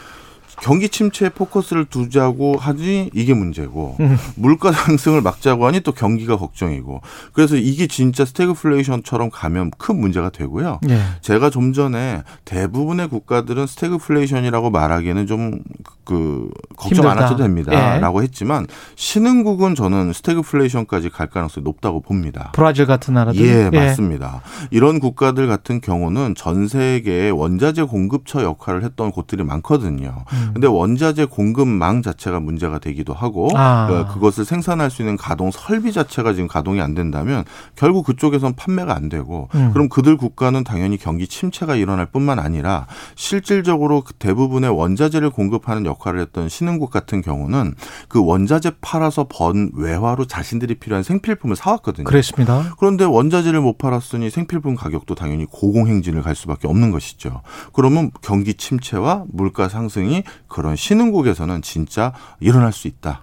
경기 0.61 0.89
침체에 0.89 1.29
포커스를 1.29 1.85
두자고 1.85 2.57
하니 2.57 3.09
이게 3.13 3.33
문제고 3.33 3.97
음. 3.99 4.17
물가 4.35 4.71
상승을 4.71 5.21
막자고 5.21 5.65
하니 5.65 5.81
또 5.81 5.91
경기가 5.91 6.37
걱정이고 6.37 7.01
그래서 7.33 7.55
이게 7.55 7.87
진짜 7.87 8.25
스태그플레이션처럼 8.25 9.29
가면 9.29 9.71
큰 9.77 9.99
문제가 9.99 10.29
되고요. 10.29 10.79
네. 10.83 11.01
제가 11.21 11.49
좀 11.49 11.73
전에 11.73 12.23
대부분의 12.45 13.09
국가들은 13.09 13.67
스태그플레이션이라고 13.67 14.69
말하기에는 14.69 15.27
좀 15.27 15.59
그 16.05 16.49
걱정 16.75 16.97
힘들다. 16.97 17.11
안 17.11 17.17
하셔도 17.19 17.43
됩니다라고 17.43 18.19
네. 18.19 18.23
했지만 18.25 18.67
신흥국은 18.95 19.75
저는 19.75 20.13
스태그플레이션까지 20.13 21.09
갈 21.09 21.27
가능성이 21.27 21.63
높다고 21.63 22.01
봅니다. 22.01 22.51
브라질 22.53 22.85
같은 22.85 23.13
나라들 23.13 23.41
예, 23.41 23.69
예. 23.71 23.77
맞습니다. 23.87 24.41
이런 24.71 24.99
국가들 24.99 25.47
같은 25.47 25.81
경우는 25.81 26.35
전 26.35 26.67
세계에 26.67 27.29
원자재 27.29 27.83
공급처 27.83 28.43
역할을 28.43 28.83
했던 28.83 29.11
곳들이 29.11 29.43
많거든요. 29.43 30.25
음. 30.33 30.51
근데 30.53 30.67
원자재 30.67 31.25
공급망 31.25 32.01
자체가 32.01 32.39
문제가 32.39 32.79
되기도 32.79 33.13
하고 33.13 33.49
아. 33.55 33.87
어, 33.89 34.13
그것을 34.13 34.45
생산할 34.45 34.89
수 34.91 35.01
있는 35.01 35.17
가동 35.17 35.51
설비 35.51 35.91
자체가 35.91 36.33
지금 36.33 36.47
가동이 36.47 36.81
안 36.81 36.93
된다면 36.93 37.43
결국 37.75 38.05
그쪽에선 38.05 38.53
판매가 38.55 38.95
안 38.95 39.09
되고 39.09 39.49
음. 39.55 39.71
그럼 39.73 39.89
그들 39.89 40.17
국가는 40.17 40.63
당연히 40.63 40.97
경기 40.97 41.27
침체가 41.27 41.75
일어날 41.75 42.05
뿐만 42.05 42.39
아니라 42.39 42.87
실질적으로 43.15 44.01
그 44.01 44.13
대부분의 44.13 44.69
원자재를 44.69 45.29
공급하는 45.29 45.83
역할을 45.93 46.19
했던 46.21 46.49
신흥국 46.49 46.91
같은 46.91 47.21
경우는 47.21 47.75
그 48.07 48.23
원자재 48.23 48.71
팔아서 48.81 49.27
번 49.29 49.71
외화로 49.75 50.25
자신들이 50.25 50.75
필요한 50.75 51.03
생필품을 51.03 51.55
사왔거든요. 51.55 52.05
그렇습니다. 52.05 52.73
그런데 52.77 53.05
원자재를 53.05 53.61
못 53.61 53.77
팔았으니 53.77 54.29
생필품 54.29 54.75
가격도 54.75 55.15
당연히 55.15 55.45
고공행진을 55.45 56.21
갈 56.21 56.35
수밖에 56.35 56.67
없는 56.67 56.91
것이죠. 56.91 57.41
그러면 57.73 58.11
경기 58.21 58.53
침체와 58.53 59.25
물가 59.31 59.69
상승이 59.69 60.23
그런 60.47 60.75
신흥국에서는 60.75 61.61
진짜 61.61 62.13
일어날 62.39 62.73
수 62.73 62.87
있다. 62.87 63.21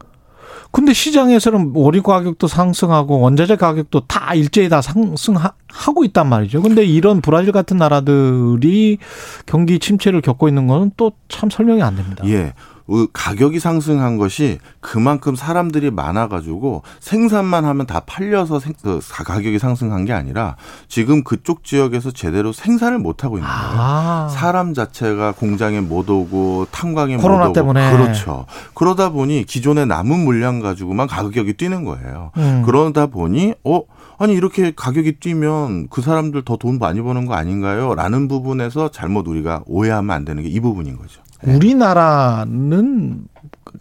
근데 0.70 0.92
시장에서는 0.92 1.72
원유 1.74 2.02
가격도 2.02 2.46
상승하고 2.46 3.20
원자재 3.20 3.56
가격도 3.56 4.00
다 4.06 4.34
일제히 4.34 4.68
다 4.68 4.80
상승하고 4.80 6.04
있단 6.04 6.28
말이죠. 6.28 6.62
근데 6.62 6.84
이런 6.84 7.20
브라질 7.20 7.52
같은 7.52 7.76
나라들이 7.76 8.98
경기 9.46 9.78
침체를 9.78 10.20
겪고 10.20 10.48
있는 10.48 10.66
거는 10.66 10.92
또 10.96 11.12
참 11.30 11.48
설명이 11.48 11.82
안 11.82 11.96
됩니다. 11.96 12.22
예. 12.26 12.52
그 12.90 13.06
가격이 13.12 13.60
상승한 13.60 14.16
것이 14.18 14.58
그만큼 14.80 15.36
사람들이 15.36 15.90
많아가지고 15.90 16.82
생산만 17.00 17.64
하면 17.64 17.86
다 17.86 18.00
팔려서 18.00 18.60
생, 18.60 18.72
그 18.82 19.00
가격이 19.00 19.58
상승한 19.58 20.04
게 20.04 20.12
아니라 20.12 20.56
지금 20.88 21.22
그쪽 21.24 21.64
지역에서 21.64 22.10
제대로 22.10 22.52
생산을 22.52 22.98
못 22.98 23.24
하고 23.24 23.38
있는 23.38 23.48
거예요. 23.48 23.62
아. 23.62 24.28
사람 24.30 24.74
자체가 24.74 25.32
공장에 25.32 25.80
못 25.80 26.08
오고 26.10 26.66
탄광에 26.70 27.16
못 27.16 27.22
오고 27.46 27.52
때문에. 27.52 27.92
그렇죠. 27.92 28.46
그러다 28.74 29.10
보니 29.10 29.44
기존에 29.44 29.84
남은 29.84 30.18
물량 30.24 30.60
가지고만 30.60 31.06
가격이 31.06 31.54
뛰는 31.54 31.84
거예요. 31.84 32.32
음. 32.36 32.62
그러다 32.66 33.06
보니 33.06 33.54
어 33.64 33.82
아니 34.18 34.34
이렇게 34.34 34.72
가격이 34.76 35.20
뛰면 35.20 35.88
그 35.88 36.02
사람들 36.02 36.44
더 36.44 36.56
돈 36.60 36.78
많이 36.78 37.00
버는 37.00 37.24
거 37.24 37.32
아닌가요? 37.34 37.94
라는 37.94 38.28
부분에서 38.28 38.90
잘못 38.90 39.26
우리가 39.26 39.62
오해하면 39.66 40.14
안 40.14 40.24
되는 40.26 40.42
게 40.42 40.50
이 40.50 40.58
부분인 40.60 40.98
거죠. 40.98 41.22
네. 41.42 41.54
우리나라는 41.54 43.26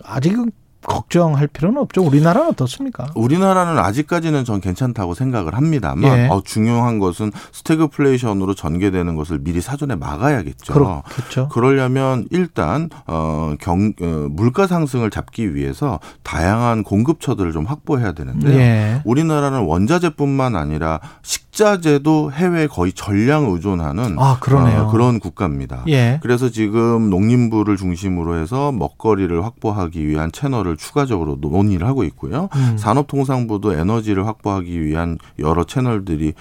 아직은 0.04 0.52
걱정할 0.82 1.48
필요는 1.48 1.82
없죠. 1.82 2.02
우리나라는 2.04 2.50
어떻습니까? 2.50 3.08
우리나라는 3.16 3.78
아직까지는 3.78 4.46
전 4.46 4.62
괜찮다고 4.62 5.14
생각을 5.14 5.56
합니다만 5.56 6.18
예. 6.18 6.28
어, 6.30 6.42
중요한 6.44 7.00
것은 7.00 7.32
스태그플레이션으로 7.52 8.54
전개되는 8.56 9.16
것을 9.16 9.40
미리 9.40 9.62
사전에 9.62 9.96
막아야겠죠. 9.96 10.74
그렇겠죠. 10.74 11.50
그러려면 11.50 12.28
일단 12.32 12.90
어, 13.08 13.56
경, 13.60 13.94
어, 14.02 14.28
물가 14.30 14.68
상승을 14.68 15.10
잡기 15.10 15.54
위해서 15.54 16.00
다양한 16.24 16.84
공급처들을 16.84 17.52
좀 17.52 17.66
확보해야 17.66 18.14
되는데요. 18.14 18.58
예. 18.58 19.02
우리나라는 19.04 19.66
원자재뿐만 19.66 20.56
아니라 20.56 21.00
식자재도 21.24 22.32
해외에 22.32 22.68
거의 22.68 22.94
전량 22.94 23.52
의존하는 23.52 24.18
아, 24.18 24.32
어, 24.40 24.92
그런 24.92 25.20
국가입니다. 25.20 25.84
예. 25.90 26.20
그래서 26.22 26.50
지금 26.50 27.10
농림부를 27.10 27.76
중심으로 27.78 28.38
해서 28.38 28.72
먹거리를 28.72 29.44
확보하기 29.44 30.08
위한 30.08 30.32
채널을 30.32 30.69
추가적으로 30.78 31.38
논의를 31.40 31.88
하고 31.88 32.04
있고요. 32.04 32.50
음. 32.56 32.78
산업통상부도 32.78 33.74
에너지를 33.74 34.26
확보하기 34.26 34.82
위한 34.84 35.18
여러 35.40 35.64
채널들이 35.64 36.34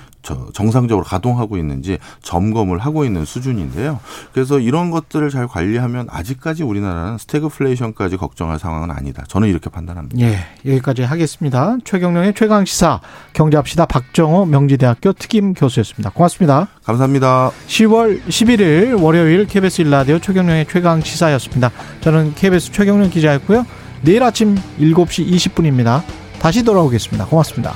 정상적으로 0.52 1.05
가동하고 1.05 1.56
있는지 1.56 1.98
점검을 2.22 2.78
하고 2.78 3.05
있는 3.05 3.24
수준인데요. 3.24 4.00
그래서 4.32 4.59
이런 4.59 4.90
것들을 4.90 5.30
잘 5.30 5.46
관리하면 5.46 6.09
아직까지 6.10 6.62
우리나라는 6.62 7.18
스태그플레이션까지 7.18 8.16
걱정할 8.16 8.59
상황은 8.59 8.90
아니다. 8.90 9.24
저는 9.28 9.48
이렇게 9.48 9.70
판단합니다. 9.70 10.18
예, 10.20 10.38
여기까지 10.66 11.02
하겠습니다. 11.02 11.78
최경령의 11.84 12.34
최강 12.34 12.64
시사 12.64 13.00
경제합시다 13.32 13.86
박정호 13.86 14.46
명지대학교 14.46 15.12
특임 15.12 15.55
교수였습니다. 15.55 16.10
고맙습니다. 16.10 16.68
감사합니다. 16.84 17.50
10월 17.66 18.20
11일 18.22 19.00
월요일 19.02 19.46
KBS 19.46 19.82
일라디오 19.82 20.18
최경령의 20.18 20.66
최강 20.68 21.00
시사였습니다. 21.00 21.70
저는 22.00 22.34
KBS 22.34 22.72
최경령 22.72 23.10
기자였고요. 23.10 23.64
내일 24.02 24.22
아침 24.22 24.56
7시 24.80 25.28
20분입니다. 25.30 26.02
다시 26.40 26.62
돌아오겠습니다. 26.62 27.26
고맙습니다. 27.26 27.74